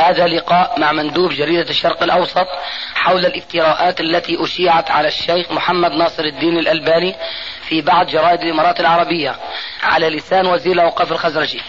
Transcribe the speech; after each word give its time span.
هذا 0.00 0.26
لقاء 0.26 0.80
مع 0.80 0.92
مندوب 0.92 1.32
جريدة 1.32 1.70
الشرق 1.70 2.02
الأوسط 2.02 2.46
حول 2.94 3.26
الافتراءات 3.26 4.00
التي 4.00 4.44
أشيعت 4.44 4.90
على 4.90 5.08
الشيخ 5.08 5.52
محمد 5.52 5.90
ناصر 5.92 6.24
الدين 6.24 6.58
الألباني 6.58 7.14
في 7.68 7.80
بعض 7.80 8.06
جرائد 8.06 8.40
الإمارات 8.40 8.80
العربية. 8.80 9.36
على 9.82 10.08
لسان 10.08 10.46
وزير 10.46 10.72
الأوقاف 10.72 11.12
الخزرجي. 11.12 11.60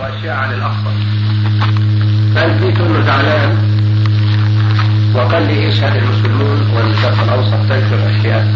وأشياء 0.00 0.36
عن 0.36 0.54
الأقصى 0.54 0.92
فأنت 2.34 2.80
انه 2.80 3.06
زعلان 3.06 3.80
وقال 5.14 5.42
لي 5.42 5.64
يشهد 5.64 5.96
المسلمون 5.96 6.70
والشرق 6.76 7.22
الأوسط 7.22 7.68
تنشر 7.68 8.10
أشياء 8.10 8.46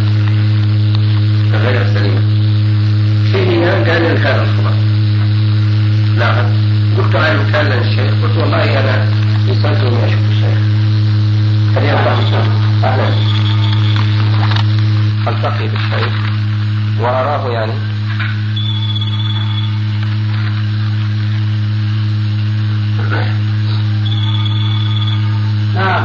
غير 1.53 1.85
سليمة 1.95 2.44
هي 3.35 3.91
قال 3.91 4.03
لي 4.03 4.23
كان 4.23 4.41
الخبر 4.41 4.75
نعم. 6.19 6.47
قلت 6.99 7.15
أنا 7.15 7.51
كان 7.53 7.67
الشيخ 7.73 8.15
قلت 8.23 8.37
والله 8.37 8.81
أنا 8.81 9.09
يسألته 9.47 9.91
من 9.91 10.05
أشوف 10.05 10.31
الشيخ 10.31 10.59
فليرضى 11.75 12.37
أهلا. 12.85 13.09
ألتقي 15.29 15.69
بالشيخ. 15.69 16.13
وأراه 17.01 17.49
يعني. 17.51 17.73
نعم. 25.75 26.05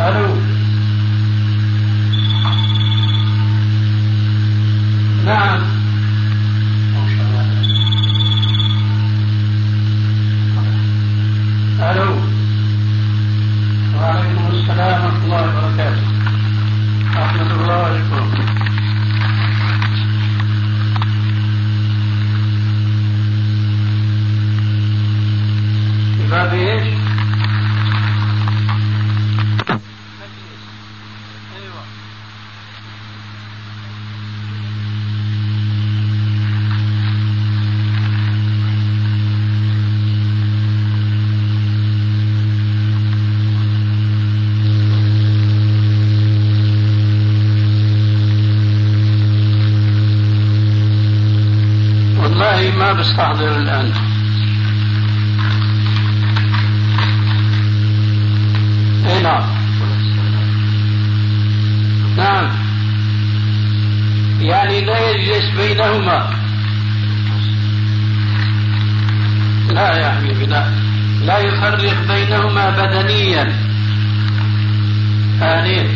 ألو. 0.00 0.36
نعم. 5.24 5.79
ألو. 11.80 12.12
وعليكم 13.96 14.46
السلام 14.52 15.04
ورحمة 15.04 15.24
الله 15.24 15.42
وبركاته. 15.42 16.06
رحمة 17.16 17.50
الله 17.54 17.88
بكم 17.98 18.26
باب 26.30 26.54
إيش؟ 26.54 26.86
أيوه 31.56 31.82
والله 53.10 53.28
ما 53.28 53.32
بستحضر 53.32 53.56
الآن 53.56 53.92
اي 59.06 59.22
نعم 59.22 59.42
نعم 62.16 62.50
يعني 64.40 64.80
لا 64.80 65.10
يجلس 65.10 65.50
بينهما 65.56 66.30
لا 69.70 69.96
يا 69.96 70.10
حبيبي 70.10 70.46
لا 70.46 70.64
لا 71.22 71.38
يفرق 71.38 72.06
بينهما 72.08 72.70
بدنيا 72.70 73.42
آمين 75.42 75.86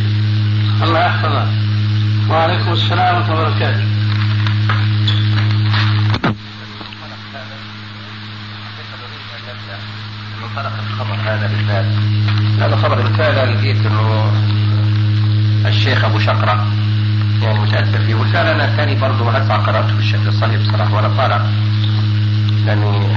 الله 0.82 1.06
يحفظك 1.06 1.46
وعليكم 2.30 2.72
السلام 2.72 3.16
ورحمة 3.16 3.32
الله 3.32 3.48
وبركاته 3.48 3.94
منطلق 10.56 10.72
الخبر 10.78 11.14
هذا 11.24 11.46
بالذات 11.46 11.86
هذا 12.60 12.76
خبر 12.76 13.10
رسالة 13.10 13.44
لقيت 13.44 13.86
انه 13.86 14.32
الشيخ 15.66 16.04
ابو 16.04 16.18
شقرة 16.18 16.66
يعني 17.42 17.58
متأثر 17.58 17.98
فيه 17.98 18.14
والفعل 18.14 18.46
أنا 18.46 18.64
الثاني 18.64 18.94
برضه 18.94 19.30
هسه 19.30 19.56
قرأته 19.56 19.94
بالشكل 19.94 20.28
الصحيح 20.28 20.60
بصراحة 20.60 20.94
وأنا 20.94 21.08
طالع 21.08 21.46
لاني 22.66 23.08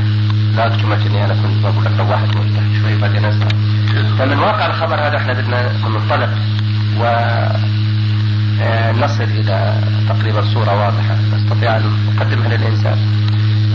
لا 0.56 0.68
اكتمت 0.68 1.06
اني 1.06 1.25
أنا 1.25 1.34
كنت 1.34 1.64
بقول 1.64 1.85
لك 1.85 1.91
لو 1.97 2.12
واحد 2.12 2.28
مرتاح 2.28 2.64
شوي 2.81 2.97
بعدين 3.02 3.25
اسمع 3.25 3.47
فمن 4.19 4.40
واقع 4.40 4.66
الخبر 4.66 5.08
هذا 5.08 5.18
إحنا 5.18 5.34
بدنا 5.34 5.72
ننطلق 5.88 6.29
و 7.00 7.06
آه، 8.62 8.91
نصل 8.91 9.24
إلى 9.24 9.81
تقريبا 10.09 10.41
صورة 10.41 10.85
واضحة 10.85 11.16
نستطيع 11.35 11.78
ان 11.78 12.14
نقدمها 12.16 12.58
للانسان 12.58 12.97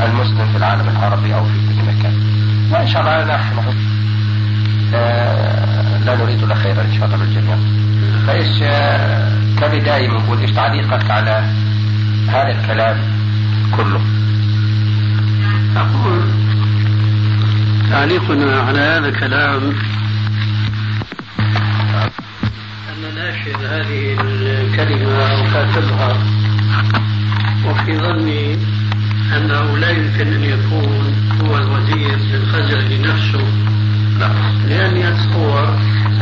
المسلم 0.01 0.49
في 0.53 0.57
العالم 0.57 0.89
العربي 0.89 1.35
أو 1.35 1.45
في 1.45 1.53
كل 1.69 1.83
مكان 1.83 2.33
وان 2.73 2.87
شاء 2.87 3.03
الله 3.03 3.37
نحن 3.37 3.59
آه، 4.95 5.99
لا 5.99 6.17
نريد 6.17 6.43
الا 6.43 6.55
خيرا 6.55 6.83
ان 6.83 6.95
شاء 6.99 7.07
الله 7.07 7.17
للجميع 7.17 7.57
فايش 8.27 8.63
كبدايه 9.83 10.09
بنقول 10.09 10.39
إيش 10.39 10.51
تعليقك 10.51 11.11
على 11.11 11.45
هذا 12.29 12.61
الكلام 12.61 12.99
كله. 13.77 14.01
أقول 15.77 16.23
تعليقنا 17.91 18.61
على 18.61 18.79
هذا 18.79 19.09
الكلام 19.09 19.63
أن 22.91 23.15
ناشر 23.15 23.57
هذه 23.57 24.17
الكلمة 24.21 25.15
أو 25.15 25.43
كاتبها 25.53 26.17
وفي 27.67 27.99
ظني 27.99 28.55
أنه 29.37 29.79
لا 29.79 29.91
يمكن 29.91 30.33
أن 30.33 30.45
يكون 30.45 31.15
هو 31.41 31.57
الوزير 31.59 32.19
الخزرجي 32.35 32.99
نفسه 32.99 33.45
لأني 34.69 35.09
أتصور 35.09 35.69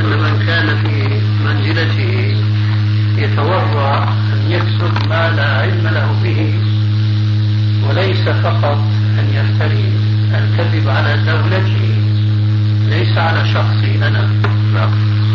أن 0.01 0.05
من 0.05 0.47
كان 0.47 0.77
في 0.85 1.21
منزلته 1.45 2.40
يتورع 3.21 4.05
أن 4.33 4.51
يكتب 4.51 5.09
ما 5.09 5.31
لا 5.31 5.59
علم 5.61 5.87
له 5.89 6.09
به 6.23 6.55
وليس 7.89 8.29
فقط 8.29 8.79
أن 9.19 9.27
يفتري 9.35 9.85
الكذب 10.35 10.89
على 10.89 11.17
دولته 11.17 11.95
ليس 12.89 13.19
على 13.19 13.45
شخصي 13.55 14.07
أنا 14.09 14.29
لا. 14.75 14.89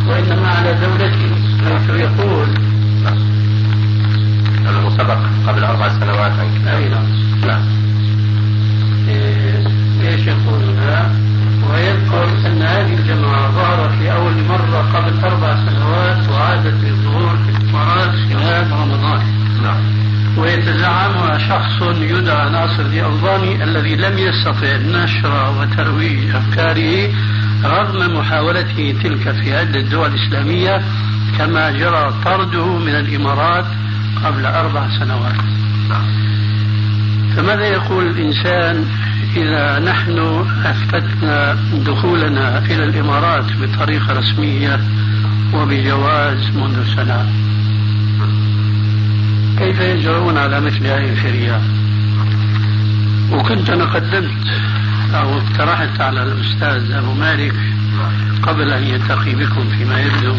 وإنما 0.07 0.47
على 0.47 0.73
دولته 0.73 1.31
حيث 1.65 1.89
يقول. 1.89 2.47
أنه 4.69 4.89
سبق 4.97 5.17
قبل 5.47 5.63
أربع 5.63 5.89
سنوات. 5.89 6.31
أي 6.67 6.89
نعم. 6.89 7.05
نعم 7.47 7.65
إيش 10.01 10.27
يقول 10.27 10.63
هنا 10.63 11.24
ويذكر 11.71 12.47
أن 12.47 12.61
هذه 12.61 12.93
الجماعه 12.93 13.51
ظهرت 13.51 14.01
لأول 14.01 14.33
مرة 14.49 14.81
قبل 14.93 15.19
أربع 15.25 15.55
سنوات 15.55 16.29
وعادت 16.29 16.83
للظهور 16.83 17.37
في 17.37 17.57
الإمارات 17.57 18.09
خلال 18.09 18.71
رمضان. 18.71 19.21
نعم. 19.63 20.05
ويتزعمها 20.37 21.37
شخص 21.37 21.81
يدعى 22.01 22.49
ناصر 22.49 22.83
دي 22.87 23.05
ألباني 23.05 23.63
الذي 23.63 23.95
لم 23.95 24.17
يستطع 24.17 24.75
نشر 24.77 25.53
وترويج 25.59 26.35
أفكاره 26.35 27.13
رغم 27.63 28.17
محاولته 28.17 28.95
تلك 29.03 29.31
في 29.31 29.55
عدة 29.55 29.81
دول 29.81 30.11
إسلامية 30.15 30.81
كما 31.37 31.71
جرى 31.71 32.13
طرده 32.25 32.77
من 32.77 32.95
الإمارات 32.95 33.65
قبل 34.25 34.45
أربع 34.45 34.87
سنوات. 34.99 35.35
فماذا 37.35 37.67
يقول 37.67 38.07
الإنسان 38.07 38.85
إذا 39.35 39.79
نحن 39.79 40.19
أثبتنا 40.65 41.57
دخولنا 41.85 42.57
إلى 42.57 42.83
الإمارات 42.83 43.45
بطريقة 43.61 44.13
رسمية 44.13 44.79
وبجواز 45.53 46.55
منذ 46.55 46.95
سنة. 46.95 47.29
كيف 49.59 49.79
يجرؤون 49.79 50.37
على 50.37 50.61
مثل 50.61 50.87
هذه 50.87 51.09
الفرية؟ 51.09 51.61
وكنت 53.31 53.69
أنا 53.69 53.85
قدمت 53.85 54.47
أو 55.13 55.37
اقترحت 55.37 56.01
على 56.01 56.23
الأستاذ 56.23 56.91
أبو 56.91 57.13
مالك 57.13 57.55
قبل 58.43 58.73
أن 58.73 58.83
يلتقي 58.83 59.35
بكم 59.35 59.69
فيما 59.69 60.01
يبدو 60.01 60.35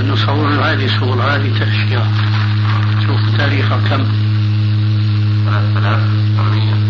أن 0.00 0.08
نصور 0.08 0.48
هذه 0.48 0.86
صور 1.00 1.22
هذه 1.22 1.52
أشياء 1.62 2.12
شوف 3.06 3.36
تاريخها 3.38 3.78
كم 3.88 4.04
3885 5.44 6.68
يعني 6.68 6.87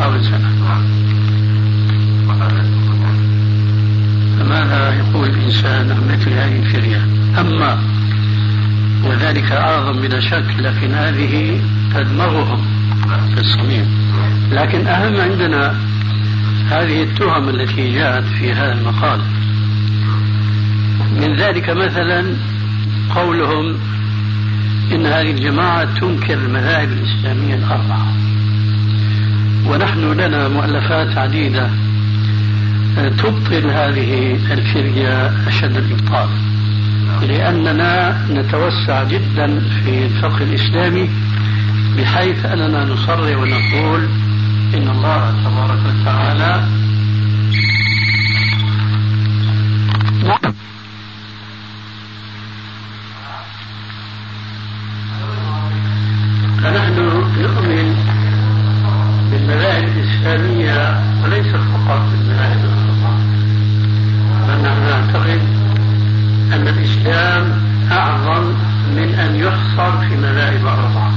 قبل 0.00 0.24
سنة 0.24 0.48
فماذا 4.38 4.94
يقول 4.94 5.28
الإنسان 5.28 5.90
عن 5.90 6.08
مثل 6.12 6.30
هذه 6.30 6.58
الفرية؟ 6.58 7.04
أما 7.40 7.78
وذلك 9.04 9.52
أعظم 9.52 10.00
بلا 10.00 10.20
شك 10.20 10.44
لكن 10.58 10.90
هذه 10.94 11.60
تدمغهم 11.94 12.66
في 13.34 13.40
الصميم. 13.40 13.86
لكن 14.52 14.86
أهم 14.86 15.20
عندنا 15.20 15.74
هذه 16.70 17.02
التهم 17.02 17.48
التي 17.48 17.94
جاءت 17.94 18.24
في 18.24 18.52
هذا 18.52 18.72
المقال. 18.72 19.20
من 21.20 21.36
ذلك 21.36 21.70
مثلا 21.70 22.24
قولهم 23.14 23.76
إن 24.92 25.06
هذه 25.06 25.30
الجماعة 25.30 26.00
تنكر 26.00 26.34
المذاهب 26.34 26.88
الإسلامية 26.92 27.54
الأربعة. 27.54 28.12
ونحن 29.66 30.12
لنا 30.12 30.48
مؤلفات 30.48 31.18
عديدة 31.18 31.70
تبطل 32.96 33.70
هذه 33.70 34.38
الفرية 34.52 35.32
أشد 35.48 35.76
الإبطال. 35.76 36.28
لأننا 37.22 38.18
نتوسع 38.30 39.04
جدا 39.04 39.60
في 39.60 40.06
الفقه 40.06 40.42
الإسلامي 40.44 41.10
بحيث 41.98 42.46
أننا 42.46 42.84
نصرح 42.84 43.38
ونقول 43.38 44.08
إن 44.74 44.88
الله 44.88 45.34
تبارك 45.44 45.78
وتعالى 45.86 46.62
فنحن 56.62 56.98
نؤمن 57.42 57.96
بالمذاهب 59.30 59.84
الإسلامية 59.84 61.00
وليس 61.24 61.46
فقط 61.46 62.00
بالمذاهب 62.10 62.60
الأربعة 62.64 63.18
فنحن 64.46 64.82
نعتقد 64.82 65.40
أن 66.52 66.68
الإسلام 66.68 67.44
أعظم 67.92 68.44
من 68.96 69.14
أن 69.14 69.36
يحصر 69.36 70.00
في 70.00 70.16
مذاهب 70.16 70.66
أربعة 70.66 71.12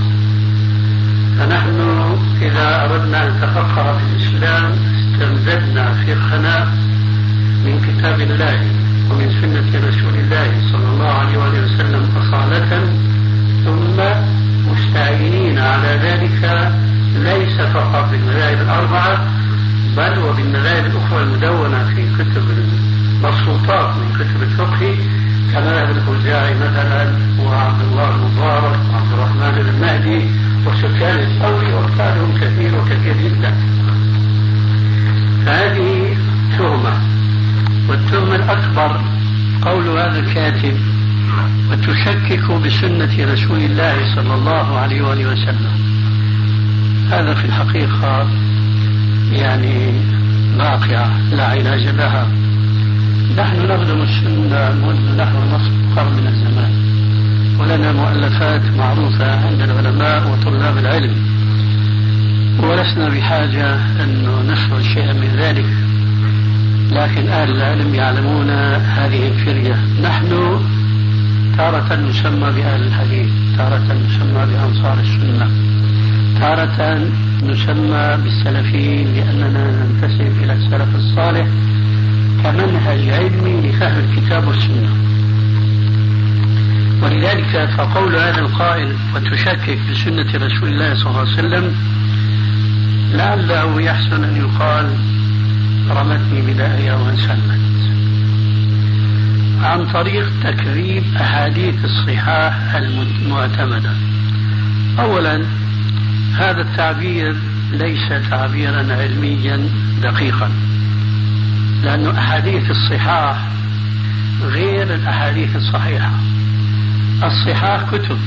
فنحن 1.40 1.80
إذا 2.42 2.84
أردنا 2.86 3.28
أن 3.28 3.34
نتفقه 3.38 3.98
في 3.98 4.04
الإسلام 4.16 4.72
استمددنا 4.72 5.94
فقهنا 5.94 6.66
من 7.66 7.82
كتاب 7.88 8.22
الله 8.22 8.60
ومن 9.12 9.30
سنة 9.42 9.88
رسول 9.88 10.16
الله 10.16 10.52
صلى 10.72 10.88
الله 10.94 11.08
عليه 11.08 11.38
وسلم 11.38 12.10
أصالة 12.18 12.84
ثم 13.66 13.98
مستعينين 14.72 15.58
ذلك 16.42 16.72
ليس 17.16 17.62
فقط 17.62 18.10
بالمذاهب 18.12 18.62
الأربعة 18.62 19.28
بل 19.98 20.20
وبالمذاهب 20.20 20.86
الأخرى 20.86 21.24
المدونة 21.24 21.84
في 21.84 22.06
كتب 22.16 22.44
المبسوطات 22.50 23.96
من 23.96 24.16
كتب 24.16 24.44
الفقه 24.44 24.96
كمذهب 25.54 25.90
الأوزاعي 25.98 26.54
مثلا 26.54 27.18
وعبد 27.40 27.82
الله 27.82 28.10
المبارك 28.10 28.80
وعبد 28.94 29.14
الرحمن 29.14 29.52
بن 29.52 29.70
المهدي 29.70 30.26
وسفيان 30.66 31.20
الثوري 31.20 31.74
وأمثالهم 31.74 32.38
كثير 32.38 32.76
وكثير 32.76 33.16
جدا. 33.18 33.54
فهذه 35.46 36.18
تهمة 36.58 36.94
والتهمة 37.90 38.36
الأكبر 38.36 39.02
قول 39.62 39.88
هذا 40.00 40.20
الكاتب 40.20 40.78
وتشكك 41.72 42.52
بسنة 42.52 43.34
رسول 43.34 43.60
الله 43.60 44.16
صلى 44.16 44.34
الله 44.34 44.78
عليه 44.78 45.02
وآله 45.02 45.26
وسلم 45.26 45.91
هذا 47.22 47.34
في 47.34 47.46
الحقيقة 47.46 48.28
يعني 49.32 49.94
واقعة 50.60 51.30
لا 51.32 51.46
علاج 51.46 51.88
لها. 51.88 52.28
نحن 53.38 53.62
نخدم 53.72 54.02
السنة 54.02 54.72
منذ 54.86 55.18
نحو 55.18 55.38
نصف 55.40 55.72
قرن 55.96 56.14
من 56.14 56.28
الزمان. 56.28 56.72
ولنا 57.60 57.92
مؤلفات 57.92 58.62
معروفة 58.78 59.48
عند 59.48 59.62
العلماء 59.62 60.32
وطلاب 60.32 60.78
العلم. 60.78 61.16
ولسنا 62.60 63.10
بحاجة 63.10 63.76
أن 63.76 64.46
نشر 64.48 64.82
شيئا 64.82 65.14
من 65.14 65.36
ذلك. 65.40 65.66
لكن 66.92 67.30
أهل 67.30 67.52
العلم 67.52 67.96
يعلمون 67.96 68.50
هذه 68.98 69.28
الفرية. 69.28 69.80
نحن 70.04 70.60
تارة 71.58 71.96
نسمى 71.96 72.52
بأهل 72.52 72.84
الحديث 72.84 73.30
تارة 73.58 73.88
نسمى 74.08 74.46
بأنصار 74.46 75.00
السنة. 75.00 75.71
تارة 76.42 77.10
نسمى 77.44 78.18
بالسلفيين 78.24 79.14
لأننا 79.14 79.64
ننتسب 79.72 80.44
إلى 80.44 80.54
السلف 80.54 80.96
الصالح 80.96 81.48
كمنهج 82.44 83.10
علمي 83.10 83.70
لفهم 83.70 84.00
الكتاب 84.00 84.48
والسنة. 84.48 84.90
ولذلك 87.04 87.70
فقول 87.78 88.16
هذا 88.16 88.40
القائل 88.40 88.96
وتشكك 89.16 89.78
بسنة 89.92 90.46
رسول 90.46 90.70
الله 90.70 90.96
صلى 90.96 91.10
الله 91.10 91.20
عليه 91.20 91.32
وسلم 91.32 91.76
لعله 93.14 93.82
يحسن 93.82 94.24
أن 94.24 94.36
يقال 94.36 94.86
رمتني 95.90 96.54
بداية 96.54 96.94
وانسلمت 96.94 97.62
عن 99.64 99.86
طريق 99.94 100.32
تكذيب 100.44 101.04
أحاديث 101.16 101.76
الصحاح 101.86 102.76
المعتمدة. 102.76 103.92
أولا 105.00 105.61
هذا 106.38 106.62
التعبير 106.62 107.36
ليس 107.72 108.10
تعبيرا 108.30 108.96
علميا 108.96 109.70
دقيقا 110.02 110.52
لأن 111.84 112.08
أحاديث 112.08 112.72
الصحاح 112.72 113.38
غير 114.42 114.96
الأحاديث 114.96 115.56
الصحيحة. 115.56 116.12
الصحاح 117.24 117.84
كتب 117.92 118.18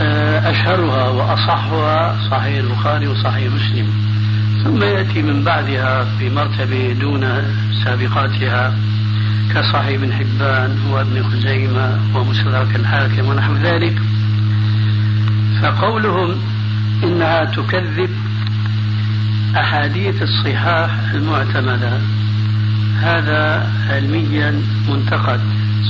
آه، 0.00 0.50
أشهرها 0.50 1.08
وأصحها 1.08 2.16
صحيح 2.30 2.58
البخاري 2.58 3.08
وصحيح 3.08 3.52
مسلم. 3.52 3.86
ثم 4.64 4.82
يأتي 4.82 5.22
من 5.22 5.44
بعدها 5.44 6.06
بمرتبة 6.20 6.92
دون 7.00 7.42
سابقاتها 7.84 8.74
كصحيح 9.54 10.02
ابن 10.02 10.12
حبان 10.12 10.78
وابن 10.90 11.22
خزيمة 11.22 11.98
ومستدرك 12.14 12.76
الحاكم 12.76 13.28
ونحو 13.28 13.54
ذلك. 13.54 14.02
فقولهم 15.62 16.57
إنها 17.04 17.44
تكذب 17.44 18.10
أحاديث 19.56 20.22
الصحاح 20.22 20.90
المعتمدة. 21.14 22.00
هذا 23.00 23.72
علميا 23.90 24.62
منتقد 24.88 25.40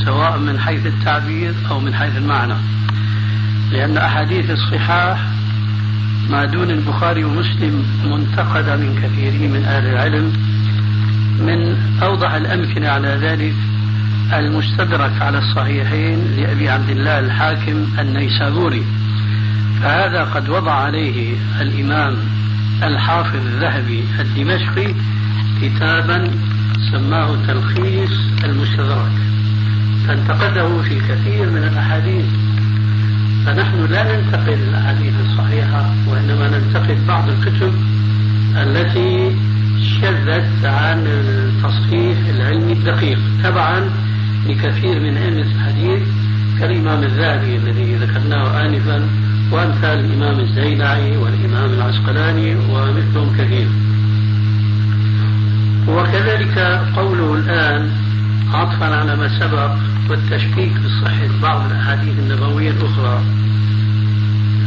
سواء 0.04 0.38
من 0.38 0.58
حيث 0.58 0.86
التعبير 0.86 1.54
أو 1.70 1.80
من 1.80 1.94
حيث 1.94 2.16
المعنى. 2.16 2.54
لأن 3.72 3.96
أحاديث 3.96 4.50
الصحاح 4.50 5.18
ما 6.30 6.44
دون 6.44 6.70
البخاري 6.70 7.24
ومسلم 7.24 7.84
منتقدة 8.04 8.76
من 8.76 9.00
كثيرين 9.02 9.52
من 9.52 9.64
أهل 9.64 9.86
العلم. 9.86 10.32
من 11.40 11.76
أوضح 12.02 12.32
الأمكنة 12.32 12.88
على 12.88 13.08
ذلك 13.08 13.54
المستدرك 14.32 15.22
على 15.22 15.38
الصحيحين 15.38 16.18
لأبي 16.36 16.68
عبد 16.68 16.90
الله 16.90 17.18
الحاكم 17.18 17.86
النيسابوري. 17.98 18.84
فهذا 19.82 20.24
قد 20.24 20.48
وضع 20.48 20.72
عليه 20.72 21.34
الإمام 21.60 22.16
الحافظ 22.82 23.36
الذهبي 23.36 24.04
الدمشقي 24.20 24.94
كتابا 25.62 26.30
سماه 26.92 27.36
تلخيص 27.46 28.10
المستدرك 28.44 29.12
فانتقده 30.06 30.82
في 30.82 31.00
كثير 31.00 31.50
من 31.50 31.64
الأحاديث. 31.72 32.24
فنحن 33.46 33.86
لا 33.90 34.16
ننتقد 34.16 34.58
الأحاديث 34.68 35.14
الصحيحة 35.26 35.94
وإنما 36.08 36.48
ننتقد 36.48 37.06
بعض 37.06 37.28
الكتب 37.28 37.72
التي 38.56 39.36
شذت 40.00 40.64
عن 40.64 41.06
التصحيح 41.06 42.18
العلمي 42.28 42.72
الدقيق 42.72 43.18
تبعا 43.42 43.90
لكثير 44.46 45.00
من 45.00 45.18
علم 45.18 45.38
الحديث. 45.38 46.02
كالإمام 46.60 47.02
الذهبي 47.02 47.56
الذي 47.56 47.94
ذكرناه 47.94 48.66
آنفا 48.66 49.08
وأمثال 49.52 50.04
الإمام 50.04 50.40
الزينعي 50.40 51.16
والإمام 51.16 51.70
العسقلاني 51.70 52.56
ومثلهم 52.56 53.36
كثير. 53.38 53.68
وكذلك 55.88 56.58
قوله 56.96 57.34
الآن 57.34 57.90
عطفا 58.52 58.86
على 58.86 59.16
ما 59.16 59.28
سبق 59.40 59.70
والتشكيك 60.10 60.72
بصحة 60.72 61.28
بعض 61.42 61.70
الأحاديث 61.70 62.18
النبوية 62.18 62.70
الأخرى. 62.70 63.22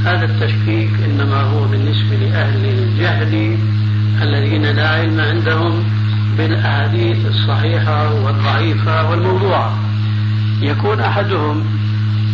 هذا 0.06 0.26
التشكيك 0.26 0.90
إنما 1.06 1.42
هو 1.42 1.68
بالنسبة 1.68 2.16
لأهل 2.16 2.66
الجهل 2.66 3.58
الذين 4.22 4.66
لا 4.66 4.90
علم 4.90 5.20
عندهم 5.20 5.84
بالأحاديث 6.38 7.26
الصحيحة 7.26 8.14
والضعيفة 8.24 9.10
والموضوعة. 9.10 9.80
يكون 10.62 11.00
أحدهم 11.00 11.81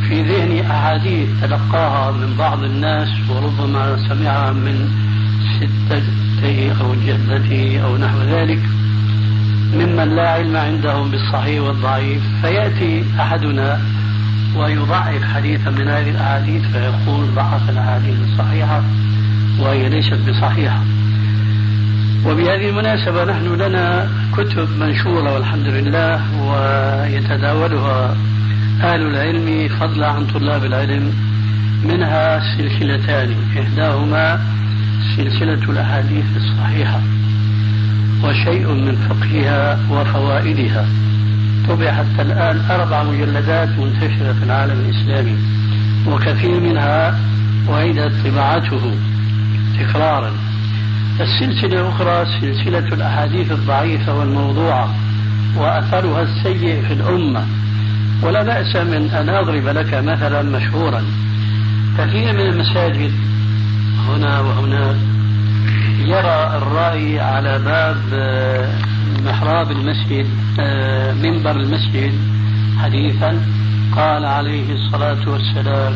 في 0.09 0.21
ذهن 0.21 0.65
أحاديث 0.71 1.29
تلقاها 1.41 2.11
من 2.11 2.35
بعض 2.37 2.63
الناس 2.63 3.09
وربما 3.29 3.97
سمعها 4.09 4.51
من 4.51 4.89
ستته 5.57 6.75
أو 6.81 6.95
جدته 7.07 7.81
أو 7.83 7.97
نحو 7.97 8.17
ذلك 8.21 8.59
ممن 9.73 10.15
لا 10.15 10.29
علم 10.29 10.57
عندهم 10.57 11.11
بالصحيح 11.11 11.61
والضعيف. 11.61 12.21
فيأتي 12.41 13.03
أحدنا 13.19 13.79
ويضعف 14.55 15.23
حديثا 15.23 15.69
من 15.69 15.87
هذه 15.87 16.09
الأحاديث 16.09 16.63
فيقول 16.65 17.35
ضعف 17.35 17.69
الأحاديث 17.69 18.17
الصحيحة 18.31 18.83
وهي 19.59 19.89
ليست 19.89 20.19
بصحيحة. 20.29 20.83
وبهذه 22.25 22.69
المناسبة 22.69 23.23
نحن 23.23 23.55
لنا 23.55 24.09
كتب 24.37 24.67
منشورة 24.79 25.33
والحمد 25.33 25.67
لله 25.67 26.21
ويتداولها 26.41 28.17
أهل 28.81 29.01
العلم 29.01 29.67
فضلا 29.79 30.07
عن 30.07 30.27
طلاب 30.27 30.65
العلم 30.65 31.13
منها 31.83 32.39
سلسلتان 32.57 33.35
إحداهما 33.59 34.39
سلسلة 35.15 35.71
الأحاديث 35.71 36.25
الصحيحة 36.35 37.01
وشيء 38.23 38.67
من 38.67 38.95
فقهها 39.09 39.79
وفوائدها. 39.91 40.85
طبع 41.67 41.91
حتى 41.91 42.21
الآن 42.21 42.61
أربع 42.71 43.03
مجلدات 43.03 43.69
منتشرة 43.69 44.33
في 44.33 44.43
العالم 44.43 44.79
الإسلامي 44.79 45.37
وكثير 46.07 46.59
منها 46.59 47.19
أعيدت 47.69 48.27
طباعته 48.27 48.95
تكرارا. 49.79 50.31
السلسلة 51.21 51.81
الأخرى 51.81 52.25
سلسلة 52.41 52.93
الأحاديث 52.93 53.51
الضعيفة 53.51 54.19
والموضوعة 54.19 54.95
وأثرها 55.55 56.21
السيء 56.21 56.81
في 56.87 56.93
الأمة. 56.93 57.45
ولا 58.23 58.43
بأس 58.43 58.75
من 58.75 59.09
أن 59.11 59.29
أضرب 59.29 59.67
لك 59.67 59.93
مثلا 59.93 60.41
مشهورا. 60.41 61.03
كثير 61.97 62.33
من 62.33 62.39
المساجد 62.39 63.11
هنا 64.07 64.39
وهناك 64.39 64.95
يرى 65.99 66.57
الرأي 66.57 67.19
على 67.19 67.59
باب 67.59 67.97
آه، 68.13 68.69
محراب 69.25 69.71
المسجد 69.71 70.27
آه، 70.59 71.13
منبر 71.13 71.51
المسجد 71.51 72.13
حديثا. 72.83 73.41
قال 73.95 74.25
عليه 74.25 74.73
الصلاة 74.73 75.29
والسلام 75.29 75.93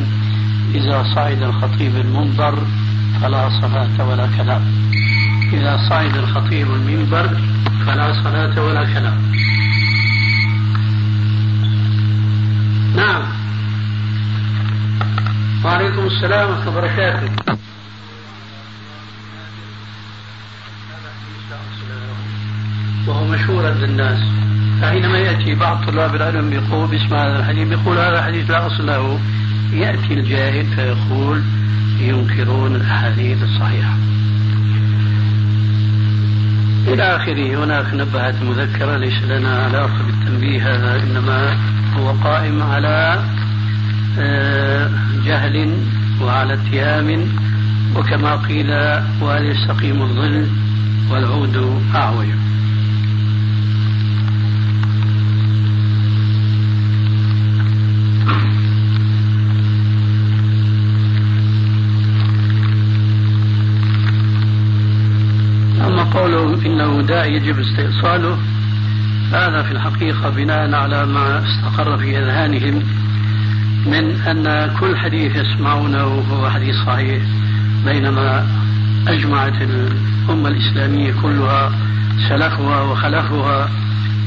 إذا 0.76 1.04
صعد 1.16 1.44
الخطيب 1.44 1.96
المنبر 1.96 2.56
فلا 3.22 3.50
صلاة 3.62 4.10
ولا 4.10 4.28
كلام. 4.38 4.62
إذا 5.54 5.80
صعد 5.90 6.16
الخطيب 6.18 6.68
المنبر 6.72 7.30
فلا 7.86 8.14
صلاة 8.24 8.64
ولا 8.66 8.84
كلام. 8.94 9.41
نعم. 13.02 13.24
وعليكم 15.66 16.06
السلام 16.08 16.50
ورحمة 16.50 16.68
الله 16.68 16.78
وبركاته. 16.78 17.30
وهو 23.08 23.26
مشهور 23.26 23.68
عند 23.68 23.84
الناس 23.84 24.20
فحينما 24.82 25.18
يأتي 25.18 25.56
بعض 25.56 25.86
طلاب 25.86 26.16
العلم 26.16 26.54
يقول 26.54 26.88
باسم 26.88 27.16
هذا 27.16 27.40
الحديث 27.40 27.72
يقول 27.72 27.98
هذا 27.98 28.20
الحديث 28.20 28.52
لا 28.52 28.68
أصل 28.68 28.88
له. 28.88 29.20
يأتي 29.74 30.14
الجاهل 30.14 30.66
فيقول 30.76 31.44
ينكرون 32.00 32.76
الأحاديث 32.76 33.44
الصحيحة. 33.44 33.96
إلى 36.88 37.04
آخره 37.16 37.64
هناك 37.64 37.94
نبهت 37.94 38.36
مذكرة 38.44 38.98
ليس 38.98 39.24
لنا 39.24 39.64
علاقة 39.66 40.04
بالتنبيه 40.08 40.76
هذا 40.76 41.04
إنما 41.04 41.58
هو 41.98 42.12
قائم 42.24 42.62
على 42.62 43.24
آه، 44.20 44.90
جهل 45.26 45.78
وعلى 46.22 46.54
اتهام 46.54 47.28
وكما 47.96 48.36
قيل 48.36 48.72
وهل 49.22 49.46
يستقيم 49.46 50.02
الظل 50.02 50.48
والعود 51.12 51.82
أعوج 51.96 52.28
قوله 66.14 66.66
إنه 66.66 67.02
داء 67.02 67.32
يجب 67.32 67.60
استئصاله 67.60 68.38
هذا 69.32 69.64
في 69.64 69.72
الحقيقة 69.72 70.30
بناء 70.30 70.76
على 70.76 71.06
ما 71.06 71.44
استقر 71.44 71.98
في 71.98 72.20
أذهانهم 72.20 72.84
من 73.86 74.22
أن 74.28 74.76
كل 74.80 74.98
حديث 74.98 75.36
يسمعونه 75.36 76.04
هو 76.32 76.50
حديث 76.50 76.76
صحيح 76.76 77.24
بينما 77.86 78.48
أجمعت 79.08 79.62
الأمة 79.62 80.50
الإسلامية 80.50 81.14
كلها 81.22 81.72
سلفها 82.30 82.82
وخلفها 82.82 83.70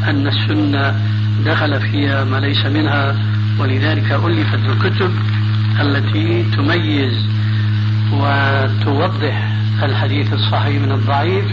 أن 0.09 0.27
السنة 0.27 1.01
دخل 1.45 1.81
فيها 1.81 2.25
ما 2.25 2.37
ليس 2.37 2.67
منها 2.67 3.17
ولذلك 3.59 4.13
ألفت 4.13 4.61
الكتب 4.69 5.11
التي 5.81 6.45
تميز 6.57 7.27
وتوضح 8.13 9.49
الحديث 9.83 10.33
الصحيح 10.33 10.83
من 10.83 10.93
الضعيف. 10.93 11.45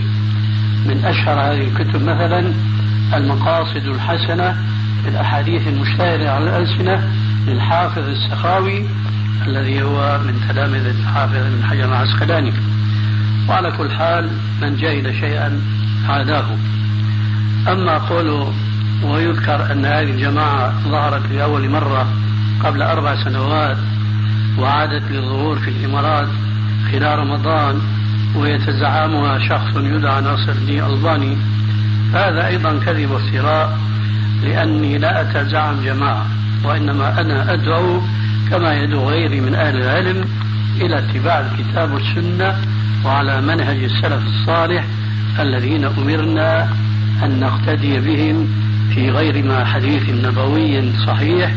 من 0.86 1.05
أشهر 1.05 1.39
هذه 1.39 1.67
الكتب 1.67 2.01
مثلا 2.01 2.53
المقاصد 3.13 3.86
الحسنة 3.86 4.58
في 5.03 5.10
الأحاديث 5.10 5.68
المشتهرة 5.68 6.30
على 6.30 6.44
الألسنة 6.44 7.12
للحافظ 7.48 8.03
السخاوي 8.08 8.86
الذي 9.48 9.84
هو 9.84 10.20
من 10.25 10.41
تلامذة 10.50 10.91
الحافظ 11.01 11.36
ابن 11.36 11.63
حجر 11.63 11.86
العسقلاني. 11.86 12.53
وعلى 13.50 13.72
كل 13.72 13.91
حال 13.91 14.30
من 14.62 14.75
جهل 14.75 15.15
شيئا 15.15 15.62
عاداه 16.10 16.46
أما 17.68 17.98
قوله 17.98 18.53
ويذكر 19.03 19.72
أن 19.72 19.86
هذه 19.86 20.12
الجماعة 20.12 20.89
ظهرت 20.89 21.32
لأول 21.32 21.70
مرة 21.70 22.08
قبل 22.63 22.82
أربع 22.82 23.24
سنوات 23.24 23.77
وعادت 24.60 25.12
للظهور 25.12 25.60
في 25.60 25.70
الإمارات 25.70 26.27
خلال 26.91 27.20
رمضان 27.20 27.82
ويتزعمها 28.36 29.39
شخص 29.39 29.75
يدعى 29.75 30.22
ناصر 30.22 30.51
الدين 30.51 30.84
الباني 30.86 31.38
هذا 32.13 32.48
أيضا 32.48 32.80
كذب 32.86 33.12
وافتراء 33.12 33.80
لأني 34.44 34.98
لا 34.98 35.22
أتزعم 35.22 35.82
جماعة 35.86 36.25
وإنما 36.63 37.22
أنا 37.22 37.53
أدعو 37.53 38.01
كما 38.50 38.74
يدعو 38.74 39.10
غيري 39.10 39.41
من 39.41 39.56
أهل 39.56 39.75
العلم 39.75 40.25
إلى 40.82 41.00
اتباع 41.00 41.39
الكتاب 41.39 41.91
والسنة 41.91 42.56
وعلى 43.06 43.41
منهج 43.41 43.84
السلف 43.84 44.27
الصالح 44.27 44.86
الذين 45.39 45.86
أمرنا 45.86 46.70
أن 47.24 47.39
نقتدي 47.39 48.00
بهم 48.00 48.48
في 48.94 49.10
غير 49.12 49.46
ما 49.46 49.65
حديث 49.65 50.10
نبوي 50.10 50.94
صحيح 51.08 51.51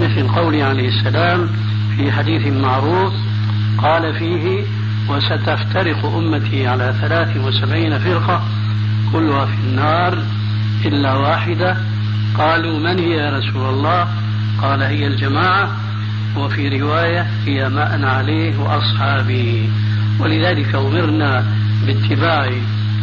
مثل 0.00 0.28
قوله 0.28 0.64
عليه 0.64 0.88
السلام 0.88 1.48
في 1.96 2.12
حديث 2.12 2.46
معروف 2.46 3.12
قال 3.78 4.14
فيه 4.14 4.62
وستفترق 5.08 6.04
أمتي 6.04 6.66
على 6.66 6.94
ثلاث 7.00 7.36
وسبعين 7.36 7.98
فرقة 7.98 8.42
كلها 9.14 9.46
في 9.46 9.54
النار 9.68 10.18
إلا 10.84 11.14
واحدة. 11.14 11.76
قالوا 12.38 12.78
من 12.78 12.98
هي 12.98 13.10
يا 13.10 13.38
رسول 13.38 13.68
الله؟ 13.68 14.08
قال 14.62 14.82
هي 14.82 15.06
الجماعة. 15.06 15.76
وفي 16.36 16.80
رواية 16.80 17.26
هي 17.46 17.68
ما 17.68 17.94
أنا 17.94 18.10
عليه 18.10 18.58
وأصحابي. 18.58 19.70
ولذلك 20.20 20.74
أمرنا 20.74 21.44
باتباع 21.86 22.50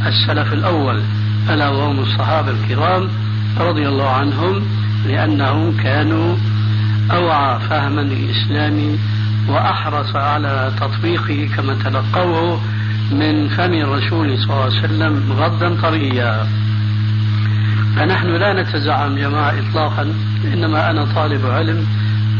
السلف 0.06 0.54
الأول 0.54 1.02
ألا 1.50 1.70
وهم 1.70 2.00
الصحابة 2.00 2.52
الكرام 2.52 3.10
رضي 3.60 3.88
الله 3.88 4.10
عنهم 4.10 4.62
لأنهم 5.08 5.78
كانوا 5.84 6.36
أوعى 7.12 7.60
فهما 7.60 8.02
للإسلام 8.02 8.98
وأحرص 9.50 10.16
على 10.16 10.72
تطبيقه 10.82 11.50
كما 11.56 11.74
تلقوه 11.74 12.62
من 13.12 13.50
فم 13.50 13.74
الرسول 13.74 14.38
صلى 14.38 14.54
الله 14.54 14.64
عليه 14.64 14.80
وسلم 14.80 15.34
غضا 15.34 15.82
طريا 15.82 16.48
فنحن 17.96 18.28
لا 18.28 18.62
نتزعم 18.62 19.16
جماعة 19.16 19.54
إطلاقا 19.60 20.14
إنما 20.54 20.92
أنا 20.92 21.06
طالب 21.16 21.46
علم 21.46 21.88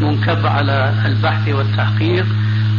منكب 0.00 0.46
على 0.46 0.94
البحث 1.06 1.48
والتحقيق 1.48 2.26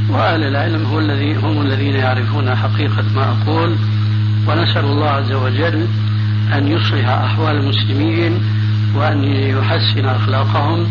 وأهل 0.09 0.43
العلم 0.43 0.85
هو 0.85 0.99
الذي 0.99 1.35
هم 1.35 1.61
الذين 1.61 1.95
يعرفون 1.95 2.55
حقيقة 2.55 3.03
ما 3.15 3.31
أقول. 3.31 3.75
ونسأل 4.47 4.85
الله 4.85 5.09
عز 5.09 5.31
وجل 5.31 5.87
أن 6.53 6.67
يصلح 6.67 7.09
أحوال 7.09 7.55
المسلمين 7.55 8.41
وأن 8.95 9.23
يحسن 9.23 10.05
أخلاقهم 10.05 10.87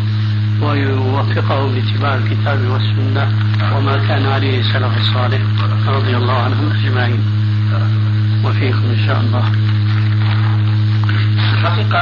ويوفقه 0.61 1.67
لاتباع 1.71 2.15
الكتاب 2.15 2.59
والسنة 2.67 3.27
وما 3.75 4.07
كان 4.07 4.25
عليه 4.25 4.59
السلف 4.59 4.97
الصالح 4.97 5.41
رضي 5.87 6.17
الله 6.17 6.33
عنهم 6.33 6.71
أجمعين. 6.71 7.23
وفيكم 8.45 8.85
إن 8.89 9.05
شاء 9.05 9.19
الله. 9.19 9.51
الحقيقة 11.53 11.99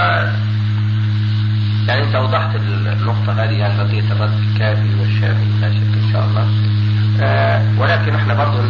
يعني 1.88 2.04
أنت 2.04 2.16
أوضحت 2.16 2.56
النقطة 2.56 3.44
هذه 3.44 3.52
يعني 3.52 3.80
قضية 3.80 4.12
الرد 4.12 4.40
الكافي 4.50 4.90
والشافي 5.00 5.46
لا 5.62 5.72
شك 5.72 5.94
إن 6.04 6.10
شاء 6.14 6.26
الله. 6.26 6.48
آه 7.22 7.62
ولكن 7.80 8.16
إحنا 8.16 8.34
برضه 8.34 8.64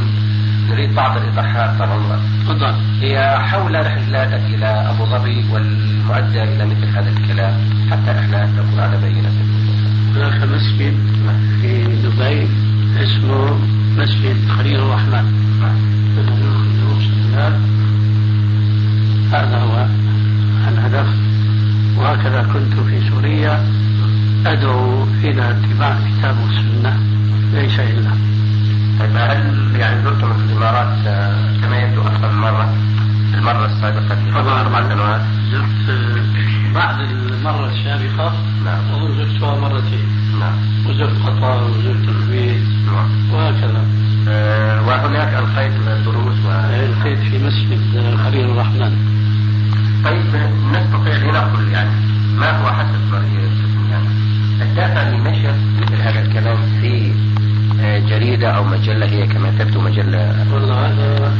نريد 0.69 0.95
بعض 0.95 1.17
الإيضاحات 1.17 1.79
طبعا. 1.79 2.19
تفضل. 2.43 2.73
هي 3.01 3.39
حول 3.39 3.85
رحلاتك 3.85 4.43
إلى 4.45 4.65
أبو 4.65 5.05
ظبي 5.05 5.45
والمؤدى 5.51 6.43
إلى 6.43 6.65
مثل 6.65 6.85
هذا 6.97 7.09
الكلام 7.09 7.53
حتى 7.91 8.11
إحنا 8.19 8.45
نكون 8.45 8.79
على 8.79 8.97
بينة. 8.97 9.31
هناك 10.15 10.43
مسجد 10.43 10.93
في 11.61 11.83
دبي 12.03 12.47
اسمه 13.03 13.59
مسجد 13.97 14.37
خليل 14.57 14.79
الرحمن. 14.79 15.25
هذا 19.31 19.57
هو 19.57 19.85
الهدف. 20.67 21.07
وهكذا 21.97 22.41
كنت 22.53 22.73
في 22.73 23.09
سوريا. 23.09 23.65
أدعو 24.45 25.03
إلى 25.23 25.49
اتباع 25.49 25.97
الكتاب 25.97 26.35
والسنة 26.39 26.99
ليس 27.53 27.79
إلا. 27.79 28.11
طيب 28.99 29.15
هل 29.15 29.75
يعني 29.79 30.03
زرتم 30.03 30.31
الإمارات 30.31 31.07
آه، 31.07 31.57
كما 31.61 31.77
يبدو 31.77 32.01
أكثر 32.01 32.31
من 32.31 32.41
مرة؟ 32.41 32.75
المرة 33.33 33.65
السابقة. 33.65 34.15
في 34.15 34.49
أربع 34.49 34.89
سنوات. 34.89 35.21
زرت 35.51 35.89
آه، 35.89 36.20
بعد 36.73 36.99
المرة 36.99 37.69
السابقة 37.69 38.33
نعم. 38.65 38.93
أظن 38.93 39.15
زرتها 39.17 39.59
مرتين. 39.59 40.07
نعم. 40.39 40.55
وزرت 40.89 41.21
قطر 41.25 41.63
وزرت 41.63 42.09
الكويت 42.09 42.61
نعم. 42.85 43.33
وهكذا. 43.33 43.85
آه، 44.27 44.87
وهناك 44.87 45.33
ألقيت 45.33 45.71
دروس 46.05 46.45
و... 46.45 46.51
التقيت 46.51 47.19
في 47.19 47.45
مسجد 47.45 48.15
خليل 48.23 48.45
الرحمن. 48.45 48.93
طيب 50.05 50.25
نستطيع 50.73 51.17
لنقل 51.17 51.67
يعني 51.71 51.89
ما 52.37 52.61
هو 52.61 52.71
حسب 52.71 53.13
رأيكم 53.13 53.89
يعني 53.91 54.07
الدافع 54.61 55.09
لنشر 55.09 55.55
مثل 55.81 56.01
هذا 56.01 56.21
الكلام 56.21 56.57
في 56.81 57.13
آه، 57.81 57.99
جريدة 57.99 58.51
أو 58.51 58.63
مجلة 58.63 59.05
هي 59.05 59.27
كما 59.27 59.51
تبدو 59.59 59.81
مجلة. 59.81 60.45
والله 60.53 60.85
هذا 60.85 61.33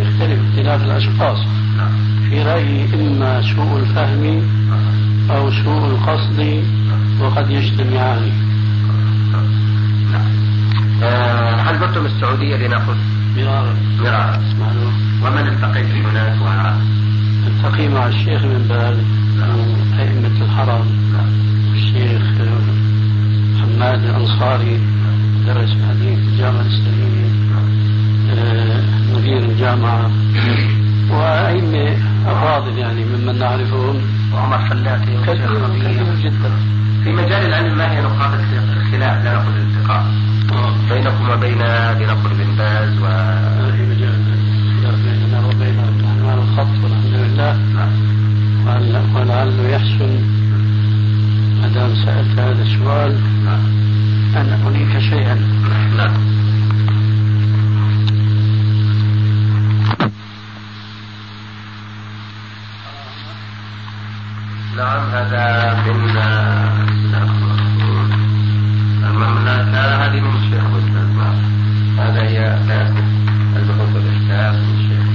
يختلف 0.00 0.40
اختلاف 0.48 0.82
الأشخاص. 0.82 1.38
نعم. 1.76 2.17
رأيي 2.48 2.94
إما 2.94 3.42
سوء 3.42 3.78
الفهم 3.80 4.24
أو 5.30 5.50
سوء 5.50 5.86
القصد 5.86 6.64
وقد 7.20 7.50
يجتمعان. 7.50 8.32
نعم 10.12 10.30
آه، 11.02 11.54
هل 11.54 11.78
زرتم 11.78 12.06
السعودية 12.06 12.56
لنأخذ؟ 12.56 12.96
مرارا. 13.36 13.74
مرارا. 14.00 14.40
معلوم 14.60 14.94
ومن 15.22 15.48
التقيت 15.48 15.90
هناك 16.06 16.36
و 16.42 16.48
التقي 17.46 17.88
مع 17.88 18.06
الشيخ 18.06 18.44
من 18.44 18.66
باز 18.68 18.96
أئمة 20.00 20.44
الحرم 20.44 20.86
الشيخ 21.74 22.22
حماد 23.60 24.04
الأنصاري 24.04 24.80
درس 25.46 25.70
حديث 25.88 26.18
في 26.18 26.28
الجامعة 26.28 26.60
الإسلامية 26.60 27.28
آه، 28.32 28.82
مدير 29.16 29.38
الجامعة. 29.38 30.10
وأئمة 31.10 31.96
أفاضل 32.32 32.78
يعني 32.78 33.04
ممن 33.04 33.38
نعرفهم. 33.38 33.96
وعمر 34.34 34.58
فلاتي 34.68 35.16
كثير 35.22 35.50
كثير 35.78 36.14
جدا؟ 36.24 36.50
في 37.04 37.12
مجال 37.12 37.46
العلم 37.46 37.78
ما 37.78 37.92
هي 37.92 38.00
نقاط 38.02 38.32
الخلاف؟ 38.76 39.24
لا 39.24 39.34
نقول 39.34 39.54
الالتقاء 39.56 40.04
بينكم 40.90 41.30
وبين 41.30 41.58
لنقل 41.98 42.30
بن 42.38 42.56
باز 42.58 42.92
و 42.98 43.06
في 43.76 43.82
مجال 43.90 44.18
خلاف 44.82 44.94
بيننا 45.04 45.46
وبينهم 45.46 45.98
نحن 45.98 46.28
على 46.30 46.40
الخط 46.42 46.84
والحمد 46.84 47.14
لله 47.14 47.58
ولعل- 48.66 49.16
ولعله 49.16 49.68
يحسن. 49.68 50.12
ما 51.62 51.68
دام 51.68 51.94
سألت 52.04 52.38
هذا 52.38 52.62
السؤال 52.62 53.12
أن 54.36 54.60
أريك 54.66 54.98
شيئا. 54.98 55.34
نعم. 55.96 56.27
نعم 64.78 65.10
هذا 65.10 65.74
من 65.86 66.18
المملكة 69.04 70.06
هذه 70.06 70.20
من 70.20 70.36
الشيخ 70.36 70.64
الأستاذ 70.64 71.08
نعم. 71.18 71.36
هذا 71.98 72.22
هي 72.22 72.38
البحوث 73.56 73.96
الإحداث 73.96 74.54
من 74.54 74.74
الشيخ 74.78 75.08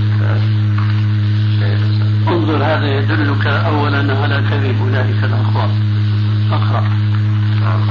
انظر 2.28 2.58
هذا 2.58 2.86
يدلك 2.86 3.47
أولا 3.47 4.19
على 4.21 4.43
كذب 4.49 4.82
أولئك 4.82 5.23
الأخوان. 5.23 5.69
أقرأ. 6.52 6.84
نعم 7.62 7.82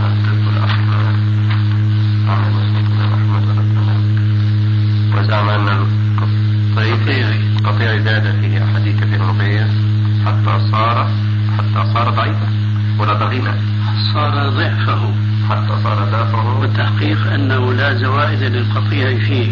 نعم 2.27 2.43
وزعم 5.17 5.49
أن 5.49 5.69
القطيع 6.79 7.27
قطيع 7.65 7.99
زاد 7.99 8.41
في 8.41 8.65
أحاديث 8.65 9.05
في 9.05 9.17
الرقية 9.17 9.67
حتى 10.27 10.71
صار 10.71 11.22
حتى 11.59 11.93
صار 11.95 12.11
ضعيفا. 12.11 12.49
ولا 12.99 13.13
ضغينا. 13.13 13.55
صار 14.15 14.49
ضعفه. 14.49 15.13
حتى 15.51 15.83
صار 15.83 16.09
ضعفه. 16.13 16.59
والتحقيق 16.61 17.33
أنه 17.35 17.73
لا 17.73 17.95
زوائد 17.95 18.43
للقطيع 18.43 19.19
فيه. 19.19 19.51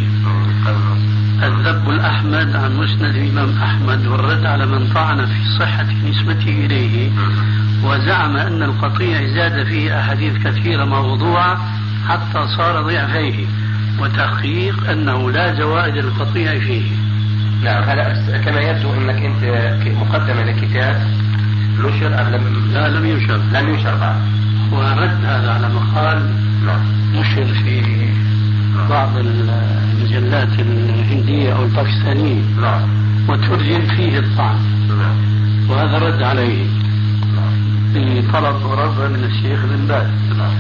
الذب 1.43 1.91
الأحمد 1.91 2.57
عن 2.57 2.77
مسند 2.77 3.15
الإمام 3.15 3.59
أحمد 3.63 4.07
والرد 4.07 4.47
على 4.47 4.67
من 4.67 4.93
طعن 4.95 5.27
في 5.27 5.59
صحة 5.59 5.87
نسبته 6.09 6.67
إليه. 6.67 7.11
وزعم 7.85 8.37
أن 8.37 8.63
القطيع 8.63 9.27
زاد 9.27 9.67
فيه 9.67 10.01
أحاديث 10.01 10.37
كثيرة 10.47 10.85
موضوعة 10.85 11.59
حتى 12.09 12.47
صار 12.57 12.83
ضعفيه. 12.83 13.47
وتحقيق 14.01 14.91
أنه 14.91 15.31
لا 15.31 15.55
زوائد 15.55 15.95
للقطيع 15.95 16.59
فيه. 16.59 16.91
نعم 17.65 17.83
هلا 17.83 18.39
كما 18.45 18.61
يبدو 18.61 18.93
إنك 18.95 19.23
أنت 19.25 19.45
ك- 19.85 19.97
مقدمه 20.01 20.43
لكتاب 20.45 20.97
نشر 21.87 22.21
أم 22.21 22.29
لم 22.29 22.73
لا 22.73 22.89
لم 22.89 23.07
ينشر 23.07 23.37
لم 23.37 23.69
ينشر 23.69 23.97
بعد. 23.97 24.21
ورد 24.73 25.25
هذا 25.25 25.51
على 25.53 25.69
مقال 25.69 26.19
نعم. 26.67 26.81
نشر 27.15 27.47
في 27.55 27.83
بعض 28.91 29.09
المجلات 29.17 30.49
الهندية 30.59 31.57
أو 31.57 31.63
الباكستانية. 31.65 32.43
نعم. 32.61 32.83
وترجم 33.29 33.87
فيه 33.97 34.19
الطعن. 34.19 34.59
نعم. 34.89 35.17
وهذا 35.71 35.99
رد 35.99 36.23
عليه. 36.23 36.67
بطلب 37.95 38.65
ورد 38.65 39.11
من 39.13 39.25
الشيخ 39.25 39.61
بن 39.65 39.87
باز. 39.89 40.07
نعم. 40.39 40.57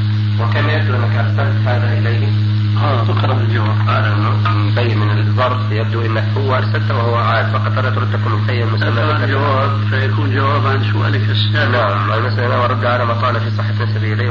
يبدو 0.68 0.96
انك 0.96 1.14
ارسلت 1.16 1.56
هذا 1.66 1.98
إليه. 1.98 2.49
آه. 2.80 3.02
اقرا 3.02 3.40
الجواب 3.40 3.78
قال 3.88 4.04
انه 4.04 4.30
مبين 4.54 4.98
من 4.98 5.18
الظرف 5.18 5.72
يبدو 5.72 6.00
انك 6.06 6.24
هو 6.36 6.56
أرسلته 6.56 6.96
وهو 6.96 7.14
عاد 7.14 7.46
فقط 7.46 7.78
أردت 7.78 7.96
ارد 7.98 8.14
لكم 8.14 8.34
مخيم 8.34 8.68
اقرا 8.74 9.24
الجواب 9.24 9.70
فيكون 9.90 10.34
جواب 10.34 10.66
عن 10.66 10.92
سؤالك 10.92 11.30
السابق. 11.30 11.78
نعم. 11.78 12.12
المسألة 12.12 12.62
ورد 12.62 12.84
على 12.84 13.04
ما 13.04 13.14
قال 13.14 13.40
في 13.40 13.50
صحة 13.50 13.70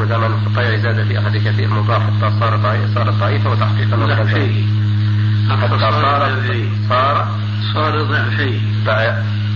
وزعم 0.02 0.24
أن 0.24 0.32
القطيع 0.32 0.76
زاد 0.76 1.04
في 1.08 1.20
أحد 1.20 1.38
كثير 1.38 1.70
مضاف 1.70 2.02
حتى 2.02 2.40
صار 2.40 2.56
ضعيف 2.56 2.94
صارت 2.96 3.14
ضعيفة 3.14 3.52
وتحقيقا 3.52 3.98
ضعفيه 3.98 4.64
حتى 5.50 5.62
حتى 5.62 5.80
صار 5.80 5.92
صار 5.92 6.32
صار 6.90 7.28
صار 7.74 8.04
ضعفيه 8.04 8.60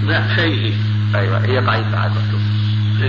ضعفيه 0.06 0.74
أيوة 1.16 1.46
هي 1.46 1.60
ضعيفة 1.60 2.00
عاد 2.00 2.12
مكتوب 2.12 2.42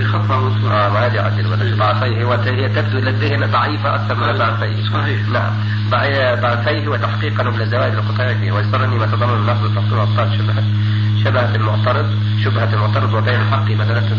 خطأ 0.01 0.39
ما 0.63 0.87
ولا 0.87 1.75
ضعفيه 1.75 2.25
وهي 2.25 2.69
تبدو 2.69 2.97
إلى 2.97 3.09
الذهن 3.09 3.51
ضعيفة 3.51 3.95
أكثر 3.95 4.15
من 4.15 4.37
ضعفيه 4.37 4.83
صحيح. 4.93 5.29
نعم. 5.29 5.53
ضعفيه 6.41 6.87
وتحقيقا 6.87 7.43
من 7.43 7.65
زوائد 7.65 7.93
القطيع 7.93 8.33
فيه. 8.33 8.51
ويسرني 8.51 8.95
ما 8.97 9.05
تضمن 9.05 9.35
النقد 9.35 9.63
التفصيل 9.63 9.93
والأبطال 9.93 10.37
شبهة 10.37 10.63
شبهة 11.23 11.55
المعترض 11.55 12.05
شبهة 12.43 12.73
المعترض 12.73 13.13
وبين 13.13 13.41
الحق. 13.41 13.65
بدلته 13.65 14.15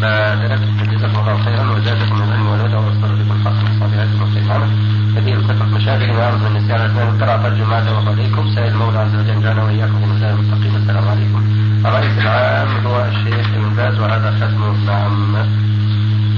بدلته 0.00 0.84
جزاكم 0.92 1.18
الله 1.18 1.44
خيرا 1.44 1.70
وزادكم 1.70 2.14
من 2.14 2.22
العلم 2.22 2.46
والهدى 2.46 2.74
ووصل 2.74 3.10
بكم 3.18 3.36
الحق 3.40 3.58
والصالحات 3.64 4.08
والخيرات 4.20 4.70
هذه 5.16 5.32
الفترة 5.34 5.66
مشاغل 5.66 6.10
ويعرض 6.10 6.40
من 6.40 6.46
النسيان 6.46 6.80
أثناء 6.80 7.16
ترى 7.20 7.42
ترجم 7.42 7.72
هذا 7.72 7.90
وعليكم 7.90 8.54
سائل 8.54 8.72
المولى 8.72 8.98
عز 8.98 9.14
وجل 9.14 9.42
جعلنا 9.42 9.64
وإياكم 9.64 10.08
من 10.08 10.24
المستقيم 10.24 10.76
السلام 10.76 11.08
عليكم. 11.08 11.40
الرئيس 11.86 12.18
العام 12.18 12.86
هو 12.86 13.06
الشيخ 13.06 13.46
ابن 13.78 13.90
باز 13.90 14.00
وهذا 14.00 14.30
ختمه 14.30 14.84
نعم. 14.86 15.34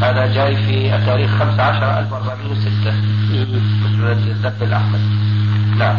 هذا 0.03 0.27
جاي 0.27 0.57
في 0.57 0.97
التاريخ 0.97 1.31
15 1.31 1.99
1406 1.99 2.93
مسؤولية 3.85 4.33
الذب 4.33 4.63
الأحمد. 4.63 5.01
نعم. 5.79 5.97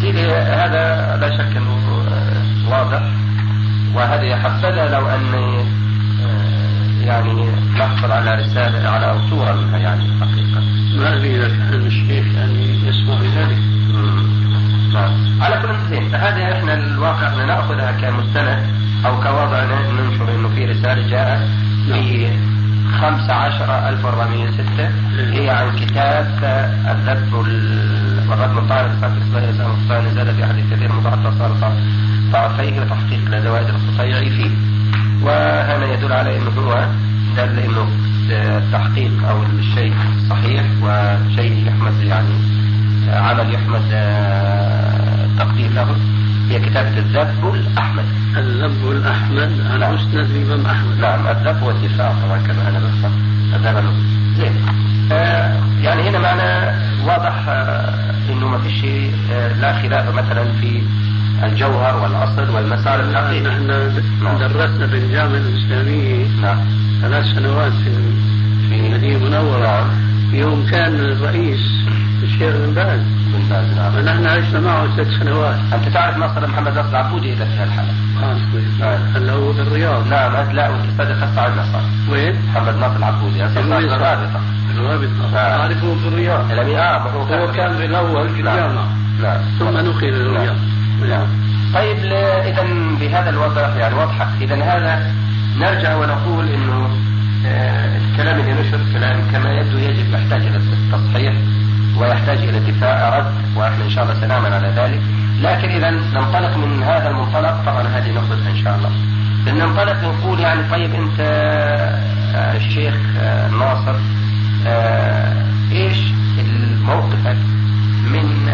سيدي 0.00 0.32
هذا 0.32 1.16
لا 1.20 1.36
شك 1.36 1.56
أنه 1.56 2.04
آه، 2.08 2.70
واضح. 2.70 3.02
وهذه 3.94 4.36
حبذا 4.36 4.88
لو 4.88 5.06
أن 5.08 5.34
آه، 5.34 7.04
يعني 7.04 7.50
نحصل 7.78 8.12
على 8.12 8.34
رسالة 8.34 8.88
على 8.88 9.18
صورة 9.30 9.52
منها 9.52 9.78
يعني 9.78 10.04
حقيقة. 10.20 10.60
ما 10.96 11.16
أدري 11.16 11.36
إذا 11.36 11.48
كان 11.48 11.86
الشيخ 11.86 12.26
يعني 12.34 12.88
يسمع 12.88 13.14
بذلك. 13.14 13.58
نعم. 14.94 15.42
على 15.42 15.62
كل 15.62 15.88
زين 15.90 16.14
هذا 16.14 16.52
إحنا 16.52 16.74
الواقع 16.74 17.44
ناخذها 17.44 17.92
كمستند 17.92 18.78
أو 19.06 19.20
كوضع 19.20 19.64
ننشر 20.78 20.92
انه 20.92 21.02
في 21.02 21.02
رساله 21.02 21.08
جاءت 21.08 21.48
في 21.86 22.28
15406 23.00 24.90
هي 25.32 25.50
عن 25.50 25.76
كتاب 25.76 26.26
الذب 26.90 27.32
والرد 28.28 28.56
الطارق 28.56 28.92
صار 29.88 30.02
نزل 30.02 30.34
في 30.34 30.46
حديث 30.46 30.72
كثير 30.72 30.92
متعطى 30.92 31.32
طرفيه 32.32 32.80
وتحقيق 32.80 33.20
لزوائد 33.30 33.66
القطيعي 33.68 34.30
فيه. 34.30 34.50
وهذا 35.22 35.92
يدل 35.92 36.12
على 36.12 36.36
إنه 36.36 36.50
هو 36.50 36.86
دل 37.36 37.58
إنه 37.58 37.88
التحقيق 38.30 39.28
أو 39.28 39.42
الشيء 39.42 39.94
صحيح 40.30 40.64
وشيء 40.82 41.66
يحمد 41.66 42.00
يعني 42.02 42.34
عمل 43.08 43.54
يحمد 43.54 43.82
تقدير 45.38 45.70
له. 45.72 45.96
هي 46.48 46.60
كتابة 46.60 46.98
الذب 46.98 47.54
الأحمد. 47.54 48.04
الذب 48.36 48.90
الأحمد 48.90 49.52
على 49.70 49.92
مسند 49.92 50.30
الإمام 50.30 50.66
أحمد. 50.66 50.98
نعم 51.00 51.26
الذب 51.26 51.62
والدفاع 51.62 52.12
طبعا 52.22 52.38
كما 52.38 52.68
أنا 52.68 52.78
بفهم 52.78 53.12
هذا 53.52 53.84
زين. 54.36 54.52
آه 55.12 55.56
يعني 55.82 56.08
هنا 56.08 56.18
معنى 56.18 56.78
واضح 57.06 57.44
آه 57.48 58.14
إنه 58.32 58.48
ما 58.48 58.58
فيش 58.58 58.84
آه 59.32 59.52
لا 59.52 59.82
خلاف 59.82 60.14
مثلا 60.14 60.44
في 60.60 60.82
الجوهر 61.44 62.02
والأصل 62.02 62.50
والمسار 62.50 63.00
الحقيقي 63.00 63.40
نحن 63.40 63.66
نعم. 64.22 64.38
درسنا 64.38 64.86
في 64.86 64.96
الجامعة 64.96 65.36
الاسلاميه 65.36 66.26
نعم. 66.42 66.58
ثلاث 67.02 67.24
سنوات 67.34 67.72
في 67.72 67.90
في 68.68 68.74
المدينة 68.74 69.16
المنورة. 69.16 69.66
نعم. 69.66 69.86
يوم 70.32 70.66
كان 70.70 70.94
الرئيس 70.94 71.60
الشيخ 72.22 72.56
بن 72.56 72.74
باز. 72.74 73.17
نعم 73.48 73.96
ونحن 73.96 74.26
عشنا 74.26 74.60
معه 74.60 74.96
ثلاث 74.96 75.08
سنوات. 75.08 75.58
أنت 75.74 75.88
تعرف 75.88 76.16
نصر 76.16 76.46
محمد 76.46 76.78
نصر 76.78 76.88
العبودي 76.88 77.32
إلى 77.32 77.46
في 77.46 77.52
هالحلقه 77.52 77.94
آه 78.22 78.36
نعم. 78.80 79.16
هلا 79.16 79.32
هو 79.32 79.52
بالرياض 79.52 80.06
نعم 80.08 80.50
لا 80.52 80.68
وانت 80.68 80.86
صدق 80.98 81.16
هسه 81.16 81.40
عندنا 81.40 81.64
صار 81.72 81.82
وين؟ 82.10 82.34
محمد 82.48 82.76
ناصر 82.76 82.96
العبودي 82.96 83.44
هسه 83.46 83.54
صار 83.54 83.78
الرابطة. 83.78 84.40
نعم. 85.32 85.60
اعرفه 85.60 85.94
بالرياض 86.04 86.52
الامين 86.52 86.78
آه 86.78 86.98
ما 86.98 87.10
هو 87.10 87.22
هو 87.22 87.52
كان 87.52 87.76
بالاول 87.76 88.28
في 88.28 88.42
نعم. 88.42 88.54
الجامعة. 88.54 88.88
نعم 89.22 89.40
ثم 89.58 89.78
نقل 89.78 90.08
الرياض. 90.08 90.56
نعم 91.08 91.26
طيب 91.74 91.96
إذا 92.46 92.62
بهذا 93.00 93.30
الوضع 93.30 93.76
يعني 93.76 93.94
واضحة. 93.94 94.28
إذا 94.40 94.54
هذا 94.54 95.12
نرجع 95.58 95.96
ونقول 95.96 96.48
إنه 96.48 96.90
آه، 97.46 97.96
الكلام 97.96 98.40
اللي 98.40 98.52
نشر 98.52 98.78
كلام 98.92 99.20
كما 99.32 99.52
يبدو 99.52 99.78
يجب 99.78 100.14
يحتاج 100.14 100.42
إلى 100.46 100.56
التصحيح 100.56 101.34
ويحتاج 102.00 102.38
إلى 102.38 102.58
دفاع 102.58 103.18
رد 103.18 103.56
وإحنا 103.56 103.84
إن 103.84 103.90
شاء 103.90 104.04
الله 104.04 104.14
سنعمل 104.20 104.52
على 104.52 104.68
ذلك 104.68 105.00
لكن 105.40 105.68
إذا 105.68 105.90
ننطلق 105.90 106.56
من 106.56 106.82
هذا 106.82 107.08
المنطلق 107.10 107.62
طبعا 107.66 107.82
هذه 107.82 108.10
ناخذها 108.10 108.50
إن 108.50 108.56
شاء 108.64 108.76
الله 108.76 108.90
ننطلق 109.46 110.04
نقول 110.04 110.40
يعني 110.40 110.70
طيب 110.70 110.94
أنت 110.94 111.20
آه، 112.34 112.56
الشيخ 112.56 112.94
آه، 113.18 113.48
ناصر 113.48 113.96
آه، 114.66 115.46
إيش 115.72 115.96
موقفك 116.82 117.36
من 118.12 118.48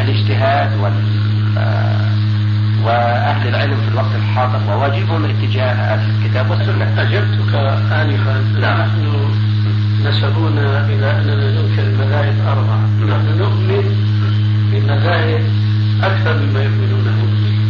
الاجتهاد 0.00 0.80
وال 0.80 0.94
وأهل 2.84 3.48
العلم 3.48 3.76
في 3.76 3.88
الوقت 3.88 4.14
الحاضر 4.14 4.60
وواجبهم 4.68 5.24
اتجاه 5.24 5.94
الكتاب 5.94 6.50
والسنة. 6.50 7.02
أجبتك 7.02 7.54
انفا 7.92 8.60
نعم. 8.60 8.88
نحن 10.00 10.08
نسبونا 10.08 10.86
إلى 10.86 11.10
أننا 11.10 11.50
ننكر 11.50 11.82
المذاهب 11.82 12.34
أربعة. 12.46 12.86
نحن 12.86 13.38
نؤمن 13.38 13.84
بالمذاهب 14.72 15.42
أكثر 16.02 16.36
مما 16.42 16.62
يؤمنونه 16.62 17.16
به 17.22 17.60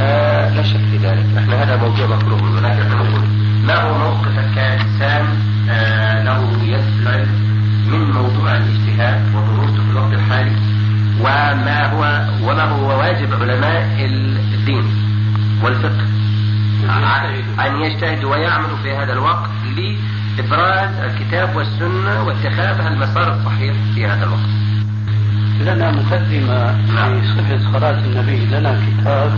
آه 0.00 0.54
لا 0.54 0.62
شك 0.62 0.80
في 0.90 0.96
ذلك، 0.96 1.26
إحنا 1.38 1.62
هذا 1.62 1.76
موضوع 1.76 2.06
مطلوب 2.06 2.42
منه 2.42 2.60
لكن 2.60 2.82
إحنا 2.82 2.94
نقول 2.94 3.22
ما 3.66 3.74
هو 3.82 3.98
موقفك 3.98 4.54
كانسان 4.54 5.24
آه 5.70 6.22
له 6.22 6.38
العلم 7.02 7.28
من 7.86 8.10
موضوع 8.10 8.56
الاجتهاد 8.56 9.34
وضرورته 9.34 9.82
في 9.84 9.90
الوقت 9.90 10.12
الحالي 10.12 10.56
وما 11.20 11.86
هو 11.86 12.26
وما 12.50 12.64
هو 12.64 12.98
واجب 12.98 13.42
علماء 13.42 14.04
الدين 14.54 14.84
والفقه؟ 15.62 16.06
أن 17.66 17.82
يجتهدوا 17.82 18.30
ويعملوا 18.30 18.76
في 18.82 18.96
هذا 18.96 19.12
الوقت 19.12 19.50
لإبراز 20.38 20.90
الكتاب 20.98 21.56
والسنة 21.56 22.22
واتخاذ 22.22 22.86
المسار 22.86 23.34
الصحيح 23.34 23.74
في 23.94 24.06
هذا 24.06 24.24
الوقت. 24.24 24.54
لنا 25.60 25.90
مقدمة 25.90 26.76
نعم. 26.94 27.20
في 27.20 27.26
صفة 27.26 27.72
صلاة 27.72 27.98
النبي. 28.04 28.46
لنا 28.46 28.80
كتاب 28.86 29.32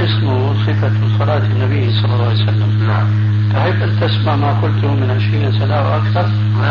اسمه 0.00 0.54
صفة 0.66 0.92
صلاة 1.18 1.46
النبي 1.46 1.90
صلى 1.90 2.14
الله 2.14 2.28
عليه 2.28 2.42
وسلم. 2.42 2.86
نعم. 2.86 3.06
تحب 3.52 3.82
أن 3.82 4.00
تسمع 4.00 4.36
ما 4.36 4.52
قلته 4.52 4.94
من 4.94 5.10
عشرين 5.10 5.52
سنة 5.52 5.74
أو 5.74 5.96
أكثر؟ 5.96 6.26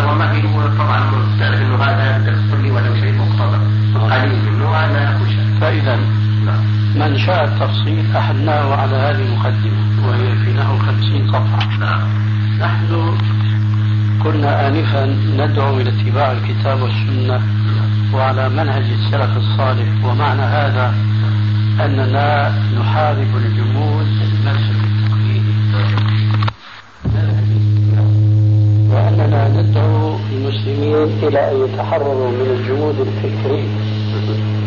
وما 0.09 0.33
في 0.33 0.41
طبعا 0.77 0.99
تعرف 1.39 1.61
إنه 1.61 1.75
هذا 1.75 2.23
تذكر 2.25 2.61
لي 2.61 2.71
ولو 2.71 2.95
شيء 2.95 3.13
مقتضى. 3.13 3.59
قليل 3.95 4.51
منه 4.51 4.85
أنا 4.85 5.15
اخشى 5.15 5.59
فإذا 5.61 5.99
نعم. 6.45 6.63
من 6.95 7.17
شاء 7.17 7.43
التفصيل 7.43 8.15
أحدناه 8.15 8.75
على 8.75 8.95
هذه 8.95 9.21
المقدمة 9.21 10.07
وهي 10.07 10.35
في 10.35 10.53
نحو 10.53 10.77
خمسين 10.77 11.27
صفحة. 11.27 11.77
نعم. 11.79 12.01
نحن 12.59 13.17
كنا 14.23 14.67
آنفا 14.67 15.05
ندعو 15.37 15.77
إلى 15.79 15.89
اتباع 15.89 16.31
الكتاب 16.31 16.81
والسنة 16.81 17.41
وعلى 18.13 18.49
منهج 18.49 18.83
السلف 18.99 19.37
الصالح. 19.37 19.87
ومعنى 20.05 20.41
هذا 20.41 20.93
أننا 21.85 22.53
نحارب 22.79 23.31
الجمود 23.45 24.07
التقليدي 24.27 25.55
وأننا 28.91 29.41
ندعو 29.47 30.17
المسلمين 30.33 30.95
إلى 31.23 31.39
أن 31.51 31.55
يتحرروا 31.63 32.31
من 32.31 32.47
الجمود 32.59 32.97
الفكري 33.07 33.63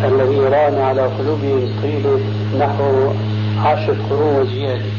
الذي 0.04 0.40
ران 0.40 0.76
على 0.88 1.02
قلوبهم 1.02 1.62
طيلة 1.82 2.20
نحو 2.60 3.12
عشر 3.64 3.96
قرون 4.10 4.34
وزيادة. 4.40 4.90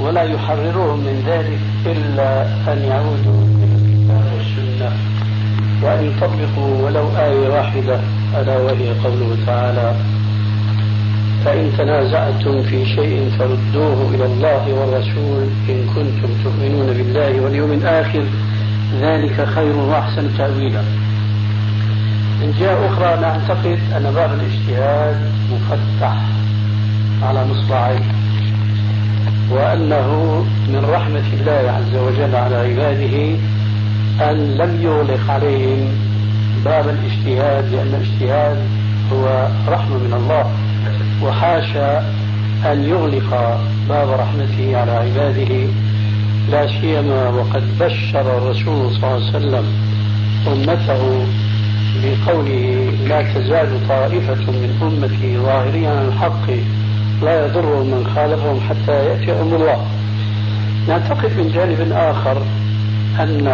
ولا 0.00 0.22
يحررهم 0.22 0.98
من 0.98 1.22
ذلك 1.26 1.58
إلا 1.86 2.42
أن 2.72 2.78
يعودوا 2.78 3.42
إلى 3.62 3.74
الكتاب 3.74 4.24
والسنة. 4.36 4.90
وأن 5.82 6.04
يطبقوا 6.04 6.86
ولو 6.86 7.08
آية 7.18 7.48
واحدة 7.48 8.00
ألا 8.40 8.56
وهي 8.56 8.90
قوله 9.04 9.36
تعالى 9.46 9.94
فإن 11.44 11.72
تنازعتم 11.78 12.62
في 12.62 12.86
شيء 12.86 13.30
فردوه 13.38 14.14
إلى 14.14 14.24
الله 14.26 14.74
والرسول 14.74 15.42
إن 15.68 15.86
كنتم 15.94 16.30
تؤمنون 16.44 16.86
بالله 16.86 17.40
واليوم 17.40 17.72
الآخر 17.72 18.24
ذلك 19.00 19.48
خير 19.54 19.76
وأحسن 19.76 20.36
تأويلا. 20.38 20.82
من 22.40 22.54
جهة 22.60 22.86
أخرى 22.86 23.20
نعتقد 23.20 23.78
أن 23.96 24.12
باب 24.14 24.30
الإجتهاد 24.32 25.16
مفتح 25.52 26.16
على 27.22 27.44
مصراعيه 27.44 28.17
وأنه 29.50 30.08
من 30.68 30.84
رحمة 30.90 31.26
الله 31.40 31.72
عز 31.76 31.94
وجل 31.96 32.34
على 32.36 32.56
عباده 32.56 33.16
أن 34.30 34.36
لم 34.56 34.82
يغلق 34.82 35.30
عليهم 35.30 35.88
باب 36.64 36.88
الاجتهاد 36.88 37.64
لأن 37.72 37.94
الاجتهاد 37.94 38.58
هو 39.12 39.48
رحمة 39.68 39.98
من 39.98 40.12
الله. 40.12 40.46
وحاشا 41.22 41.98
أن 42.72 42.84
يغلق 42.84 43.60
باب 43.88 44.08
رحمته 44.10 44.76
على 44.76 44.90
عباده 44.90 45.66
لا 46.50 46.66
سيما 46.80 47.28
وقد 47.28 47.64
بشر 47.80 48.38
الرسول 48.38 48.92
صلى 48.92 49.04
الله 49.04 49.14
عليه 49.14 49.36
وسلم 49.36 49.66
أمته 50.46 51.26
بقوله 52.02 52.90
لا 53.08 53.22
تزال 53.22 53.88
طائفة 53.88 54.44
من 54.52 54.70
أمتي 54.82 55.38
ظاهرين 55.38 55.88
الحق. 55.88 56.46
لا 57.22 57.46
يضرهم 57.46 57.86
من 57.90 58.06
خالفهم 58.14 58.60
حتى 58.60 58.92
يأتي 58.92 59.40
أمر 59.40 59.56
الله. 59.56 59.86
نعتقد 60.88 61.30
من 61.38 61.50
جانب 61.54 61.92
آخر 61.92 62.42
أن 63.20 63.44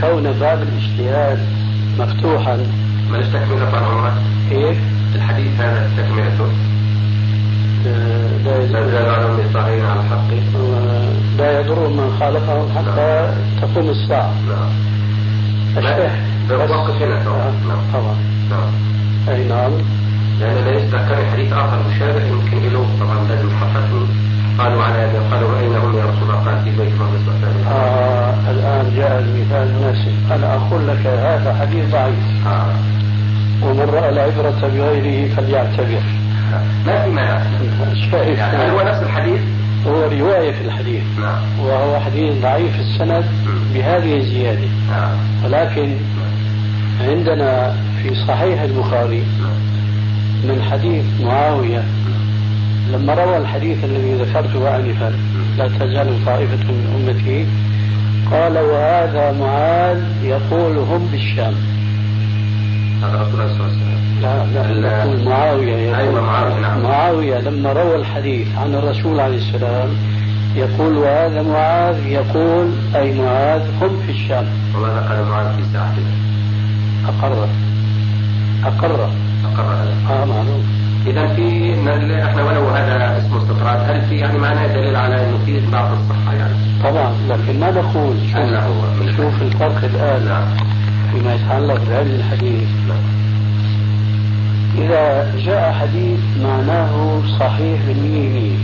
كون 0.00 0.22
باب 0.22 0.62
الاجتهاد 0.62 1.38
مفتوحا. 1.98 2.56
ما 3.10 3.18
نستكمل 3.18 3.72
طبعا 3.72 4.14
كيف 4.50 4.78
الحديث 5.14 5.60
هذا 5.60 5.90
تكملته 5.96 6.48
آه، 7.86 8.38
لا 8.44 8.66
زال 8.66 8.96
على 9.08 9.26
آه، 10.56 11.36
لا 11.38 11.60
يضرهم 11.60 11.96
من 11.96 12.16
خالفهم 12.20 12.68
حتى 12.76 13.34
تقوم 13.60 13.88
الساعة. 13.88 14.32
نعم. 14.48 14.70
الشيخ 15.76 16.12
نعم. 17.66 17.78
طبعا. 17.92 18.16
نعم. 18.50 18.72
أي 19.28 19.48
نعم. 19.48 19.72
لأن 20.40 20.64
لا 20.64 20.70
يتذكر 20.70 21.26
حديث 21.32 21.52
آخر 21.52 21.78
مشابه 21.90 22.24
يمكن 22.24 22.72
له 22.72 22.86
طبعا 23.00 23.28
لازم 23.28 23.50
حققني 23.60 24.06
قالوا 24.58 24.82
على 24.82 25.02
يد 25.02 25.32
قالوا 25.32 25.58
أين 25.60 25.74
هم 25.76 25.98
يا 25.98 26.04
رسول 26.04 26.22
الله؟ 26.22 26.34
قال 26.34 26.64
في 26.64 26.70
بيت 26.70 26.92
مصر 26.94 27.70
آه 27.70 28.34
الآن 28.50 28.92
جاء 28.96 29.18
المثال 29.18 29.68
المناسب. 29.68 30.32
أنا 30.32 30.54
أقول 30.54 30.88
لك 30.88 31.06
هذا 31.06 31.56
حديث 31.60 31.90
ضعيف. 31.92 32.46
آه. 32.46 32.66
ومن 33.62 33.90
رأى 33.94 34.08
العبرة 34.08 34.70
بغيره 34.74 35.34
فليعتبر. 35.34 36.02
ما 36.86 37.04
في 37.04 37.10
مانع. 37.10 37.42
يعني 38.12 38.56
هل 38.56 38.70
هو 38.70 38.82
نفس 38.82 39.02
الحديث؟ 39.02 39.40
هو 39.86 40.02
رواية 40.02 40.52
في 40.52 40.64
الحديث. 40.64 41.02
نعم. 41.20 41.42
وهو 41.60 42.00
حديث 42.00 42.42
ضعيف 42.42 42.80
السند 42.80 43.24
بهذه 43.74 44.16
الزيادة. 44.16 44.68
نعم. 44.90 45.10
ولكن 45.44 45.96
عندنا 47.00 47.76
في 48.02 48.14
صحيح 48.28 48.62
البخاري 48.62 49.22
من 50.44 50.62
حديث 50.70 51.04
معاوية. 51.20 51.84
لما 52.92 53.14
روى 53.14 53.36
الحديث 53.36 53.84
الذي 53.84 54.14
ذكرته 54.14 54.76
آنفا 54.76 55.12
لا 55.58 55.68
تزال 55.68 56.24
طائفة 56.26 56.64
من 56.72 56.86
أمتي 56.96 57.46
قال 58.30 58.58
وهذا 58.58 59.32
معاذ 59.40 60.00
يقول 60.22 60.78
هم 60.78 61.08
بالشام. 61.12 61.54
هذا 63.02 63.22
رسول 63.22 63.40
الله 63.40 63.54
صلى 63.58 63.66
الله 63.66 63.68
عليه 63.68 63.76
وسلم 63.76 63.98
لا. 64.22 64.80
لا 64.80 65.04
يقول 65.04 65.24
معاوية 65.24 65.76
يقول 65.76 65.94
أيوة 65.94 66.20
معاوية 66.20 66.60
نعم. 66.60 66.82
معاوية 66.82 67.38
لما 67.38 67.72
روى 67.72 67.96
الحديث 67.96 68.48
عن 68.58 68.74
الرسول 68.74 69.20
عليه 69.20 69.36
السلام 69.36 69.88
يقول 70.56 70.96
وهذا 70.96 71.42
معاذ 71.42 72.06
يقول 72.06 72.66
أي 72.96 73.18
معاذ 73.18 73.62
هم 73.82 74.02
في 74.06 74.12
الشام. 74.12 74.46
والله 74.74 75.00
نقل 75.00 75.30
معاذ 75.30 75.56
في 75.56 75.62
ساعته 75.72 76.02
أقر 77.08 77.48
أقر. 78.64 79.10
آه 79.62 80.24
معلوم. 80.24 80.88
إذا 81.06 81.26
في 81.26 81.74
إحنا 82.24 82.44
ولو 82.44 82.68
هذا 82.68 83.18
اسمه 83.18 83.38
استطراد 83.38 83.90
هل 83.90 84.00
في 84.08 84.16
يعني 84.16 84.38
معناه 84.38 84.66
دليل 84.66 84.96
على 84.96 85.14
إنه 85.14 85.38
في 85.46 85.60
بعض 85.72 85.90
الصحة 85.92 86.34
يعني؟ 86.34 86.54
طبعا 86.84 87.12
لكن 87.28 87.60
ما 87.60 87.70
نقول 87.70 88.16
شوف, 88.32 89.16
شوف 89.16 89.42
الفرق 89.42 89.84
الآن 89.84 90.24
نعم. 90.24 90.46
فيما 91.12 91.34
يتعلق 91.34 91.80
بعلم 91.90 92.14
الحديث. 92.14 92.68
إذا 94.78 95.34
جاء 95.38 95.72
حديث 95.72 96.20
معناه 96.42 97.20
صحيح 97.40 97.80
بالمية 97.88 98.56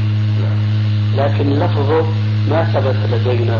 لكن 1.16 1.50
لفظه 1.50 2.06
ما 2.50 2.64
ثبت 2.64 2.96
لدينا 3.12 3.58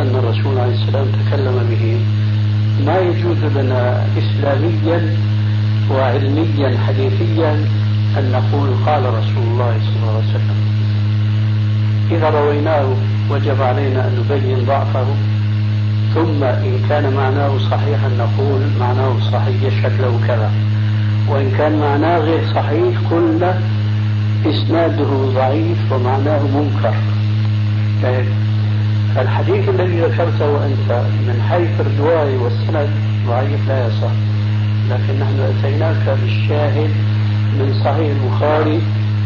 أن 0.00 0.14
الرسول 0.14 0.58
عليه 0.58 0.74
السلام 0.74 1.06
تكلم 1.06 1.66
به. 1.70 2.00
ما 2.86 2.98
يجوز 2.98 3.44
لنا 3.56 4.06
إسلاميا 4.18 5.16
وعلميا 5.90 6.78
حديثيا 6.86 7.52
أن 8.18 8.32
نقول 8.32 8.68
قال 8.86 9.04
رسول 9.06 9.44
الله 9.50 9.74
صلى 9.80 9.96
الله 10.00 10.14
عليه 10.16 10.28
وسلم 10.28 10.58
إذا 12.10 12.30
رويناه 12.30 12.86
وجب 13.30 13.62
علينا 13.62 14.08
أن 14.08 14.24
نبين 14.24 14.64
ضعفه 14.64 15.06
ثم 16.14 16.44
إن 16.44 16.78
كان 16.88 17.14
معناه 17.14 17.58
صحيحا 17.58 18.08
نقول 18.18 18.60
معناه 18.80 19.12
صحيح 19.32 19.62
يشهد 19.62 20.00
له 20.00 20.20
كذا. 20.26 20.50
وإن 21.28 21.50
كان 21.58 21.78
معناه 21.78 22.18
غير 22.18 22.40
صحيح 22.54 22.98
قلنا 23.10 23.60
إسناده 24.46 25.10
ضعيف 25.34 25.92
ومعناه 25.92 26.42
منكر. 26.42 26.94
طيب 28.02 28.26
الحديث 29.16 29.68
الذي 29.68 30.00
ذكرته 30.00 30.66
أنت 30.66 30.90
من 31.26 31.42
حيث 31.50 31.80
الرواية 31.80 32.38
والسند 32.38 32.88
ضعيف 33.28 33.68
لا 33.68 33.86
يصح. 33.86 34.33
لكن 34.90 35.20
نحن 35.20 35.40
أتيناك 35.40 36.18
بالشاهد 36.22 36.90
من 37.58 37.80
صحيح 37.84 38.12
البخاري 38.22 38.80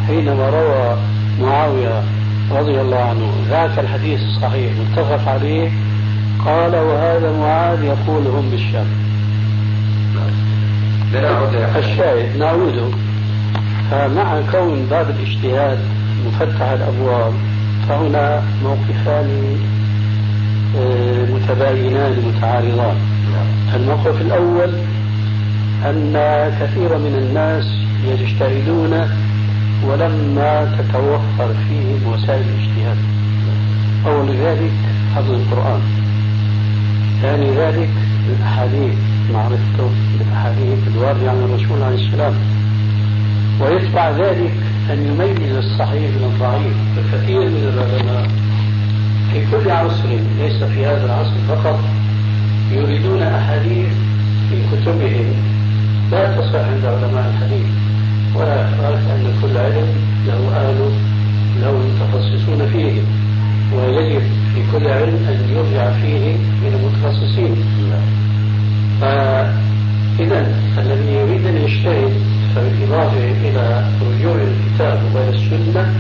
حينما 0.07 0.51
روى 0.51 0.99
معاوية 1.41 2.03
رضي 2.51 2.81
الله 2.81 2.99
عنه 2.99 3.33
ذاك 3.51 3.79
الحديث 3.79 4.21
الصحيح 4.23 4.73
متفق 4.81 5.29
عليه 5.29 5.71
قال 6.45 6.75
وهذا 6.75 7.33
معاذ 7.33 7.85
يقول 7.85 8.27
هم 8.27 8.51
بالشام 8.51 8.87
الشاهد 11.77 12.37
نعوده. 12.39 12.89
فمع 13.91 14.41
كون 14.53 14.87
باب 14.91 15.11
الاجتهاد 15.11 15.79
مفتح 16.27 16.63
الأبواب 16.63 17.33
فهنا 17.89 18.43
موقفان 18.63 19.57
آه، 20.79 21.25
متباينان 21.25 22.13
متعارضان. 22.27 22.97
الموقف 23.75 24.21
الأول 24.21 24.71
أن 25.85 26.13
كثير 26.61 26.99
من 26.99 27.15
الناس 27.19 27.67
يجتهدون 28.05 29.09
ولما 29.87 30.77
تتوفر 30.79 31.55
فيهم 31.69 32.13
وسائل 32.13 32.43
الاجتهاد. 32.43 32.97
أول 34.07 34.29
ذلك 34.37 34.73
حفظ 35.15 35.31
القرآن. 35.31 35.81
ثاني 37.23 37.51
ذلك 37.51 37.89
الاحاديث 38.29 38.95
معرفته 39.33 39.91
بالاحاديث 40.19 40.79
الوارده 40.95 41.31
عن 41.31 41.37
الرسول 41.37 41.83
عليه 41.83 42.07
السلام. 42.07 42.35
ويتبع 43.61 44.11
ذلك 44.11 44.53
أن 44.91 45.07
يميز 45.07 45.57
الصحيح 45.57 46.11
من 46.11 46.31
الضعيف. 46.35 46.77
فكثير 46.97 47.41
من 47.41 47.73
العلماء 47.75 48.29
في 49.33 49.47
كل 49.51 49.71
عصر 49.71 50.09
ليس 50.39 50.63
في 50.63 50.87
هذا 50.87 51.05
العصر 51.05 51.35
فقط 51.49 51.79
يريدون 52.73 53.23
أحاديث 53.23 53.93
في 54.51 54.57
كتبهم. 54.73 55.58
لا 56.13 56.37
تصح 56.37 56.55
عند 56.55 56.85
علماء 56.85 57.25
الحديث 57.31 57.67
ولا 58.35 58.69
إخراج 58.69 58.95
أن 58.95 59.25
كل 59.43 59.57
علم 59.59 59.89
له 60.27 60.41
أهل 60.57 60.79
له 61.61 61.73
متخصصون 61.73 62.67
فيه 62.73 63.03
ويجب 63.77 64.23
في 64.55 64.61
كل 64.73 64.87
علم 64.87 65.17
أن 65.29 65.39
يرجع 65.57 65.93
فيه 65.93 66.37
إلى 66.63 66.77
المتخصصين. 66.77 67.55
فإذا 69.01 70.41
الذي 70.79 71.13
يريد 71.13 71.47
أن 71.47 71.57
يجتهد 71.57 72.13
فبالإضافة 72.55 73.25
إلى 73.45 73.85
رجوع 74.01 74.35
الكتاب 74.35 74.99
وإلى 75.15 75.37
السنة 75.37 75.93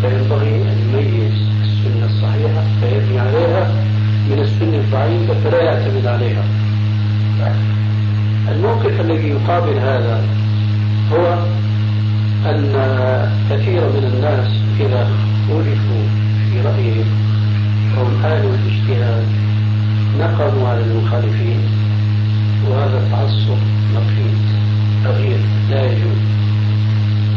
فينبغي 0.00 0.54
أن 0.54 0.76
يميز 0.84 1.34
السنة 1.62 2.06
الصحيحة 2.06 2.62
فيبني 2.80 3.18
عليها 3.20 3.72
من 4.30 4.38
السنة 4.38 4.76
الضعيفة 4.76 5.34
فلا 5.44 5.62
يعتمد 5.62 6.06
عليها. 6.06 6.44
الموقف 8.48 9.00
الذي 9.00 9.28
يقابل 9.28 9.78
هذا 9.78 10.24
هو 11.12 11.38
أن 12.46 12.72
كثير 13.50 13.80
من 13.80 14.10
الناس 14.14 14.48
إذا 14.80 15.08
خلفوا 15.48 16.04
في 16.50 16.60
رأيهم 16.60 17.06
هم 17.96 18.24
آل 18.24 18.44
الاجتهاد 18.54 19.24
نقموا 20.20 20.68
على 20.68 20.80
المخالفين 20.80 21.60
وهذا 22.70 23.08
تعصب 23.10 23.58
نقيض 23.94 24.34
تغيير 25.04 25.38
لا 25.70 25.84
يجوز. 25.84 26.20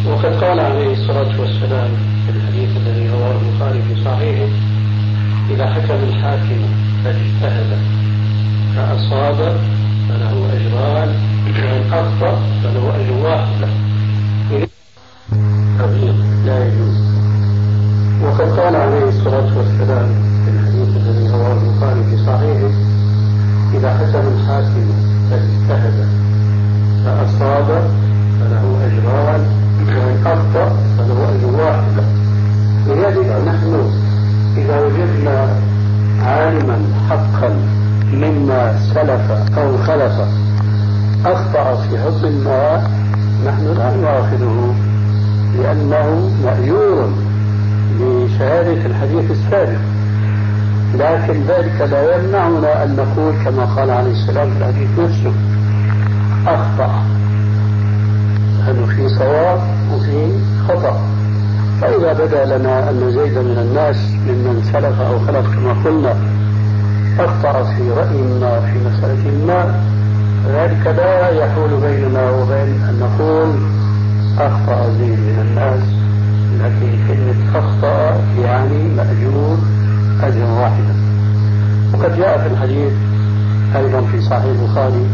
وقد 0.05 0.43
قال 0.43 0.59
عليه 0.59 0.91
الصلاة 0.93 1.39
والسلام 1.39 1.89
في 2.25 2.37
الحديث 2.37 2.69
الذي 2.77 3.09
رواه 3.09 3.35
البخاري 3.41 3.81
في 3.81 4.03
صحيحه 4.03 4.47
إذا 5.49 5.65
حكم 5.73 5.99
الحاكم 6.09 6.61
فاجتهد 7.03 7.77
فأصاب 8.75 9.57
فله 10.09 10.33
أجران 10.53 11.09
وإن 11.47 11.93
أخطأ 11.93 12.39
فله 12.63 12.95
أجر 12.95 13.13
واحد 13.23 13.67
تغيير 15.79 16.13
لا 16.45 16.65
يجوز 16.67 16.97
وقد 18.23 18.59
قال 18.59 18.75
عليه 18.75 19.03
الصلاة 19.09 19.57
والسلام 19.57 20.07
في 20.45 20.51
الحديث 20.51 20.89
الذي 20.97 21.29
رواه 21.31 21.53
البخاري 21.53 22.03
في 22.03 22.17
صحيحه 22.25 22.71
إذا 23.73 23.89
حكم 23.97 24.27
الحاكم 24.27 24.85
فاجتهد 25.29 26.07
فأصاب 27.05 27.67
فله 28.39 28.65
أجران 28.87 29.41
وإن 29.87 30.25
أخطأ 30.25 30.75
فله 30.97 31.35
أجر 31.35 31.63
واحد 31.63 32.03
لذلك 32.87 33.47
نحن 33.47 33.91
إذا 34.57 34.79
وجدنا 34.79 35.55
عالما 36.21 36.77
حقا 37.09 37.49
مما 38.13 38.77
سلف 38.93 39.31
الحديث 49.19 49.31
السابق. 49.31 49.79
لكن 50.95 51.41
ذلك 51.47 51.91
لا 51.91 52.15
يمنعنا 52.15 52.83
أن 52.83 52.95
نقول 52.95 53.33
كما 53.45 53.65
قال 53.65 53.91
عليه 53.91 54.11
السلام 54.11 54.49
في 54.51 54.57
الحديث 54.57 54.89
نفسه 54.99 55.33
أخطأ. 56.47 57.03
أنه 58.69 58.85
في 58.85 59.09
صواب 59.09 59.59
وفي 59.93 60.31
خطأ. 60.67 61.01
فإذا 61.81 62.13
بدا 62.13 62.57
لنا 62.57 62.89
أن 62.89 63.11
زيد 63.11 63.37
من 63.37 63.57
الناس 63.57 63.95
ممن 64.27 64.69
سلف 64.73 65.01
أو 65.01 65.19
خلف 65.19 65.55
كما 65.55 65.73
قلنا 65.85 66.15
أخطأ 67.19 67.63
في 67.63 67.91
رأي 67.91 68.21
ما 68.41 68.59
في 68.59 68.79
مسألة 68.89 69.45
ما 69.47 69.81
ذلك 70.47 70.87
لا 70.97 71.29
يحول 71.29 71.69
بيننا 71.69 72.31
وبين 72.31 72.81
أن 72.89 72.99
نقول 72.99 73.49
أخطأ 74.39 74.89
زيد 74.99 75.19
من 75.19 75.45
الناس. 75.49 75.96
التي 76.59 76.99
كلمة 77.07 77.35
خصة 77.53 78.15
يعني 78.43 78.83
مأجور 78.97 79.57
أجر 80.23 80.45
واحدا 80.61 80.95
وقد 81.93 82.17
جاء 82.17 82.37
في 82.37 82.47
الحديث 82.53 82.91
أيضا 83.75 84.01
في 84.01 84.21
صحيح 84.21 84.43
البخاري 84.43 85.05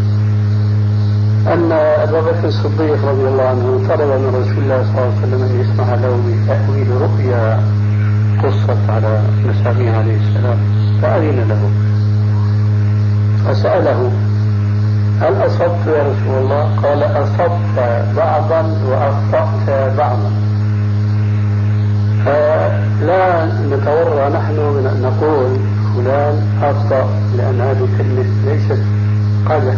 أن 1.47 1.71
أبا 1.71 2.21
بكر 2.21 2.47
الصديق 2.47 3.05
رضي 3.05 3.27
الله 3.27 3.43
عنه 3.43 3.87
طلب 3.89 4.07
من 4.07 4.35
رسول 4.41 4.63
الله 4.63 4.83
صلى 4.83 4.91
الله 4.91 5.01
عليه 5.01 5.27
وسلم 5.27 5.43
أن 5.43 5.59
يسمح 5.61 5.89
له 5.89 6.19
بتأويل 6.27 7.01
رؤيا 7.01 7.59
قصت 8.43 8.89
على 8.89 9.21
مسامي 9.45 9.89
عليه 9.89 10.17
السلام 10.17 10.57
فأذن 11.01 11.47
له. 11.49 11.69
فسأله 13.45 14.11
هل 15.21 15.45
أصبت 15.45 15.87
يا 15.87 16.03
رسول 16.03 16.43
الله؟ 16.43 16.79
قال 16.83 17.03
أصبت 17.03 17.79
بعضا 18.17 18.61
وأخطأت 18.89 19.97
بعضا. 19.97 20.31
فلا 22.25 23.45
نتورع 23.45 24.27
نحن 24.27 24.55
من 24.55 24.85
أن 24.87 25.01
نقول 25.01 25.49
فلان 25.95 26.43
أخطأ 26.63 27.09
لأن 27.37 27.61
هذه 27.61 27.87
كلمة 27.97 28.25
ليست 28.45 28.81
قدح 29.45 29.75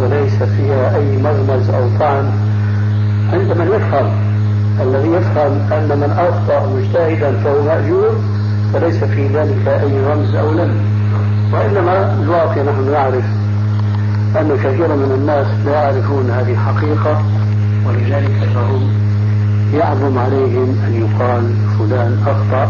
وليس 0.00 0.42
فيها 0.42 0.96
أي 0.96 1.16
مغمز 1.16 1.70
أو 1.70 1.88
طعن. 2.00 2.30
عند 3.32 3.52
من 3.58 3.68
يفهم 3.74 4.10
الذي 4.80 5.08
يفهم 5.08 5.72
أن 5.72 5.98
من 5.98 6.10
أخطأ 6.18 6.66
مجتهدا 6.66 7.32
فهو 7.44 7.62
مأجور 7.62 8.14
فليس 8.72 9.04
في 9.04 9.26
ذلك 9.26 9.68
أي 9.68 10.12
رمز 10.12 10.34
أو 10.34 10.52
لم. 10.52 10.74
وإنما 11.52 12.22
الواقع 12.22 12.62
نحن 12.62 12.92
نعرف 12.92 13.24
أن 14.40 14.56
كثيرا 14.64 14.96
من 14.96 15.12
الناس 15.18 15.46
لا 15.66 15.72
يعرفون 15.72 16.30
هذه 16.30 16.52
الحقيقة 16.52 17.22
ولذلك 17.86 18.48
فهم 18.54 18.99
يعظم 19.74 20.18
عليهم 20.18 20.76
أن 20.86 20.92
يقال 20.94 21.54
فلان 21.78 22.18
أخطأ 22.26 22.68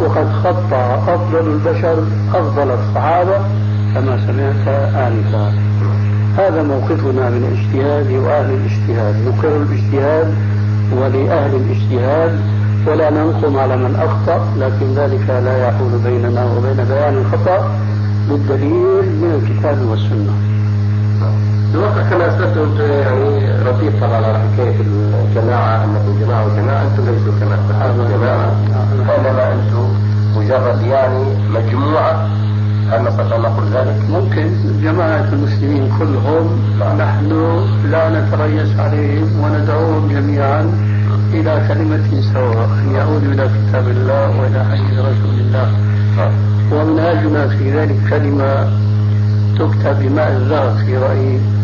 وقد 0.00 0.32
خطأ 0.32 1.14
أفضل 1.14 1.48
البشر 1.50 2.04
أفضل 2.34 2.70
الصحابة 2.70 3.38
كما 3.94 4.18
سمعت 4.26 4.68
آنفا. 4.94 5.54
هذا 6.38 6.62
موقفنا 6.62 7.30
من 7.30 7.42
الاجتهاد 7.44 8.12
وأهل 8.12 8.50
الاجتهاد. 8.54 9.14
نقر 9.28 9.56
الاجتهاد 9.56 10.34
ولأهل 10.92 11.54
الاجتهاد 11.54 12.40
ولا 12.86 13.10
ننقم 13.10 13.56
على 13.56 13.76
من 13.76 13.96
أخطأ 13.96 14.46
لكن 14.58 14.94
ذلك 14.94 15.28
لا 15.28 15.68
يحول 15.68 15.98
بيننا 16.04 16.44
وبين 16.44 16.84
بيان 16.84 17.14
الخطأ 17.14 17.70
بالدليل 18.28 19.06
من 19.22 19.42
الكتاب 19.42 19.86
والسنة. 19.90 20.32
الواقع 21.76 22.02
كما 22.10 22.28
اسلفت 22.28 22.80
يعني 22.80 23.52
رديت 23.66 24.00
طبعا 24.00 24.16
على 24.16 24.38
حكاية 24.38 24.76
الجماعة 24.80 25.84
أنكم 25.84 26.20
جماعة 26.20 26.46
وجماعة 26.46 26.82
أنتم 26.82 27.02
ليسوا 27.04 27.32
كما 27.40 27.54
الصحابه 27.54 28.16
جماعة. 28.16 28.52
وانما 29.08 29.52
أنتم 29.52 29.88
مجرد 30.36 30.82
يعني 30.82 31.24
مجموعة 31.50 32.28
هل 32.90 33.02
نستطيع 33.02 33.36
أن 33.36 33.42
نقول 33.42 33.66
ذلك؟ 33.74 33.96
ممكن. 34.10 34.50
جماعة 34.82 35.28
المسلمين 35.32 35.92
كلهم 35.98 36.46
نحن 36.98 37.30
لا 37.90 38.02
نتريث 38.08 38.80
عليهم 38.80 39.40
وندعوهم 39.40 40.08
جميعا 40.08 40.60
إلى 41.32 41.62
كلمة 41.68 42.20
سواء 42.34 42.68
أن 42.84 42.94
يعودوا 42.94 43.32
إلى 43.32 43.48
كتاب 43.54 43.88
الله 43.88 44.40
وإلى 44.40 44.64
حديث 44.70 44.98
رسول 44.98 45.36
الله. 45.40 45.68
ومنهاجنا 46.72 47.48
في 47.48 47.72
ذلك 47.78 47.96
كلمة 48.10 48.68
تكتب 49.58 49.96
بماء 50.02 50.30
الذهب 50.32 50.76
في 50.86 50.96
رأيي. 50.96 51.55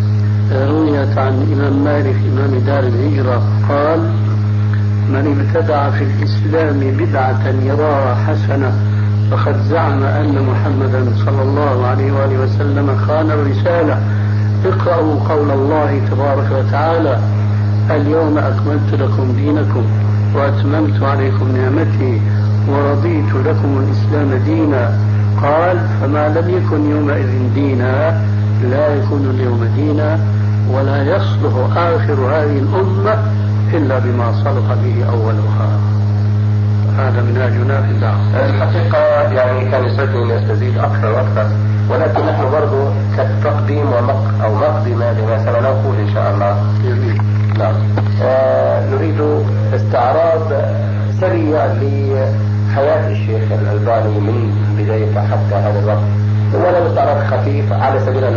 رويت 0.53 1.19
عن 1.19 1.33
الإمام 1.43 1.85
مالك 1.85 2.17
إمام 2.33 2.59
دار 2.67 2.85
الهجرة 2.85 3.43
قال 3.69 4.01
من 5.09 5.25
ابتدع 5.41 5.91
في 5.91 6.05
الإسلام 6.05 6.81
بدعة 6.81 7.49
يراها 7.49 8.15
حسنة 8.15 8.73
فقد 9.31 9.57
زعم 9.71 10.03
أن 10.03 10.47
محمدا 10.51 11.05
صلى 11.25 11.43
الله 11.43 11.87
عليه 11.87 12.13
وآله 12.13 12.39
وسلم 12.45 12.97
خان 13.07 13.31
الرسالة. 13.31 13.99
اقرأوا 14.65 15.15
قول 15.29 15.51
الله 15.51 16.01
تبارك 16.11 16.49
وتعالى 16.59 17.19
اليوم 17.91 18.39
أكملت 18.39 18.91
لكم 18.93 19.33
دينكم 19.37 19.85
وأتممت 20.35 21.03
عليكم 21.03 21.57
نعمتي 21.57 22.21
ورضيت 22.69 23.33
لكم 23.47 23.85
الإسلام 23.85 24.43
دينا. 24.45 24.99
قال 25.43 25.79
فما 26.01 26.29
لم 26.29 26.51
يكن 26.51 26.91
يومئذ 26.91 27.55
دينا 27.55 28.21
لا 28.71 28.95
يكون 28.95 29.31
اليوم 29.35 29.65
دينا 29.77 30.19
ولا 30.73 31.03
يصلح 31.03 31.77
آخر 31.77 32.13
هذه 32.13 32.59
الأمة 32.59 33.15
إلا 33.75 33.99
بما 33.99 34.33
صلح 34.33 34.67
به 34.83 35.05
أولها. 35.13 35.69
هذا 36.99 37.23
منهاجنا 37.23 37.83
في 37.83 37.91
الدعوة 37.91 38.47
الحقيقة 38.47 38.99
يعني 39.33 39.71
كان 39.71 39.85
يسعدني 39.85 40.23
أن 40.25 40.31
أستزيد 40.31 40.79
أكثر 40.79 41.13
وأكثر. 41.13 41.47
ولكن 41.91 42.27
نحن 42.27 42.51
برضو 42.53 42.91
كالتقديم 43.17 43.87
ومق 43.93 44.45
أو 44.45 44.55
مقدمة 44.55 45.13
لما 45.13 45.39
سنقول 45.45 45.97
إن 45.97 46.15
شاء 46.15 46.35
الله. 46.35 46.57
جميل. 46.85 47.23
نعم. 47.59 47.75
آه 48.23 48.91
نريد 48.91 49.45
استعراض 49.75 50.53
سريع 51.21 51.67
لحياة 51.67 53.11
الشيخ 53.11 53.43
الألباني 53.53 54.21
من 54.21 54.53
بداية 54.79 55.15
حتى 55.15 55.55
هذا 55.55 55.79
الوقت. 55.79 56.23
ولو 56.55 56.87
استعراض 56.87 57.19
خفيف 57.31 57.73
على 57.73 58.01
سبيل 58.01 58.25
أن 58.25 58.37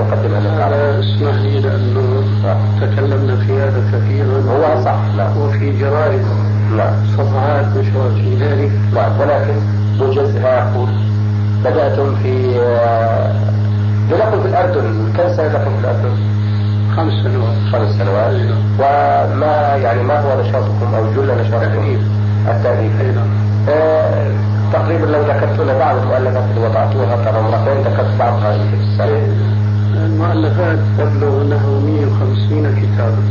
تكلمنا 2.81 3.35
في 3.35 3.53
هذا 3.61 3.81
كثيرا. 3.91 4.37
هو 4.51 4.83
صح 4.83 4.99
نعم 5.17 5.37
وفي 5.37 5.79
جرائد 5.79 6.21
نعم 6.77 6.93
صفحات 7.17 7.65
نشرت 7.65 8.13
في 8.13 8.35
ذلك. 8.35 8.71
نعم 8.93 9.19
ولكن 9.19 9.55
موجز 9.99 10.35
أقول 10.35 10.89
بدأتم 11.65 12.15
في 12.15 12.59
آه، 12.59 13.33
لنقل 14.11 14.41
في 14.41 14.47
الأردن 14.47 15.13
كم 15.17 15.33
سنة 15.35 15.47
لكم 15.47 15.71
في 15.75 15.79
الأردن؟ 15.79 16.15
خمس 16.95 17.13
سنوات. 17.23 17.55
خمس 17.71 17.89
سنوات. 17.97 18.33
نعم. 18.33 18.57
وما 18.79 19.75
يعني 19.83 20.03
ما 20.03 20.19
هو 20.19 20.41
نشاطكم 20.41 20.95
أو 20.95 21.03
جل 21.15 21.41
نشاطكم؟ 21.41 21.97
التأليف. 22.47 22.91
التأليف. 22.91 23.15
نعم. 23.15 23.27
آه، 23.69 24.31
تقريبا 24.73 25.05
لو 25.05 25.21
ذكرت 25.21 25.59
لنا 25.59 25.77
بعض 25.77 25.97
المؤلفات 25.97 26.43
اللي 26.49 26.67
وضعتوها 26.67 27.15
ترى 27.15 27.41
مرتين 27.41 27.93
ذكرت 27.93 28.15
بعضها 28.19 28.51
في 28.57 28.75
السنة. 28.75 29.54
المؤلفات 30.15 30.79
تبلغ 30.97 31.43
نحو 31.43 31.79
150 31.79 32.65
كتابا. 32.81 33.23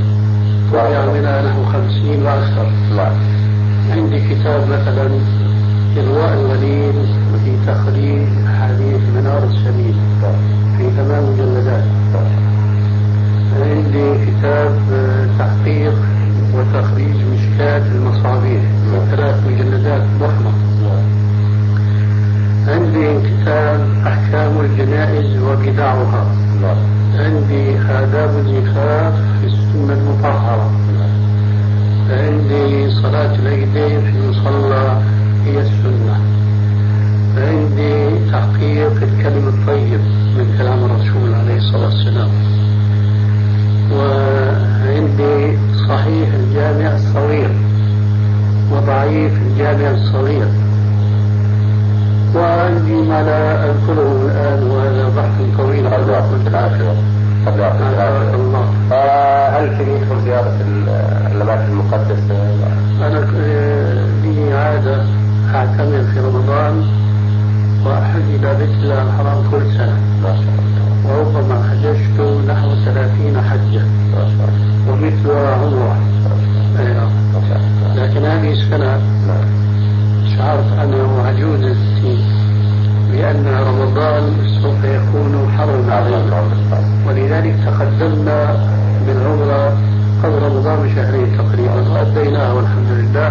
وطبع 0.72 1.12
منها 1.12 1.42
نحو 1.42 1.64
50 1.64 2.22
وأكثر. 2.22 2.68
نعم. 2.96 3.12
عندي 3.90 4.20
كتاب 4.28 4.60
مثلا 4.68 5.06
إرواء 5.98 6.32
الغليل 6.34 6.92
في 7.44 7.52
تخريج 7.66 8.28
حديث 8.60 9.02
منار 9.16 9.44
السبيل 9.44 9.94
في 10.76 10.90
ثمان 10.96 11.22
مجلدات. 11.32 11.84
عندي 13.60 14.26
كتاب 14.26 14.72
تحقيق 15.38 15.94
وتخريج 16.54 17.16
مشكات 17.34 17.82
المصابيح 17.82 18.62
من 18.62 19.08
ثلاث 19.10 19.36
مجلدات 19.46 20.02
ضخمة. 20.20 20.52
عندي 22.68 23.08
كتاب 23.28 23.80
أحكام 24.06 24.60
الجنائز 24.60 25.42
وبدعها 25.42 26.43
نعم 26.64 26.76
عندي 27.18 27.78
آداب 27.78 28.30
الزفاف 28.38 29.14
في 29.40 29.46
السنة 29.46 29.92
المطهرة. 29.92 30.70
عندي 32.10 32.90
صلاة 33.02 33.34
العيدين 33.34 34.00
في 34.00 34.18
المصلى 34.18 35.02
هي 35.44 35.60
السنة. 35.60 36.20
عندي 37.36 38.30
تحقيق 38.30 38.92
الكلم 39.02 39.48
الطيب 39.48 40.00
من 40.36 40.54
كلام 40.58 40.84
الرسول 40.84 41.34
عليه 41.34 41.56
الصلاة 41.56 41.84
والسلام. 41.84 42.30
وعندي 43.92 45.58
صحيح 45.88 46.28
الجامع 46.34 46.94
الصغير 46.94 47.50
وضعيف 48.72 49.32
الجامع 49.42 49.90
الصغير. 49.90 50.63
وعندي 52.34 52.94
ما 52.94 53.22
لا 53.22 53.64
أذكره 53.70 54.12
الآن 54.26 54.62
وهذا 54.70 55.08
بحث 55.16 55.56
طويل. 55.58 55.86
الله 55.86 56.12
يعطيك 56.12 56.46
العافية 56.46 56.90
الله 57.46 57.62
يعطيك 57.64 57.80
بارك 57.80 57.94
العافية 57.94 58.34
الله. 58.34 58.64
آه، 58.92 59.48
هل 59.48 59.78
تريدكم 59.78 60.20
زيارة 60.24 60.56
ال- 60.60 60.88
الأماكن 61.36 61.72
المقدسة؟ 61.72 62.34
أنا 63.06 63.18
آه، 63.36 64.04
لي 64.22 64.52
عادة 64.54 64.96
أعتمر 65.54 66.02
في 66.14 66.20
رمضان 66.20 66.84
وأحج 67.86 68.22
إلى 68.34 68.54
بيت 68.58 68.74
الله 68.82 69.02
الحرام 69.02 69.38
كل 69.50 69.62
سنة. 69.76 69.96
ما 70.22 70.28
شاء 70.34 70.54
الله. 70.58 70.84
وربما 71.06 71.56
حججت 71.70 72.20
نحو 72.48 72.68
ثلاثين 72.84 73.34
حجة. 73.50 73.82
ما 74.14 74.24
شاء 74.36 74.48
الله. 74.48 74.92
ومثلها 74.92 75.54
عمرة. 75.56 75.96
أي. 76.78 76.84
ما 77.34 77.40
شاء 77.48 77.60
الله. 77.60 78.04
لكن 78.04 78.24
هذه 78.24 78.52
السنة 78.52 78.92
نعم. 79.28 79.64
شعرت 80.36 80.72
أنه 80.82 81.22
عجوزتي 81.26 81.93
بأن 83.42 83.54
رمضان 83.68 84.22
سوف 84.62 84.84
يكون 84.84 85.32
حرا 85.58 85.94
علينا 85.94 86.42
ولذلك 87.08 87.54
تقدمنا 87.66 88.38
بالعمرة 89.06 89.76
قبل 90.22 90.42
رمضان 90.42 90.76
بشهرين 90.82 91.38
تقريبا 91.38 91.80
وأديناها 91.92 92.52
والحمد 92.52 92.90
لله. 92.90 93.30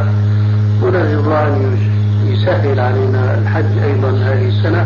ونرجو 0.84 1.20
الله 1.20 1.48
أن 1.48 1.56
يس- 1.74 1.94
يسهل 2.34 2.80
علينا 2.80 3.38
الحج 3.38 3.74
أيضا 3.84 4.10
هذه 4.10 4.48
السنة 4.48 4.86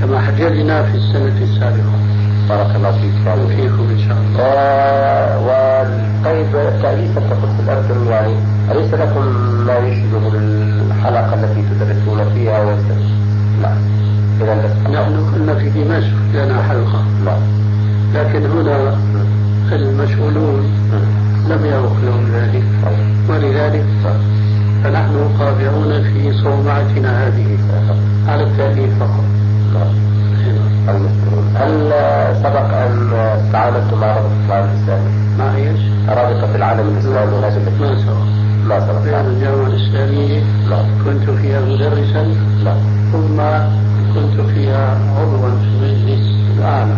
كما 0.00 0.20
حكينا 0.20 0.82
في 0.82 0.94
السنة 0.96 1.36
السابقة. 1.42 1.96
بارك 2.48 2.76
الله 2.76 2.92
فيك. 2.92 3.14
وفيكم 3.44 3.84
إن 3.94 3.98
شاء 4.08 4.16
الله. 4.24 5.38
وطيب 5.46 6.52
تأليف 6.82 7.18
التفق 7.18 7.48
في 7.56 7.60
الأردن 7.64 8.06
يعني 8.10 8.34
أليس 8.70 8.94
لكم 8.94 9.24
ما 9.66 9.76
يشبه 9.78 10.24
الحلقة 10.34 11.34
التي 11.34 11.62
تدرسون 11.70 12.18
فيها 12.34 12.58
ويستمر 12.64 13.93
لا 14.40 14.54
نحن 14.84 15.14
كنا 15.34 15.54
في 15.54 15.70
دمشق 15.70 16.16
لنا 16.34 16.62
حلقة. 16.62 17.04
لا 17.24 17.36
لكن 18.14 18.46
هنا 18.46 18.96
المسؤولون 19.72 20.64
لم 21.48 21.66
يوكلوا 21.66 22.20
ذلك. 22.32 22.64
ولذلك 23.28 23.84
فنحن 24.84 25.14
قابعون 25.38 26.02
في 26.02 26.32
صومعتنا 26.42 27.26
هذه. 27.26 27.58
على 28.28 28.42
التأليف 28.42 28.98
فقط. 29.00 29.24
هل 31.54 31.90
سبق 32.42 32.74
أن 32.74 33.10
تعاملتم 33.52 34.00
مع 34.00 34.06
رابطة 34.06 34.46
العالم 34.46 34.70
الإسلامي؟ 34.70 35.10
مع 35.38 35.56
إيش؟ 35.56 35.80
رابطة 36.08 36.56
العالم 36.56 36.88
الإسلامي 36.88 37.40
ما 37.40 37.50
سبق. 37.50 38.14
ما 38.68 38.80
سبق. 38.80 38.98
في 39.02 39.20
الجامعة 39.20 39.66
الإسلامية. 39.66 40.42
لا. 40.70 40.78
كنت 41.04 41.30
فيها 41.30 41.60
مدرسا. 41.60 42.22
لا. 42.64 42.74
ثم 43.12 43.40
كنت 44.14 44.40
فيها 44.50 44.98
عضوا 45.18 45.38
في 45.38 45.66
المجلس 45.66 46.26
الأعلى. 46.58 46.94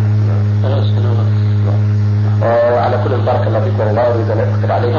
ثلاث 0.63 0.83
سنوات 0.83 1.27
على 2.77 2.97
كل 3.03 3.25
بارك 3.25 3.47
الله 3.47 3.59
فيك 3.59 3.73
وأنا 3.79 3.91
لا 3.91 4.13
أريد 4.13 4.31
أن 4.31 4.39
اثقل 4.39 4.71
عليكم 4.71 4.97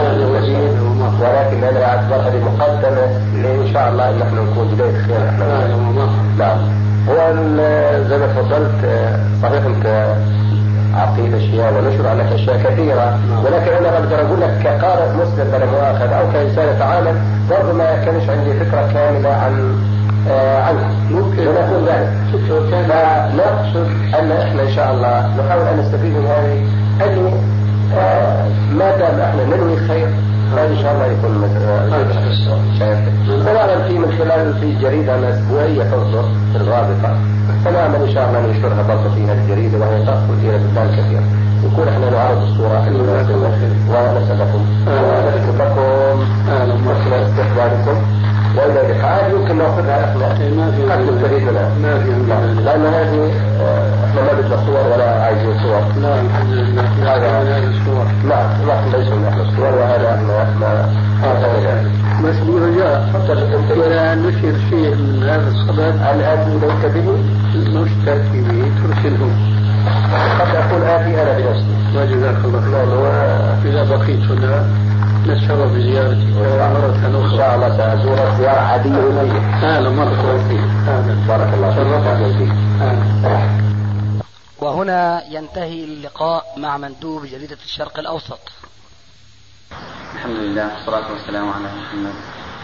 ولكن 1.21 1.65
أنا 1.65 1.85
اعتبر 1.85 2.17
هذه 2.17 2.41
مقدمة. 2.45 3.05
إن 3.65 3.73
شاء 3.73 3.89
الله 3.91 4.11
ان 4.11 4.23
إحنا 4.23 4.41
نكون 4.41 4.69
بدايه 4.75 4.93
خير 5.07 5.29
إحنا 5.29 5.67
نعم. 6.39 6.59
هو 7.09 7.17
زي 8.09 8.19
ما 8.19 8.27
تفضلت 8.27 8.81
صحيح 9.43 9.65
أنت 9.65 10.15
اعطيت 10.95 11.35
اشياء 11.35 11.73
ونشر 11.75 12.09
عنك 12.09 12.33
أشياء 12.33 12.57
كثيرة. 12.65 13.19
ولكن 13.45 13.73
أنا 13.73 13.99
أقدر 13.99 14.21
أقول 14.27 14.41
لك 14.41 14.59
كقارئ 14.65 15.09
مسلم 15.15 15.47
بلا 15.53 15.67
مؤاخذ 15.67 16.13
أو 16.13 16.33
كإنسان 16.33 16.77
يتعامل 16.77 17.15
برضه 17.51 17.73
ما 17.73 18.05
كانش 18.05 18.29
عندي 18.31 18.53
فكرة 18.53 18.93
كاملة 18.95 19.29
عن 19.29 19.53
آه 19.63 19.88
عنه 20.67 20.85
ممكن 21.11 21.43
ذلك 21.87 22.09
فنقصد 22.89 23.87
أن 24.19 24.33
إحنا 24.33 24.63
إن 24.63 24.71
شاء 24.77 24.93
الله 24.95 25.27
نحاول 25.39 25.67
أن 25.67 25.79
نستفيد 25.81 26.13
من 26.13 26.27
هذه. 26.27 26.59
انه 27.07 27.43
آه 27.99 28.47
ما 28.79 28.97
دام 28.97 29.21
إحنا 29.21 29.45
ننوي 29.45 29.77
خير 29.89 30.09
فإن 30.57 30.77
شاء 30.83 30.95
الله 30.95 31.07
يكون 31.07 31.33
سواء 33.45 33.89
في 33.89 33.99
من 33.99 34.11
خلال 34.19 34.55
في 34.61 34.75
جريدة 34.83 35.31
أسبوعية 35.31 35.83
تصدر 35.83 36.25
في 36.53 36.57
الرابطة. 36.57 37.17
فنعمل 37.65 38.01
إن 38.09 38.15
شاء 38.15 38.29
الله 38.29 38.41
ننشرها 38.41 38.83
برضه 38.89 39.15
في 39.15 39.25
هذه 39.25 39.39
الجريدة 39.45 39.79
وهي 39.79 40.07
تاخذ 40.07 40.33
إلى 40.43 40.59
بلدان 40.59 40.89
كثيره 40.97 41.23
نكون 41.65 41.89
إحنا 41.89 42.11
نعرض 42.11 42.43
الصورة. 42.43 42.79
ونسالكم 43.91 44.63
ونشكركم 44.89 46.21
وحسن 46.87 47.13
استقبالكم 47.13 47.97
والى 48.57 48.81
اللقاء 48.81 49.31
يمكن 49.35 49.59
ناخذها 49.59 50.05
إحنا 50.05 50.27
قد 50.29 50.51
منها 50.51 50.71
ما 51.83 51.99
في 52.03 52.11
لأن 52.65 52.87
هذه 52.87 53.31
إحنا 54.05 54.23
ما 54.23 54.33
بدنا 54.33 54.57
صور 54.67 54.93
ولا 54.93 55.23
عايزين 55.25 55.59
صور 55.63 55.83
لا 56.03 56.21
الحمد 56.21 56.53
لله 56.53 56.83
هذا 57.15 57.29
هذا 57.29 57.69
الصور 57.69 58.07
نعم 58.29 58.47
نحن 58.69 58.97
ليس 58.97 59.09
من 59.13 59.25
أهل 59.25 59.41
الصور 59.41 59.75
وهذا 59.79 60.11
ما 60.29 60.39
ما 60.61 60.89
بس 62.25 62.37
لي 62.37 62.55
رجاء 62.67 63.09
إذا 63.71 64.15
نشر 64.15 64.55
شيء 64.71 64.95
من 64.95 65.23
هذا 65.23 65.49
الصدد 65.49 65.95
هل 66.01 66.21
آتي 66.23 66.51
إليك 66.57 66.93
به؟ 66.95 67.09
مش 67.81 67.91
به 68.39 68.71
ترسله 68.83 69.31
قد 70.41 70.57
أكون 70.57 70.83
آتي 70.83 71.23
أنا 71.23 71.39
بنفسي 71.39 71.75
وجزاك 71.97 72.45
الله 72.45 72.63
خير 72.63 73.65
إذا 73.65 73.97
بقيت 73.97 74.21
هنا 74.31 74.88
نتشرف 75.29 75.73
بزيارتك 75.73 76.27
مرة 76.75 77.07
إن 77.07 77.15
أخرى 77.25 77.37
شاء 77.37 77.55
الله 77.55 77.77
سأزورك 77.77 78.35
زيارة 78.39 78.61
عادية 78.61 78.99
أهلا 79.63 79.91
مرحبا 79.91 80.49
فيك 80.49 80.61
أهلا 80.89 81.15
بارك 81.29 81.55
الله 81.55 81.71
فيك. 81.75 81.83
أهلا 82.11 82.39
فيك. 82.39 82.53
أهلا 83.27 83.69
وهنا 84.59 85.23
ينتهي 85.31 85.85
اللقاء 85.85 86.45
مع 86.57 86.77
مندوب 86.77 87.27
جريدة 87.27 87.59
الشرق 87.65 87.99
الأوسط. 87.99 88.39
الحمد 90.15 90.37
لله 90.37 90.75
والصلاة 90.75 91.13
والسلام 91.13 91.49
على 91.53 91.65
محمد 91.65 92.15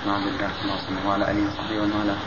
بن 0.04 0.10
عبد 0.10 0.26
الله 0.26 0.48
صلى 0.48 0.64
الله 0.64 0.74
عليه 0.74 0.84
وسلم 0.84 1.08
وعلى 1.08 1.30
آله 1.30 1.42
وصحبه 1.48 1.80
ومن 1.82 1.92
والاه. 2.00 2.20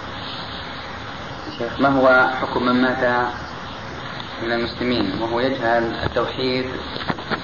شيخ 1.57 1.79
ما 1.79 1.89
هو 1.89 2.29
حكم 2.41 2.63
من 2.65 2.81
مات 2.81 3.27
من 4.43 4.51
المسلمين؟ 4.51 5.21
وهو 5.21 5.39
يجهل 5.39 5.83
التوحيد 6.05 6.65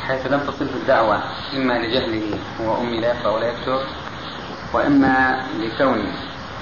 حيث 0.07 0.27
لم 0.27 0.39
تصله 0.39 0.73
الدعوة 0.81 1.23
إما 1.55 1.73
لجهله 1.73 2.39
هو 2.61 2.81
أمي 2.81 2.99
لا 2.99 3.07
يقرأ 3.07 3.31
ولا 3.31 3.47
يكتب 3.47 3.79
وإما 4.73 5.43
لكون 5.59 6.03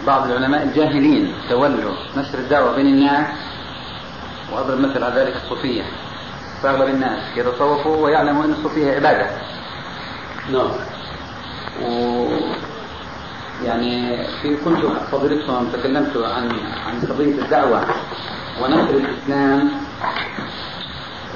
بعض 0.08 0.32
العلماء 0.32 0.64
الجاهلين 0.64 1.34
تولوا 1.50 1.94
نشر 2.18 2.38
الدعوة 2.38 2.76
بين 2.76 2.86
الناس 2.86 3.28
وأضرب 4.54 4.80
مثل 4.80 5.04
على 5.04 5.22
ذلك 5.22 5.36
الصوفية. 5.36 5.84
فأغلب 6.64 6.90
الناس 6.90 7.20
يتصوفوا 7.38 7.98
ويعلموا 7.98 8.46
أن 8.46 8.52
الصوفية 8.52 8.92
عبادة. 8.96 9.30
نعم. 10.52 10.72
و 11.84 12.28
يعني 13.66 14.18
في 14.42 14.58
كنت 14.66 14.86
فضيلتكم 15.12 15.68
تكلمت 15.74 16.18
عن 16.18 16.50
عن 16.86 17.02
قضية 17.10 17.42
الدعوة 17.42 17.86
ونشر 18.62 18.90
الإسلام 18.90 19.72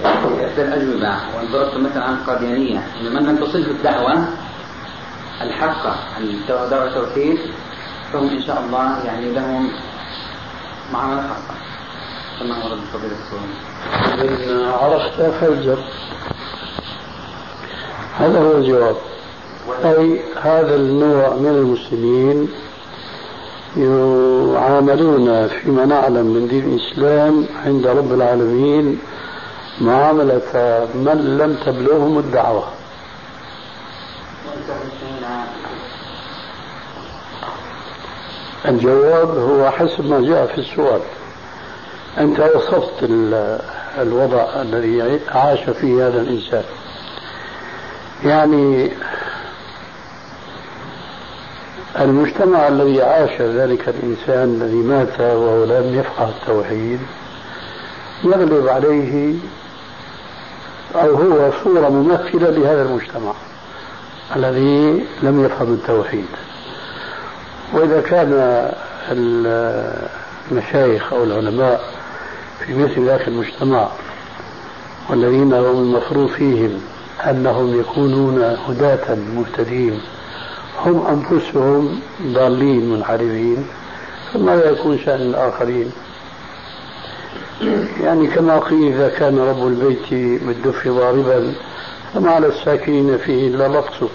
إحدى 0.03 0.61
الأجوبة 0.61 1.15
وضربت 1.37 1.77
مثلا 1.77 2.03
عن 2.03 2.13
القاديانية 2.13 2.79
إن 3.01 3.13
من 3.13 3.23
لم 3.23 3.37
تصله 3.37 3.71
الدعوة 3.71 4.13
الحقة 5.41 5.95
عن 6.15 6.39
دعوة 6.47 6.87
التوحيد 6.87 7.39
فهم 8.13 8.29
إن 8.29 8.41
شاء 8.41 8.63
الله 8.65 9.05
يعني 9.05 9.31
لهم 9.31 9.69
معاملة 10.93 11.21
خاصة 11.21 11.55
كما 12.39 12.65
ورد 12.65 12.79
فضيلة 12.93 13.15
السؤال. 13.25 14.49
إن 14.49 14.65
عرفت 14.65 15.21
فالزم 15.21 15.81
هذا 18.19 18.39
هو 18.39 18.57
الجواب. 18.57 18.95
أي 19.85 20.19
هذا 20.41 20.75
النوع 20.75 21.29
من 21.35 21.47
المسلمين 21.47 22.49
يعاملون 23.77 25.47
فيما 25.47 25.85
نعلم 25.85 26.25
من 26.25 26.47
دين 26.47 26.63
الإسلام 26.73 27.45
عند 27.65 27.87
رب 27.87 28.13
العالمين 28.13 28.99
معاملة 29.81 30.41
من 30.95 31.37
لم 31.37 31.55
تبلغهم 31.65 32.19
الدعوة. 32.19 32.63
الجواب 38.67 39.37
هو 39.37 39.71
حسب 39.71 40.05
ما 40.09 40.21
جاء 40.21 40.45
في 40.47 40.57
السؤال. 40.57 41.01
أنت 42.17 42.39
وصفت 42.55 43.03
ال- 43.03 43.59
الوضع 44.01 44.61
الذي 44.61 45.19
عاش 45.29 45.59
فيه 45.69 46.07
هذا 46.07 46.21
الإنسان. 46.21 46.63
يعني 48.23 48.91
المجتمع 51.99 52.67
الذي 52.67 53.01
عاش 53.01 53.41
ذلك 53.41 53.89
الإنسان 53.89 54.61
الذي 54.61 54.75
مات 54.75 55.19
وهو 55.19 55.63
لم 55.65 55.99
يفقه 55.99 56.29
التوحيد 56.29 56.99
يغلب 58.23 58.67
عليه 58.67 59.33
أو 60.95 61.15
هو 61.15 61.51
صورة 61.63 61.89
ممثلة 61.89 62.49
لهذا 62.49 62.81
المجتمع 62.81 63.33
الذي 64.35 65.05
لم 65.23 65.45
يفهم 65.45 65.73
التوحيد. 65.73 66.25
وإذا 67.73 68.01
كان 68.01 68.71
المشايخ 70.51 71.13
أو 71.13 71.23
العلماء 71.23 71.81
في 72.59 72.73
مثل 72.73 73.05
ذاك 73.05 73.27
المجتمع 73.27 73.87
والذين 75.09 75.53
هم 75.53 75.65
المفروض 75.65 76.29
فيهم 76.29 76.81
أنهم 77.29 77.79
يكونون 77.79 78.57
هداة 78.67 79.15
مهتدين 79.35 80.01
هم 80.85 81.07
أنفسهم 81.07 81.99
ضالين 82.21 82.89
منحرفين 82.89 83.67
فماذا 84.33 84.69
يكون 84.69 84.99
شأن 85.05 85.21
الآخرين. 85.21 85.91
يعني 88.03 88.27
كما 88.27 88.59
قيل 88.59 88.93
إذا 88.93 89.09
كان 89.09 89.39
رب 89.39 89.67
البيت 89.67 90.13
بالدف 90.43 90.87
ضاربا 90.87 91.53
فما 92.13 92.31
على 92.31 92.47
الساكنين 92.47 93.17
فيه 93.17 93.47
إلا 93.47 93.67
لطفه. 93.67 94.09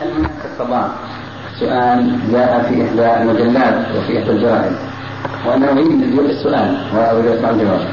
هل 0.00 0.10
هناك 0.18 0.30
سؤال 1.60 2.18
جاء 2.32 2.62
في 2.68 2.84
إحدى 2.84 3.22
المجلات 3.22 3.96
وفي 3.96 4.18
إحدى 4.18 4.30
الجرائد؟ 4.30 4.72
وأنا 5.46 5.72
أريد 5.72 5.90
أن 5.90 6.18
السؤال 6.18 6.76
وأريد 6.94 7.26
أسمع 7.26 7.50
الجواب. 7.50 7.88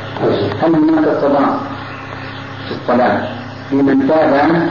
هل 0.62 0.76
هناك 0.76 1.22
صباح 1.22 1.50
في 2.68 2.72
الصلاة 2.72 3.28
في 3.70 3.76
من 3.76 4.08
تاب 4.08 4.70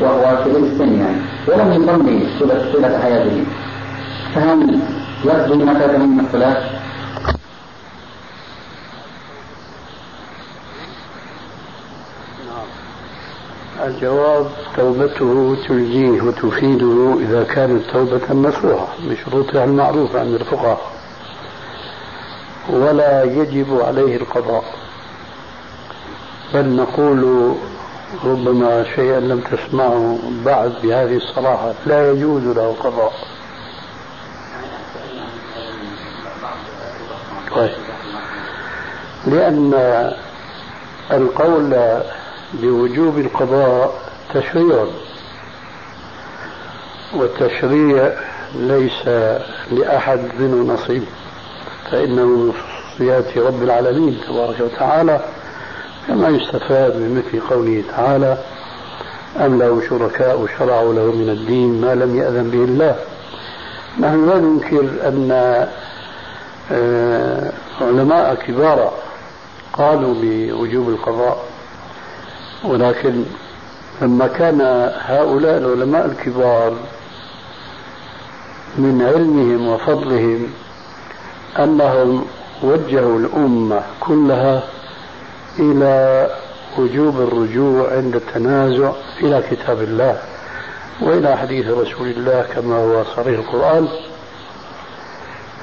وهو 0.00 0.36
في 0.44 0.50
السن 0.50 1.00
يعني؟ 1.00 1.20
ولم 1.48 1.72
يصلي 1.72 2.72
طيلة 2.72 2.98
حياته. 3.02 3.44
فهل 4.34 4.80
يقضي 5.24 5.54
متى 5.64 5.88
تمام 5.88 6.20
الصلاة؟ 6.26 6.80
الجواب 13.84 14.46
توبته 14.76 15.56
تجزيه 15.68 16.22
وتفيده 16.22 17.14
إذا 17.20 17.44
كانت 17.44 17.82
توبة 17.90 18.32
نصوحة 18.32 18.88
بشروطها 19.08 19.64
المعروفة 19.64 20.20
عند 20.20 20.34
الفقهاء. 20.34 20.80
ولا 22.70 23.24
يجب 23.24 23.80
عليه 23.80 24.16
القضاء. 24.16 24.64
بل 26.54 26.76
نقول 26.76 27.52
ربما 28.24 28.84
شيئا 28.96 29.20
لم 29.20 29.40
تسمعه 29.40 30.18
بعد 30.44 30.72
بهذه 30.82 31.16
الصراحة 31.16 31.72
لا 31.86 32.10
يجوز 32.10 32.42
له 32.42 32.70
القضاء 32.70 33.12
طيب. 37.54 37.70
لأن 39.26 39.72
القول 41.12 41.76
بوجوب 42.54 43.18
القضاء 43.18 43.94
تشريع 44.34 44.86
والتشريع 47.14 48.12
ليس 48.54 49.08
لأحد 49.70 50.20
منه 50.38 50.74
نصيب 50.74 51.04
فإنه 51.90 52.26
من 52.26 52.52
خصوصيات 52.52 53.38
رب 53.38 53.62
العالمين 53.62 54.20
تبارك 54.28 54.60
وتعالى 54.60 55.20
كما 56.08 56.28
يستفاد 56.28 56.92
بمثل 56.96 57.40
قوله 57.50 57.82
تعالى 57.96 58.38
أم 59.40 59.58
له 59.58 59.82
شركاء 59.88 60.46
شرعوا 60.58 60.94
له 60.94 61.12
من 61.12 61.28
الدين 61.28 61.80
ما 61.80 61.94
لم 61.94 62.16
يأذن 62.16 62.50
به 62.50 62.64
الله. 62.64 62.96
نحن 64.00 64.28
لا 64.28 64.38
ننكر 64.38 65.08
أن 65.08 65.68
علماء 67.80 68.34
كبار 68.34 68.92
قالوا 69.72 70.14
بوجوب 70.22 70.88
القضاء 70.88 71.44
ولكن 72.64 73.24
لما 74.02 74.26
كان 74.26 74.60
هؤلاء 74.98 75.58
العلماء 75.58 76.06
الكبار 76.06 76.72
من 78.78 79.02
علمهم 79.02 79.68
وفضلهم 79.68 80.48
أنهم 81.58 82.24
وجهوا 82.62 83.18
الأمة 83.18 83.82
كلها 84.00 84.62
إلى 85.58 86.26
وجوب 86.78 87.20
الرجوع 87.20 87.92
عند 87.92 88.16
التنازع 88.16 88.92
إلى 89.20 89.42
كتاب 89.50 89.82
الله 89.82 90.18
وإلى 91.00 91.36
حديث 91.36 91.66
رسول 91.66 92.08
الله 92.08 92.46
كما 92.54 92.76
هو 92.76 93.04
صريح 93.16 93.38
القرآن. 93.38 93.88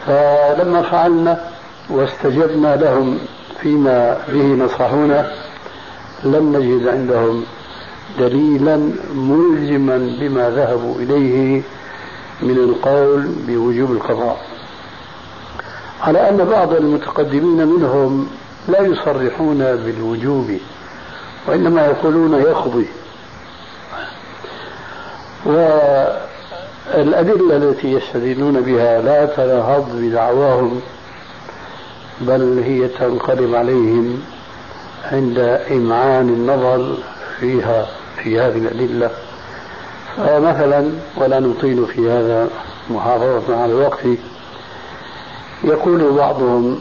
فلما 0.10 0.82
فعلنا 0.82 1.46
واستجبنا 1.90 2.76
لهم 2.76 3.20
فيما 3.62 4.18
به 4.28 4.44
نصحونا 4.44 5.32
لم 6.24 6.56
نجد 6.58 6.88
عندهم 6.88 7.44
دليلا 8.20 8.78
ملزما 9.16 9.98
بما 10.20 10.50
ذهبوا 10.50 10.96
إليه 10.96 11.62
من 12.42 12.58
القول 12.58 13.28
بوجوب 13.48 13.92
القضاء. 13.92 14.38
على 16.02 16.30
أن 16.30 16.38
بعض 16.38 16.74
المتقدمين 16.74 17.68
منهم 17.68 18.28
لا 18.68 18.82
يصرحون 18.82 19.58
بالوجوب 19.58 20.58
وإنما 21.48 21.86
يقولون 21.86 22.34
يقضي. 22.34 22.86
والأدلة 26.98 27.58
التي 27.58 27.92
يستدلون 27.92 28.62
بها 28.62 29.02
لا 29.02 29.26
تنهض 29.26 29.90
بدعواهم 29.96 30.82
بل 32.22 32.64
هي 32.66 32.88
تنقلب 32.88 33.56
عليهم 33.56 34.22
عند 35.12 35.40
إمعان 35.72 36.30
النظر 36.30 36.98
فيها 37.40 37.88
في 38.24 38.40
هذه 38.40 38.58
الأدلة. 38.58 39.10
فمثلا 40.18 40.92
ولا 41.18 41.40
نطيل 41.40 41.86
في 41.86 42.10
هذا 42.10 42.50
محافظة 42.90 43.62
على 43.62 43.72
الوقت 43.72 44.00
يقول 45.64 46.12
بعضهم 46.12 46.80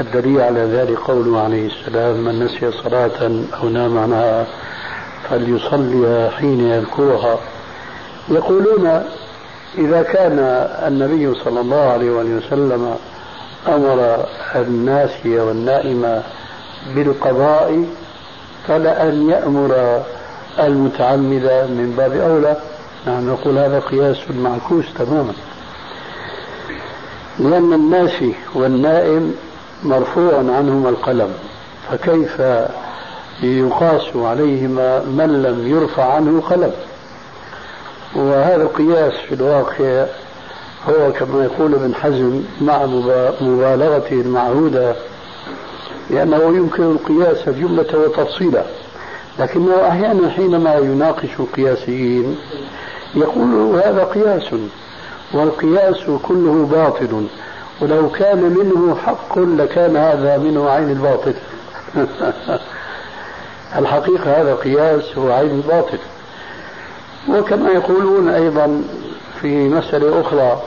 الدليل 0.00 0.40
على 0.40 0.60
ذلك 0.60 0.98
قوله 0.98 1.40
عليه 1.40 1.66
السلام 1.66 2.16
من 2.16 2.44
نسي 2.44 2.72
صلاة 2.72 3.42
أو 3.62 3.68
نام 3.68 3.98
عنها 3.98 4.46
فليصليها 5.30 6.30
حين 6.30 6.60
يذكرها. 6.60 7.38
يقولون 8.30 9.02
إذا 9.78 10.02
كان 10.02 10.38
النبي 10.86 11.34
صلى 11.44 11.60
الله 11.60 11.80
عليه 11.80 12.10
وسلم 12.10 12.96
أمر 13.68 14.26
الناسي 14.56 15.40
والنائم 15.40 16.22
بالقضاء 16.94 17.84
فلأن 18.68 19.30
يأمر 19.30 20.02
المتعمد 20.58 21.66
من 21.70 21.94
باب 21.96 22.12
أولى. 22.12 22.56
نحن 23.06 23.26
نقول 23.28 23.58
هذا 23.58 23.78
قياس 23.78 24.16
معكوس 24.30 24.84
تماما. 24.98 25.32
لأن 27.38 27.72
الناسي 27.72 28.34
والنائم 28.54 29.34
مرفوع 29.82 30.36
عنهما 30.36 30.88
القلم 30.88 31.32
فكيف 31.90 32.42
يقاس 33.42 34.16
عليهما 34.16 35.00
من 35.00 35.42
لم 35.42 35.68
يرفع 35.68 36.14
عنه 36.14 36.40
قلم 36.40 36.72
وهذا 38.14 38.62
القياس 38.62 39.12
في 39.12 39.34
الواقع 39.34 40.06
هو 40.88 41.12
كما 41.12 41.44
يقول 41.44 41.74
ابن 41.74 41.94
حزم 41.94 42.42
مع 42.60 42.86
مبالغته 43.40 44.20
المعهودة 44.20 44.94
لأنه 46.10 46.42
يمكن 46.42 46.82
القياس 46.82 47.48
جملة 47.48 47.98
وتفصيلا 47.98 48.64
لكنه 49.38 49.88
أحيانا 49.88 50.30
حينما 50.30 50.74
يناقش 50.74 51.40
القياسيين 51.40 52.38
يقول 53.14 53.80
هذا 53.84 54.04
قياس 54.04 54.54
والقياس 55.32 56.04
كله 56.22 56.68
باطل 56.72 57.26
ولو 57.80 58.10
كان 58.10 58.42
منه 58.42 58.96
حق 58.96 59.38
لكان 59.38 59.96
هذا 59.96 60.38
منه 60.38 60.70
عين 60.70 60.90
الباطل. 60.90 61.34
الحقيقة 63.78 64.40
هذا 64.40 64.54
قياس 64.54 65.18
هو 65.18 65.32
عين 65.32 65.50
الباطل. 65.50 65.98
وكما 67.28 67.70
يقولون 67.70 68.28
أيضا 68.28 68.82
في 69.40 69.68
مسألة 69.68 70.20
أخرى 70.20 70.62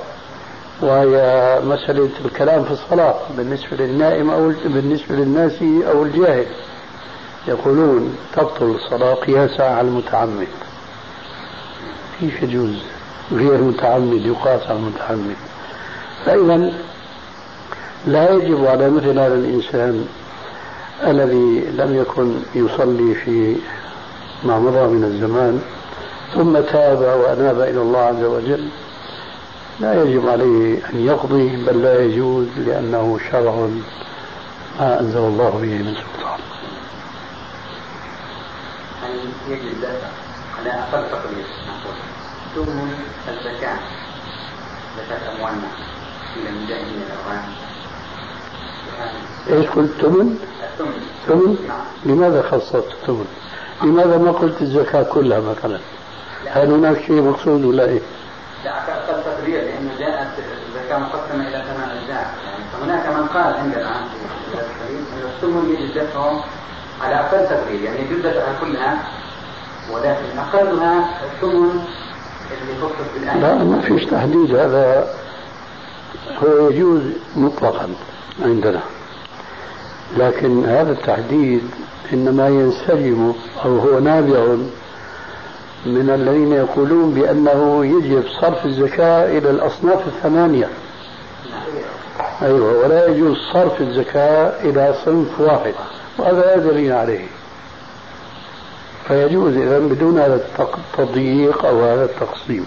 وهي 0.82 1.60
مسألة 1.66 2.10
الكلام 2.26 2.64
في 2.64 2.72
الصلاة 2.72 3.16
بالنسبة 3.38 3.78
للنائم 3.78 4.30
أو 4.30 4.52
بالنسبة 4.66 5.16
للناس 5.16 5.62
أو 5.62 6.04
الجاهل. 6.04 6.46
يقولون 7.48 8.16
تبطل 8.36 8.66
الصلاة 8.66 9.14
قياسا 9.14 9.64
على 9.64 9.88
المتعمد. 9.88 10.48
كيف 12.20 12.44
يجوز؟ 12.44 12.76
غير 13.32 13.58
متعمد 13.58 14.26
يقاس 14.26 14.62
على 14.68 14.80
المتعمد. 14.80 15.36
فإذا 16.26 16.72
لا 18.08 18.30
يجب 18.30 18.66
على 18.66 18.90
مثل 18.90 19.20
هذا 19.20 19.34
الإنسان 19.34 20.06
الذي 21.08 21.64
لم 21.78 21.96
يكن 21.96 22.34
يصلي 22.56 23.16
في 23.16 23.56
ما 24.44 24.60
مضى 24.60 24.88
من 24.88 25.04
الزمان 25.04 25.62
ثم 26.34 26.60
تاب 26.60 27.00
وأناب 27.02 27.62
إلى 27.62 27.82
الله 27.82 28.00
عز 28.00 28.24
وجل 28.24 28.70
لا 29.80 30.04
يجب 30.04 30.30
عليه 30.30 30.90
أن 30.90 31.06
يقضي 31.06 31.66
بل 31.66 31.82
لا 31.82 32.04
يجوز 32.04 32.48
لأنه 32.58 33.20
شرع 33.32 33.68
ما 34.80 35.00
أنزل 35.00 35.20
الله 35.20 35.50
به 35.50 35.78
من 35.78 35.96
سلطان 35.96 36.40
هل 39.04 39.12
يجب 39.50 39.86
على 40.60 40.70
أقل 40.70 41.10
تقدير 41.10 41.46
ثمن 42.56 42.94
الزكاة 43.28 43.80
زكاة 44.98 45.36
أموالنا 45.36 45.68
إلى 46.36 46.50
المجاهدين 46.50 47.02
الأوغان 47.08 47.44
إيش 49.50 49.70
قلت 49.70 49.92
ثمن؟ 50.02 50.40
الثمن 50.64 51.02
ثمن؟ 51.28 51.68
نعم. 51.68 51.86
لماذا 52.06 52.42
خصصت 52.42 52.76
الثمن؟ 52.76 53.26
لماذا 53.84 54.18
ما 54.18 54.32
قلت 54.32 54.62
الزكاة 54.62 55.04
كلها 55.04 55.40
مثلا؟ 55.40 55.80
هل 56.48 56.72
هناك 56.72 57.02
شيء 57.08 57.22
مقصود 57.22 57.66
ولا 57.66 57.86
إيه؟ 57.86 58.00
لا 58.66 58.78
أقل 58.78 59.24
تقدير 59.24 59.62
لأنه 59.62 59.90
جاءت 60.00 60.28
الزكاه 60.70 60.98
مقسمه 60.98 61.48
إلى 61.48 61.64
ثمان 61.68 61.90
أجزاء. 61.90 62.34
يعني 62.46 62.64
فهناك 62.74 63.08
من 63.20 63.28
قال 63.28 63.54
عندنا 63.54 64.02
الثمن 65.24 65.76
يجب 65.80 65.94
دفعه 65.94 66.44
على 67.02 67.16
أقل 67.16 67.50
تقدير 67.50 67.82
يعني 67.82 68.00
دفعها 68.04 68.60
كلها 68.62 68.98
ولكن 69.94 70.38
أقلها 70.38 71.10
الثمن 71.26 71.86
اللي 72.52 72.82
خصص 72.82 73.06
بالايه 73.16 73.40
لا 73.40 73.64
ما 73.64 73.82
فيش 73.82 74.06
تحديد 74.06 74.56
هذا 74.56 75.08
هو 76.44 76.70
يجوز 76.70 77.02
مطلقا 77.36 77.90
عندنا. 78.44 78.82
لكن 80.18 80.66
هذا 80.66 80.92
التحديد 80.92 81.70
إنما 82.14 82.48
ينسجم 82.48 83.34
أو 83.66 83.78
هو 83.80 84.00
نابع 84.00 84.56
من 85.86 86.10
الذين 86.10 86.54
يقولون 86.54 87.14
بأنه 87.14 87.86
يجب 87.86 88.24
صرف 88.42 88.66
الزكاة 88.66 89.38
إلى 89.38 89.50
الأصناف 89.50 90.08
الثمانية. 90.08 90.70
أيوة 92.42 92.84
ولا 92.84 93.08
يجوز 93.08 93.38
صرف 93.54 93.82
الزكاة 93.82 94.62
إلى 94.64 94.96
صنف 95.06 95.40
واحد 95.40 95.74
وهذا 96.18 96.42
لا 96.42 96.58
دليل 96.58 96.92
عليه. 96.92 97.28
فيجوز 99.08 99.58
إذا 99.58 99.80
بدون 99.80 100.20
هذا 100.20 100.42
التضييق 100.60 101.66
أو 101.66 101.84
هذا 101.84 102.06
التقسيم. 102.06 102.66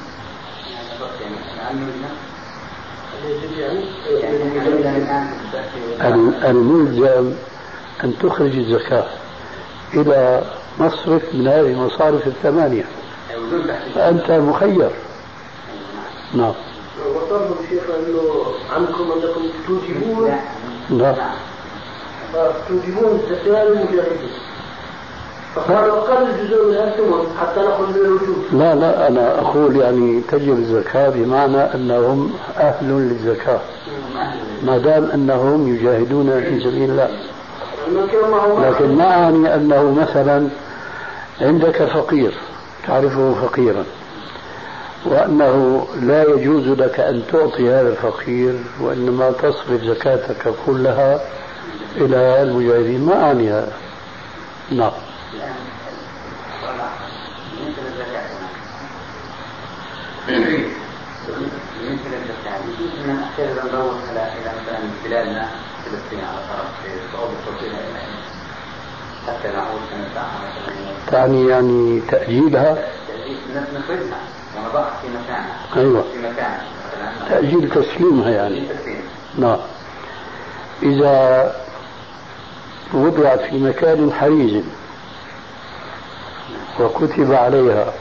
الملزم 6.45 7.33
أن 8.05 8.15
تخرج 8.23 8.57
الزكاة 8.57 9.07
إلى 9.95 10.43
مصرف 10.81 11.23
من 11.35 11.49
هذه 11.49 11.67
المصارف 11.67 12.27
الثمانية. 12.27 12.85
فأنت 13.95 14.31
مخير. 14.31 14.91
نعم. 16.35 16.55
وطلب 17.15 17.57
الشيخ 17.61 17.83
أنه 17.99 18.45
عنكم 18.77 19.13
أنكم 19.13 19.43
توجبون. 19.67 20.31
نعم. 20.91 21.15
توجبون 22.69 23.21
الزكاه 23.21 23.65
للمجاهدين 23.65 24.31
فقالوا 25.55 26.01
قبل 26.01 26.27
جزء 26.27 26.67
من 26.67 26.75
الثمن 26.75 27.37
حتى 27.41 27.61
نأخذ 27.61 27.89
من 27.89 27.95
الوجوب 27.95 28.37
لا 28.53 28.75
لا 28.75 29.09
أنا 29.09 29.41
أقول 29.41 29.77
يعني 29.77 30.21
تجب 30.21 30.59
الزكاة 30.59 31.11
بمعنى 31.11 31.57
أنهم 31.57 32.33
أهل 32.57 32.87
للزكاة. 32.87 33.61
ما 34.63 34.79
دام 34.79 35.05
أنهم 35.05 35.75
يجاهدون 35.75 36.41
في 36.41 36.61
سبيل 36.61 36.91
الله. 36.91 37.09
لكن 38.61 38.97
ما 38.97 39.11
اعني 39.11 39.55
أنه 39.55 39.91
مثلا 39.91 40.49
عندك 41.41 41.85
فقير. 41.85 42.35
تعرفه 42.87 43.35
فقيرا. 43.35 43.85
وأنه 45.05 45.87
لا 46.01 46.23
يجوز 46.23 46.69
لك 46.69 47.01
أن 47.01 47.23
تعطي 47.33 47.71
هذا 47.71 47.89
الفقير 47.89 48.55
وإنما 48.81 49.31
تصرف 49.31 49.83
زكاتك 49.83 50.55
كلها 50.67 51.21
إلى 51.97 52.43
المجاهدين. 52.43 53.07
ما 53.07 53.25
أعني 53.25 53.51
هذا؟ 53.51 53.73
نعم. 54.71 54.93
بالنسبة 60.27 62.11
يجوز 62.17 62.91
ان 63.05 63.19
أحيانا 63.23 63.65
ندور 63.65 63.95
على 64.11 64.21
حتى 69.27 69.49
نعود 69.49 69.81
تعني 71.11 71.49
يعني 71.49 72.01
تأجيلها؟ 72.11 72.77
أيوة. 75.77 76.05
تأجيل 77.29 77.71
تسليمها 77.71 78.31
يعني. 78.31 78.63
نعم. 79.39 79.59
إذا 80.83 81.55
وضعت 82.95 83.41
في 83.41 83.59
مكان 83.59 84.13
حريز 84.13 84.65
وكتب 86.81 87.33
عليها 87.33 87.93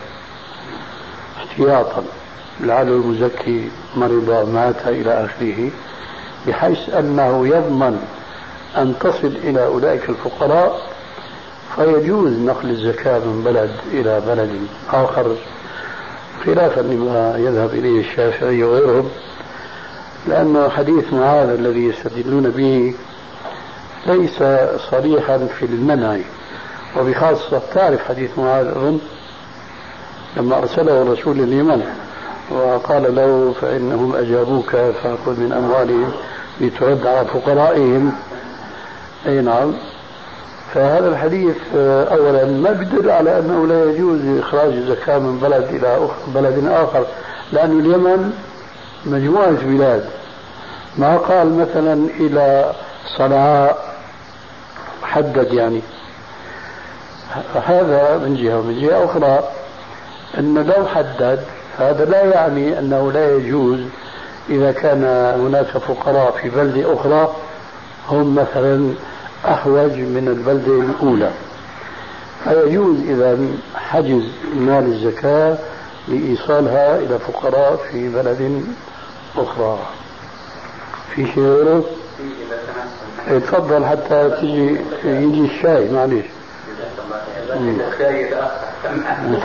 احتياطا 1.37 2.03
لعل 2.59 2.87
المزكي 2.87 3.71
مرض 3.95 4.49
مات 4.53 4.87
إلى 4.87 5.25
آخره 5.25 5.69
بحيث 6.47 6.89
أنه 6.89 7.47
يضمن 7.47 8.07
أن 8.77 8.95
تصل 8.99 9.27
إلى 9.43 9.65
أولئك 9.65 10.09
الفقراء 10.09 10.92
فيجوز 11.75 12.31
نقل 12.31 12.69
الزكاة 12.69 13.19
من 13.19 13.43
بلد 13.45 13.71
إلى 13.91 14.21
بلد 14.27 14.67
آخر 14.89 15.35
خلافا 16.45 16.81
لما 16.81 17.35
يذهب 17.37 17.69
إليه 17.73 17.99
الشافعي 17.99 18.63
وغيرهم 18.63 19.09
لأن 20.27 20.69
حديث 20.69 21.13
معاذ 21.13 21.49
الذي 21.49 21.83
يستدلون 21.85 22.49
به 22.49 22.93
ليس 24.07 24.43
صريحا 24.91 25.37
في 25.37 25.65
المنع 25.65 26.17
وبخاصة 26.97 27.61
تعرف 27.73 28.07
حديث 28.07 28.39
معاذ 28.39 28.67
أظن 28.67 28.99
لما 30.37 30.57
أرسله 30.57 31.01
الرسول 31.01 31.37
لليمن 31.37 31.83
وقال 32.51 33.15
له 33.15 33.55
فإنهم 33.61 34.15
أجابوك 34.15 34.69
فأخذ 34.69 35.39
من 35.39 35.53
أموالهم 35.53 36.11
لترد 36.61 37.07
على 37.07 37.27
فقرائهم. 37.27 38.13
أي 39.27 39.41
نعم. 39.41 39.73
فهذا 40.73 41.07
الحديث 41.07 41.55
آه، 41.77 42.03
اولا 42.03 42.45
ما 42.45 42.71
بيدل 42.71 43.09
على 43.09 43.39
أنه 43.39 43.67
لا 43.67 43.83
يجوز 43.83 44.19
إخراج 44.39 44.73
الزكاه 44.73 45.19
من 45.19 45.39
بلد 45.39 45.63
إلى 45.63 46.07
بلد 46.27 46.67
آخر 46.67 47.05
لأن 47.51 47.79
اليمن 47.79 48.33
مجموعة 49.05 49.65
بلاد. 49.65 50.05
ما 50.97 51.17
قال 51.17 51.53
مثلا 51.57 52.09
إلى 52.19 52.73
صنعاء 53.17 53.95
حدد 55.03 55.53
يعني. 55.53 55.81
هذا 57.65 58.17
من 58.17 58.35
جهة 58.35 58.59
ومن 58.59 58.81
جهة 58.81 59.05
أخرى 59.05 59.49
انه 60.39 60.61
لو 60.61 60.87
حدد 60.87 61.39
هذا 61.79 62.05
لا 62.05 62.23
يعني 62.23 62.79
أنه 62.79 63.11
لا 63.11 63.35
يجوز. 63.35 63.79
إذا 64.49 64.71
كان 64.71 65.03
هناك 65.39 65.65
فقراء 65.65 66.31
في 66.31 66.49
بلده 66.49 66.93
أخرى 66.93 67.35
هم 68.09 68.35
مثلا 68.35 68.93
أحوج 69.45 69.91
من 69.91 70.27
البلدة 70.27 70.73
الأولى. 70.73 71.31
فيجوز 72.43 72.99
إذا 72.99 73.37
حجز 73.75 74.23
مال 74.55 74.83
الزكاة 74.83 75.57
لإيصالها 76.07 76.97
إلى 76.99 77.19
فقراء 77.19 77.75
في 77.91 78.09
بلد 78.09 78.63
أخرى. 79.37 79.79
في 81.15 81.25
شيء 81.25 81.43
غيره؟ 81.43 81.83
إيه، 83.27 83.39
تفضل 83.39 83.85
حتى 83.85 84.29
تجي 84.29 84.77
يجي 85.03 85.45
الشاي 85.45 85.91
معلش 85.91 86.25
لا 87.49 87.59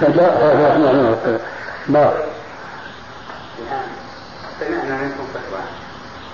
لا 0.08 0.78
لا 0.78 1.22
لا 1.88 2.12
سمعنا 4.60 5.02
منكم 5.02 5.24
فتوى. 5.34 5.60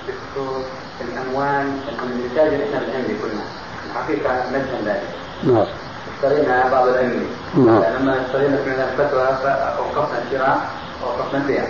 بخصوص 0.09 0.65
الأموال 1.13 1.67
الانتاج 2.03 2.61
إحنا 2.61 2.79
بالعمري 2.81 3.17
كلنا. 3.23 3.45
الحقيقة 3.91 4.31
مجدا 4.53 4.79
ذلك. 4.91 5.09
نعم. 5.45 5.67
اشترينا 6.15 6.69
بعض 6.69 6.89
العمري 6.89 7.27
نعم. 7.55 7.83
لما 7.99 8.21
اشترينا 8.27 8.57
من 8.57 8.89
الفتوى 8.89 9.27
فأوقفنا 9.43 10.19
الشراء 10.27 10.61
وأوقفنا 11.03 11.41
البيع. 11.41 11.65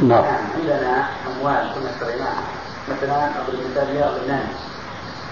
نعم. 0.00 0.24
عندنا 0.56 1.06
أموال 1.26 1.70
كنا 1.74 1.90
اشتريناها. 1.94 2.42
مثلا 2.88 3.24
اضرب 3.24 3.58
مثال 3.70 3.86
رياض 3.92 4.10
لبنان 4.16 4.46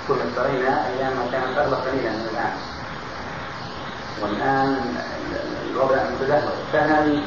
كنا 0.09 0.19
اشترينا 0.29 0.87
أيام 0.87 1.13
ما 1.13 1.25
كانت 1.33 1.59
أغلى 1.59 1.77
قليلا 1.77 2.11
من 2.11 2.29
الآن. 2.33 2.53
والآن 4.23 4.77
الوضع 5.71 5.97
متدهور. 5.97 6.53
فهل 6.73 7.23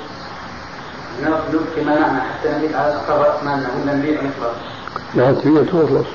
نبكي 1.23 1.81
ما 1.83 1.99
معنا 1.99 2.21
حتى 2.21 2.49
نبيع 2.49 2.79
على 2.79 2.93
الاقل 2.93 3.13
راس 3.13 3.43
مالنا 3.43 3.69
ولا 3.83 3.93
نبيع 3.93 4.19
ونخلص 4.19 4.57
لا 5.15 5.31
تبيع 5.31 5.63
تخلص 5.63 6.07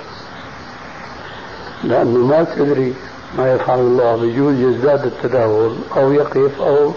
لأنه 1.86 2.18
ما 2.18 2.44
تدري 2.56 2.94
ما 3.38 3.52
يفعل 3.54 3.78
الله 3.78 4.16
بيجوز 4.16 4.54
يزداد 4.54 5.04
التداول 5.04 5.74
أو 5.96 6.12
يقف 6.12 6.60
أو 6.60 6.92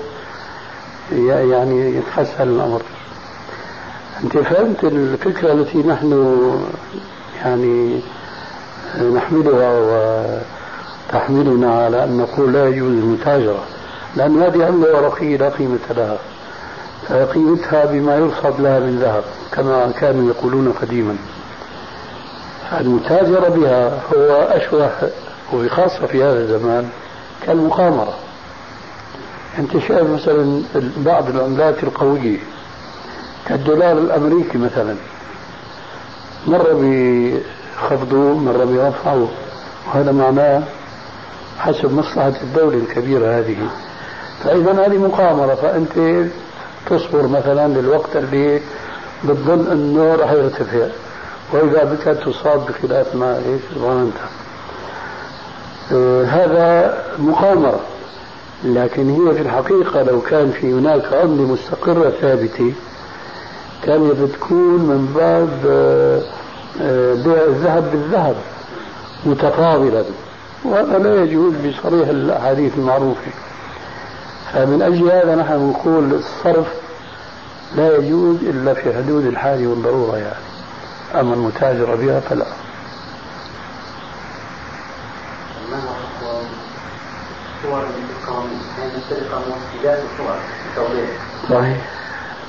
يعني 1.12 1.96
يتحسن 1.96 2.44
الأمر. 2.44 2.82
أنت 4.24 4.38
فهمت 4.38 4.84
الفكرة 4.84 5.54
التي 5.54 5.78
نحن 5.78 6.32
يعني 7.42 8.00
نحملها 9.14 9.72
وتحملنا 11.10 11.84
على 11.84 12.04
أن 12.04 12.18
نقول 12.18 12.54
لا 12.54 12.68
يجوز 12.68 12.92
المتاجرة 12.92 13.64
لأن 14.16 14.42
هذه 14.42 14.66
عملة 14.66 14.98
ورقية 14.98 15.38
لا 15.38 15.50
قيمة 15.50 15.80
لها. 15.90 16.18
قيمتها 17.26 17.86
بما 17.86 18.16
يرصد 18.16 18.62
لها 18.62 18.80
من 18.80 19.00
ذهب 19.00 19.24
كما 19.52 19.92
كانوا 20.00 20.30
يقولون 20.30 20.74
قديما. 20.82 21.16
المتاجرة 22.78 23.50
بها 23.50 24.02
هو 24.16 24.34
أشبه 24.34 24.92
وخاصة 25.54 26.06
في 26.06 26.24
هذا 26.24 26.40
الزمان 26.40 26.90
كالمقامرة. 27.46 28.14
أنت 29.60 29.72
شايف 29.72 30.10
مثلا 30.10 30.62
بعض 30.98 31.30
العملات 31.30 31.84
القوية 31.84 32.38
كالدولار 33.48 33.98
الأمريكي 33.98 34.58
مثلا. 34.58 34.96
مرة 36.48 36.74
بيخفضوه 36.74 38.38
مرة 38.38 38.66
بيرفعوه 38.66 39.30
وهذا 39.88 40.12
معناه 40.12 40.64
حسب 41.60 41.94
مصلحة 41.94 42.34
الدولة 42.44 42.78
الكبيرة 42.78 43.40
هذه. 43.40 43.58
فإذا 44.44 44.86
هذه 44.86 44.98
مقامرة 44.98 45.56
فأنت 45.56 46.26
تصبر 46.90 47.28
مثلا 47.28 47.68
للوقت 47.68 48.16
اللي 48.16 48.62
بتظن 49.24 49.72
أنه 49.72 50.16
راح 50.16 50.32
يرتفع. 50.32 50.88
وإذا 51.54 51.84
بك 51.84 52.18
تصاب 52.26 52.66
بخلاف 52.66 53.16
ما 53.16 53.38
إيش 53.38 53.62
ظننت. 53.80 54.18
آه 55.92 56.24
هذا 56.24 56.98
مقامرة 57.20 57.80
لكن 58.64 59.10
هي 59.10 59.34
في 59.36 59.42
الحقيقة 59.42 60.04
لو 60.04 60.22
كان 60.22 60.52
في 60.52 60.74
هناك 60.74 61.14
عملة 61.14 61.44
مستقرة 61.44 62.10
ثابتة 62.22 62.74
كانت 63.84 64.20
بتكون 64.22 64.80
من 64.80 65.14
باب 65.16 65.50
آه 65.68 66.22
آه، 66.82 67.14
بيع 67.14 67.44
الذهب 67.44 67.92
بالذهب 67.92 68.36
متفاضلا 69.26 70.04
وهذا 70.66 70.98
لا 70.98 71.24
يجوز 71.24 71.54
بصريح 71.54 72.10
الأحاديث 72.10 72.78
المعروفة. 72.78 73.32
فمن 74.54 74.82
أجل 74.82 75.12
هذا 75.12 75.36
نحن 75.36 75.70
نقول 75.70 76.14
الصرف 76.14 76.68
لا 77.78 77.98
يجوز 77.98 78.36
إلا 78.42 78.74
في 78.74 78.94
حدود 78.94 79.26
الحاجة 79.26 79.68
والضرورة 79.68 80.18
يعني. 80.18 80.49
أما 81.16 81.34
المتاجرة 81.34 81.96
بها 81.96 82.20
فلا. 82.20 82.46
ما 85.72 85.78
هو 85.78 86.42
صور 87.64 87.84
السرقة 88.98 89.40
مفسدات 89.40 90.00
الصور 90.12 90.36
التوضيح 90.70 91.10
صحيح. 91.50 91.78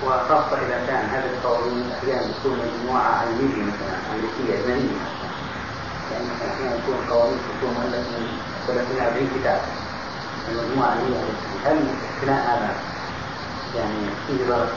وخاصة 0.07 0.57
إذا 0.67 0.87
كان 0.87 1.05
هذا 1.09 1.31
القوانين 1.31 1.85
أحيانا 1.99 2.23
تكون 2.41 2.59
مجموعة 2.59 3.03
علمية 3.03 3.63
مثلا 3.63 3.97
أمريكية 4.13 4.55
أجنبية 4.55 4.97
يعني 6.13 6.25
مثلا 6.25 6.53
أحيانا 6.55 6.77
تكون 6.83 6.97
قوانين 7.11 7.39
تكون 7.61 7.75
مؤلفة 7.75 7.99
من 8.19 8.39
30 8.67 9.01
40 9.07 9.29
كتاب 9.41 9.61
المجموعة 10.49 10.89
علمية 10.91 11.17
هل 11.67 11.77
الاقتناء 11.77 12.57
هذا 12.57 12.75
يعني 13.77 13.99
فيه 14.27 14.47
ضرر؟ 14.49 14.69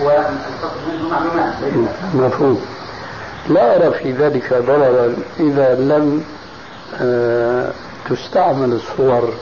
هو 0.00 0.10
القصد 0.10 0.80
منه 0.88 1.08
معلومات 1.08 1.54
مفهوم. 2.14 2.60
لا 3.48 3.76
أرى 3.76 3.98
في 3.98 4.12
ذلك 4.12 4.54
ضررا 4.54 5.14
إذا 5.40 5.74
لم 5.74 6.24
آه، 7.00 7.72
تستعمل 8.10 8.72
الصور 8.72 9.34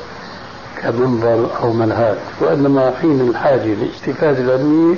كمنظر 0.83 1.51
أو 1.63 1.73
منهاج 1.73 2.17
وإنما 2.41 2.95
حين 3.01 3.21
الحاجة 3.31 3.65
للاستفادة 3.67 4.39
العلمية 4.39 4.97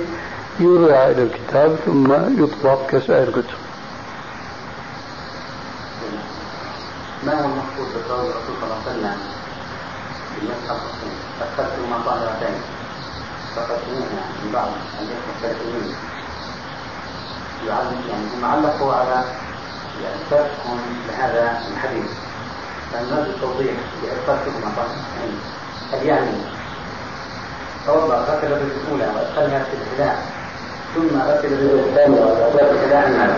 يرجع 0.59 1.07
إلى 1.07 1.23
الكتاب 1.23 1.75
ثم 1.85 2.13
يطبق 2.43 2.87
كسائر 2.89 3.27
الكتب. 3.27 3.57
ما 7.23 7.33
هو 7.33 7.45
المقصود 7.45 7.87
بقول 8.09 8.25
الرسول 8.25 8.55
صلى 8.61 8.63
الله 8.63 8.77
عليه 8.87 8.99
وسلم؟ 8.99 9.17
بالمسحة 10.35 10.75
الحسين 10.75 11.13
فكرت 11.39 11.73
ما 11.89 11.97
طائرتين 12.05 12.61
فقد 13.55 13.79
من 14.43 14.51
بعض 14.53 14.67
الإخوة 15.01 15.33
السلفيين 15.35 15.95
يعني 17.67 18.25
هم 18.37 18.45
علقوا 18.45 18.93
على 18.93 19.23
يعني 20.03 20.17
فرقهم 20.29 20.79
لهذا 21.07 21.61
الحديث. 21.71 22.09
فنريد 22.93 23.27
التوضيح 23.27 23.73
بإرسال 24.03 24.53
ما 24.63 24.71
طائرتين 24.75 25.39
هل 25.93 26.05
يعني 26.07 26.37
توضأ 27.85 28.15
غسل 28.17 28.47
الرجل 28.47 28.71
الأولى 28.85 29.11
وأدخلها 29.15 29.63
في 29.63 29.69
الحذاء 29.81 30.25
ثم 30.95 31.19
غسل 31.19 31.47
الرجل 31.53 31.79
الثانية 31.89 32.21
وأدخلها 32.21 32.67
في 32.67 32.71
الحذاء 32.71 33.09
ماذا؟ 33.09 33.37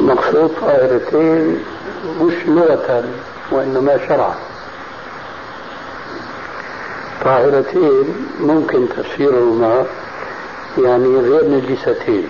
مقصود 0.00 0.50
طائرتين 0.60 1.64
مش 2.20 2.34
لغة 2.46 3.04
وإنما 3.52 3.98
شرعا 4.08 4.34
طاهرتين 7.24 8.26
ممكن 8.40 8.88
تفسيرهما 8.88 9.84
يعني 10.78 11.16
غير 11.16 11.44
نجستين. 11.50 12.28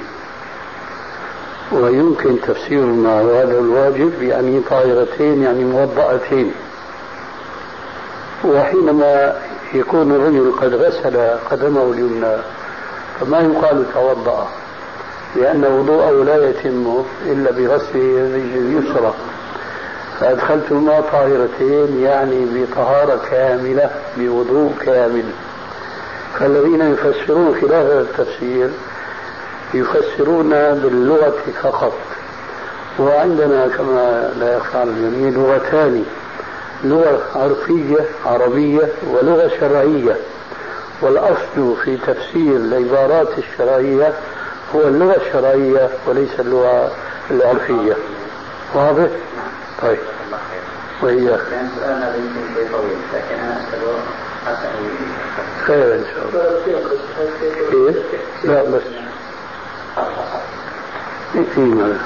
ويمكن 1.73 2.41
تفسيرهما 2.41 3.21
وهذا 3.21 3.59
الواجب 3.59 4.23
يعني 4.23 4.61
طاهرتين 4.71 5.43
يعني 5.43 5.64
موضأتين 5.64 6.53
وحينما 8.45 9.37
يكون 9.75 10.12
الرجل 10.12 10.53
قد 10.61 10.75
غسل 10.75 11.16
قدمه 11.51 11.93
اليمنى 11.93 12.37
فما 13.21 13.41
يقال 13.41 13.85
توضأ 13.95 14.49
لأن 15.37 15.64
وضوءه 15.64 16.25
لا 16.25 16.49
يتم 16.51 17.05
إلا 17.27 17.51
بغسل 17.51 17.97
الرجل 17.97 18.59
اليسرى. 18.59 19.14
فأدخلتهما 20.21 21.01
طاهرتين 21.01 22.03
يعني 22.03 22.47
بطهارة 22.55 23.21
كاملة 23.31 23.91
بوضوء 24.16 24.73
كامل. 24.81 25.25
فالذين 26.39 26.81
يفسرون 26.81 27.55
خلاف 27.61 27.73
هذا 27.73 28.01
التفسير 28.01 28.71
يفسرون 29.75 30.51
باللغة 30.51 31.37
فقط. 31.62 31.93
وعندنا 32.99 33.68
كما 33.68 34.33
لا 34.41 34.57
يخفى 34.57 34.79
على 34.79 34.91
الجميع 34.91 35.31
لغتان 35.31 36.05
لغة 36.85 37.23
عرفية 37.35 38.05
عربية 38.27 38.89
ولغة 39.07 39.51
شرعية. 39.61 40.16
والأصل 41.03 41.77
في 41.85 41.97
تفسير 41.97 42.57
العبارات 42.57 43.29
الشرعية 43.39 44.12
هو 44.75 44.81
اللغة 44.81 45.16
الشرعية 45.27 45.89
وليس 46.07 46.41
اللغة 46.41 46.91
العرفية. 47.31 47.97
واضح؟ 48.75 49.09
طيب. 49.83 49.99
وإياك. 51.03 51.41
لأن 51.51 51.68
سؤالنا 51.79 52.16
يمكن 52.16 52.55
شيء 52.55 52.68
طويل 52.73 52.99
لكن 53.14 53.35
أنا 53.35 53.61
أسأله 53.61 53.99
خير 55.66 55.95
إن 55.95 56.05
شاء 56.14 56.29
الله. 56.29 57.89
إيه؟ 57.89 57.95
لا 58.45 58.62
بس. 58.62 58.83
الله 61.41 61.99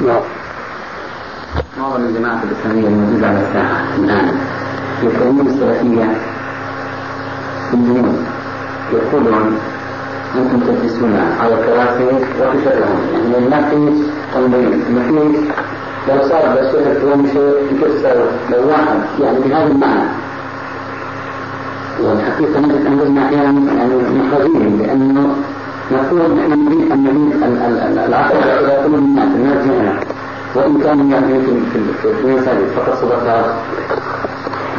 نعم 0.00 0.22
معظم 1.78 2.04
الجماعات 2.04 2.38
الإسلامية 2.44 2.88
الموجودة 2.88 3.26
على 3.26 3.38
الساحة 3.40 3.94
الآن؟ 3.96 4.40
يكونون 5.02 5.46
السلفية 5.46 6.11
يقولون 9.22 9.58
أنتم 10.36 10.60
تجلسون 10.60 11.14
على 11.40 11.54
الكراسي 11.54 12.04
وتشرعون 12.04 13.00
يعني 13.14 13.48
ما 13.48 13.68
في 13.70 13.76
تنظيم. 14.34 14.82
في 15.08 15.52
لو 16.08 16.22
صار 16.28 16.56
بس 16.56 16.74
يحكون 16.74 17.26
شيء 17.26 17.54
يكسر 17.72 18.24
لو 18.50 18.68
واحد. 18.68 19.00
يعني 19.20 19.38
بهذا 19.38 19.66
المعنى. 19.66 20.08
والحقيقة 22.00 22.60
نجد 22.60 22.86
أنفسنا 22.86 23.26
أحيانا 23.26 23.72
يعني 23.72 23.94
محرجين 23.94 24.78
لأنه 24.78 25.36
نقول 25.92 26.20
نحن 26.20 26.64
نريد 26.64 26.92
أن 26.92 27.04
نريد 27.04 27.42
العقل 28.06 28.36
إلى 28.36 28.82
كل 28.86 28.94
الناس. 28.94 29.28
الناس 29.34 29.66
جميعا 29.66 30.00
وإن 30.54 30.80
كانوا 30.80 31.10
يعني 31.12 31.40
في 31.40 31.52
في 32.12 32.66
فقط 32.76 32.94
صدقات 32.94 33.44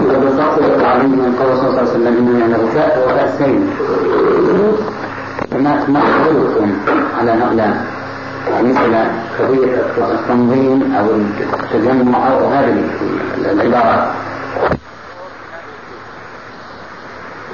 من 0.03 1.35
قول 1.39 1.57
صلى 1.57 1.67
الله 1.69 1.79
عليه 1.79 1.89
وسلم 1.89 2.17
إنه 2.17 2.39
يعني 2.39 2.55
على 7.19 7.33
مثل 8.63 8.95
قضية 9.39 9.81
التنظيم 9.97 10.95
أو 10.95 11.05
التجمع 11.63 12.31
أو 12.31 12.47
هذه 12.47 12.89
العبارات؟ 13.51 14.07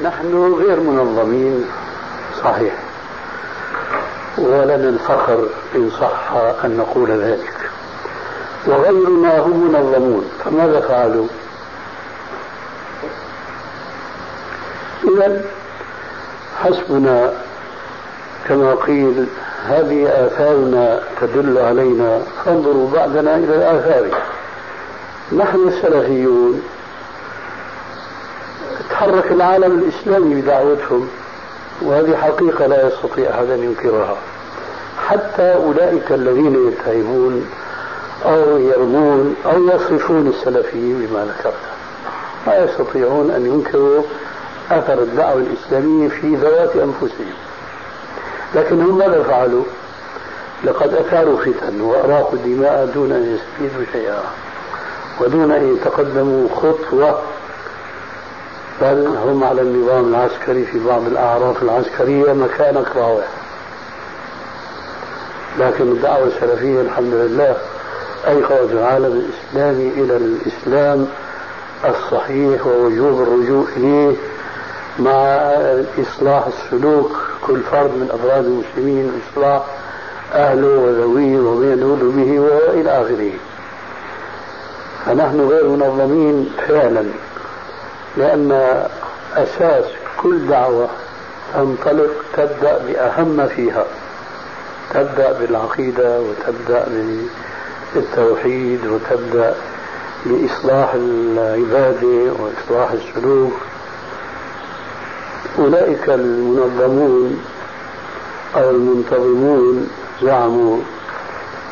نحن 0.04 0.54
غير 0.60 0.80
منظمين 0.80 1.66
صحيح. 2.44 2.74
ولنا 4.38 4.76
الفخر 4.90 5.48
إن 5.76 5.90
صح 6.02 6.32
أن 6.66 6.78
نقول 6.78 7.12
ذلك. 7.12 7.54
وغيرنا 8.68 9.40
هم 9.40 9.72
منظمون 9.72 10.24
فماذا 10.46 10.80
فعلوا؟ 10.80 11.28
إذا 15.22 15.42
حسبنا 16.64 17.34
كما 18.48 18.76
قيل 18.76 19.26
هذه 19.66 20.26
آثارنا 20.26 21.04
تدل 21.22 21.58
علينا 21.58 22.22
فانظروا 22.46 22.90
بعدنا 22.92 23.36
إلى 23.36 23.56
الآثار. 23.56 24.08
نحن 25.38 25.68
السلفيون 25.68 26.64
تحرك 28.90 29.32
العالم 29.32 29.80
الإسلامي 29.80 30.42
بدعوتهم 30.42 31.08
وهذه 31.82 32.16
حقيقة 32.16 32.68
لا 32.68 32.88
يستطيع 32.88 33.30
أحد 33.30 33.50
أن 33.50 33.64
ينكرها. 33.64 34.18
حتى 35.08 35.54
أولئك 35.56 36.12
الذين 36.12 36.68
يتهمون 36.68 37.50
أو 38.26 38.58
يرمون 38.58 39.36
أو 39.46 39.68
يصفون 39.68 40.28
السلفيين 40.28 41.08
بما 41.08 41.26
ذكرت. 41.26 41.54
لا 42.48 42.64
يستطيعون 42.64 43.32
أن 43.32 43.46
ينكروا 43.46 44.04
أثر 44.72 45.02
الدعوة 45.02 45.42
الإسلامية 45.42 46.10
في 46.10 46.36
ذوات 46.36 46.76
أنفسهم. 46.76 47.34
لكن 48.56 48.82
هم 48.82 48.98
ماذا 48.98 49.24
فعلوا؟ 49.24 49.64
لقد 50.64 50.94
أثاروا 50.94 51.38
فتن 51.38 51.82
وأراقوا 51.82 52.34
الدماء 52.34 52.92
دون 52.94 53.12
أن 53.12 53.36
يستفيدوا 53.36 53.86
شيئا 53.92 54.24
ودون 55.20 55.52
أن 55.52 55.76
يتقدموا 55.76 56.48
خطوة. 56.56 57.22
بل 58.82 59.08
هم 59.26 59.44
على 59.44 59.62
النظام 59.62 60.10
العسكري 60.10 60.66
في 60.66 60.80
بعض 60.80 61.02
الأعراف 61.06 61.64
العسكرية 61.64 62.34
مكانك 62.34 62.96
راوح 62.96 63.26
لكن 65.60 65.92
الدعوة 65.92 66.28
السلفية 66.28 66.82
الحمد 66.82 67.14
لله 67.14 67.58
أيقظت 68.28 68.72
العالم 68.72 69.06
الإسلامي 69.06 69.88
إلى 69.88 70.18
الإسلام 70.18 71.08
الصحيح 71.86 72.66
ووجوب 72.68 73.22
الرجوع 73.22 73.66
إليه 73.78 74.16
مع 75.00 75.12
إصلاح 76.02 76.48
السلوك 76.48 77.12
كل 77.48 77.62
فرد 77.62 77.90
من 77.90 78.10
أفراد 78.12 78.46
المسلمين 78.46 79.12
إصلاح 79.32 79.62
أهله 80.34 80.68
وذويه 80.68 81.40
ومن 81.40 81.72
يدول 81.72 82.00
به 82.00 82.40
وإلى 82.40 83.02
آخره. 83.02 83.32
فنحن 85.06 85.50
غير 85.50 85.68
منظمين 85.68 86.50
فعلا 86.68 87.06
لأن 88.18 88.52
أساس 89.36 89.86
كل 90.22 90.48
دعوة 90.48 90.90
تنطلق 91.54 92.12
تبدأ 92.38 92.78
بأهم 92.78 93.48
فيها. 93.48 93.86
تبدأ 94.94 95.32
بالعقيدة 95.32 96.22
وتبدأ 96.22 96.88
بالتوحيد 97.96 98.80
وتبدأ 98.86 99.56
بإصلاح 100.26 100.94
العبادة 100.94 102.34
وإصلاح 102.40 102.92
السلوك. 102.92 103.54
أولئك 105.60 106.10
المنظمون 106.10 107.44
أو 108.56 108.70
المنتظمون 108.70 109.90
زعموا 110.24 110.78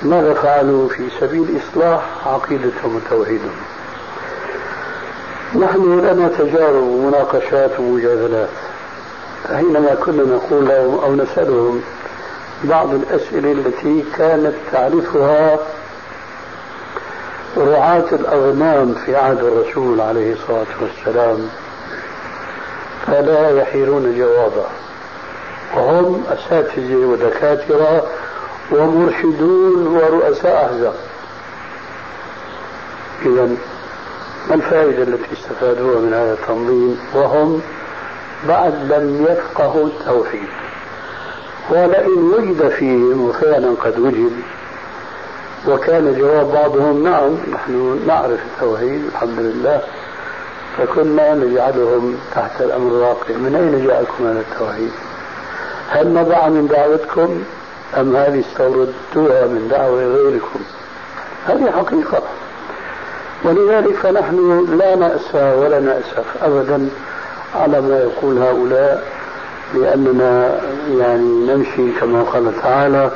ماذا 0.04 0.34
فعلوا 0.34 0.90
في 0.90 1.10
سبيل 1.20 1.58
إصلاح 1.58 2.28
عقيدتهم 2.28 2.96
وتوحيدهم؟ 2.96 3.56
نحن 5.56 6.00
لنا 6.00 6.28
تجارب 6.28 6.84
ومناقشات 6.84 7.80
ومجادلات. 7.80 8.50
حينما 9.56 9.96
كنا 10.06 10.24
نقول 10.24 10.68
لهم 10.68 11.00
أو 11.00 11.16
نسألهم 11.16 11.82
بعض 12.64 12.94
الأسئلة 12.94 13.52
التي 13.52 14.04
كانت 14.18 14.54
تعرفها 14.72 15.60
رعاة 17.58 18.06
الأغنام 18.12 18.94
في 18.94 19.16
عهد 19.16 19.44
الرسول 19.44 20.02
عليه 20.02 20.34
الصلاة 20.34 20.66
والسلام. 20.82 21.50
فلا 23.08 23.62
يحيرون 23.62 24.18
جوابا 24.18 24.66
وهم 25.76 26.24
أساتذة 26.30 26.96
ودكاترة 26.96 28.08
ومرشدون 28.72 29.88
ورؤساء 29.88 30.66
أحزاب. 30.66 30.96
إذا 33.26 33.50
ما 34.50 34.56
الفائدة 34.56 35.04
التي 35.04 35.34
استفادوها 35.34 36.00
من 36.00 36.14
هذا 36.14 36.34
التنظيم؟ 36.34 37.00
وهم 37.16 37.62
بعد 38.48 38.74
لم 38.74 39.26
يفقهوا 39.30 39.88
التوحيد. 39.88 40.50
ولئن 41.70 42.34
وجد 42.38 42.70
فيهم 42.70 43.22
وفعلا 43.30 43.76
قد 43.84 44.00
وجد 44.00 44.32
وكان 45.68 46.20
جواب 46.20 46.52
بعضهم 46.52 47.04
نعم 47.04 47.38
نحن 47.54 48.00
نعرف 48.08 48.40
التوحيد 48.56 49.06
الحمد 49.06 49.40
لله. 49.40 49.82
فكنا 50.78 51.36
نجعلهم 51.36 52.18
تحت 52.36 52.62
الأمر 52.62 52.92
الواقع. 52.92 53.36
من 53.36 53.56
أين 53.56 53.88
جاءكم 53.88 54.28
هذا 54.28 54.40
التوحيد؟ 54.40 54.92
هل 55.90 56.14
نبع 56.14 56.48
من 56.48 56.68
دعوتكم 56.68 57.44
أم 57.98 58.16
هذه 58.16 58.40
استوردتوها 58.40 59.46
من 59.46 59.68
دعوة 59.72 60.04
غيركم؟ 60.04 60.60
هذه 61.48 61.72
حقيقة. 61.72 62.22
ولذلك 63.44 63.96
فنحن 63.96 64.66
لا 64.78 64.96
نأسى 64.96 65.56
ولا 65.60 65.80
نأسف 65.80 66.26
أبدا 66.44 66.90
على 67.56 67.82
ما 67.82 68.00
يقول 68.00 68.38
هؤلاء 68.38 69.04
لأننا 69.76 70.60
يعني 70.98 71.48
نمشي 71.48 71.92
كما 72.00 72.24
قال 72.24 72.62
تعالى 72.62 73.12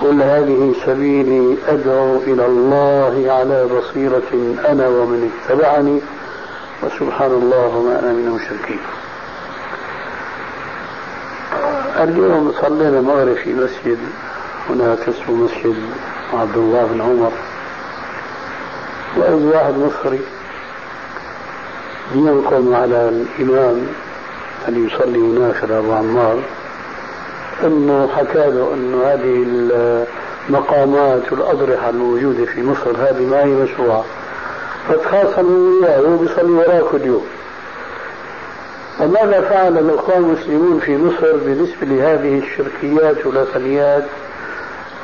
قل 0.00 0.22
هذه 0.22 0.74
سبيلي 0.86 1.56
أدعو 1.68 2.16
إلى 2.16 2.46
الله 2.46 3.32
على 3.32 3.66
بصيرة 3.66 4.56
أنا 4.68 4.88
ومن 4.88 5.30
اتبعني 5.30 6.00
وسبحان 6.82 7.30
الله 7.30 7.66
وما 7.66 7.98
أنا 7.98 8.12
من 8.12 8.26
المشركين. 8.26 8.80
اليوم 11.96 12.52
صلينا 12.60 12.98
المغرب 12.98 13.34
في 13.34 13.54
مسجد 13.54 13.98
هناك 14.70 15.08
اسمه 15.08 15.34
مسجد 15.34 15.76
عبد 16.34 16.56
الله 16.56 16.84
بن 16.84 17.00
عمر. 17.00 17.32
وإذ 19.16 19.44
واحد 19.44 19.74
مصري 19.74 20.20
ينقم 22.14 22.74
على 22.74 23.08
الإمام 23.08 23.86
أن 24.68 24.86
يصلي 24.86 25.18
هناك 25.18 25.70
أبو 25.70 25.92
عمار 25.92 26.42
أنه 27.64 28.08
حكى 28.16 28.38
له 28.50 28.74
أنه 28.74 29.02
هذه 29.04 29.46
المقامات 30.48 31.32
والأضرحة 31.32 31.90
الموجودة 31.90 32.44
في 32.44 32.62
مصر 32.62 32.90
هذه 32.98 33.26
ما 33.26 33.44
هي 33.44 33.54
مشروعة. 33.54 34.04
فتخاصموا 34.88 35.82
وياه 35.82 35.98
هو 35.98 36.16
بيصلي 36.16 36.52
وراك 36.52 36.82
كل 36.82 37.06
يوم. 37.06 37.26
وماذا 39.00 39.40
فعل 39.40 39.78
الإخوان 39.78 40.24
المسلمون 40.24 40.80
في 40.80 40.96
مصر 40.96 41.36
بالنسبة 41.36 41.86
لهذه 41.86 42.38
الشركيات 42.38 43.26
والوثنيات 43.26 44.04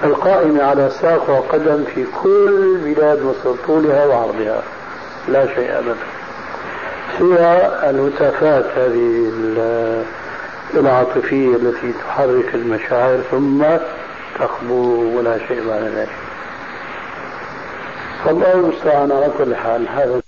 القائمة 0.04 0.62
على 0.62 0.90
ساق 1.00 1.30
وقدم 1.30 1.84
في 1.94 2.04
كل 2.22 2.78
بلاد 2.84 3.22
مصر 3.22 3.54
طولها 3.66 4.06
وعرضها. 4.06 4.62
لا 5.28 5.46
شيء 5.46 5.78
أبدا. 5.78 5.96
سوى 7.18 7.66
الهتافات 7.90 8.64
هذه 8.76 9.32
العاطفية 10.74 11.56
التي 11.56 11.92
تحرك 11.92 12.54
المشاعر 12.54 13.18
ثم 13.30 13.64
تخبو 14.38 15.18
ولا 15.18 15.38
شيء 15.48 15.68
بعد 15.68 15.82
ذلك. 15.82 16.08
فالله 18.24 18.52
المستعان 18.52 19.12
على 19.12 19.30
كل 19.38 19.54
حال. 19.54 19.88
هذا 19.88 20.23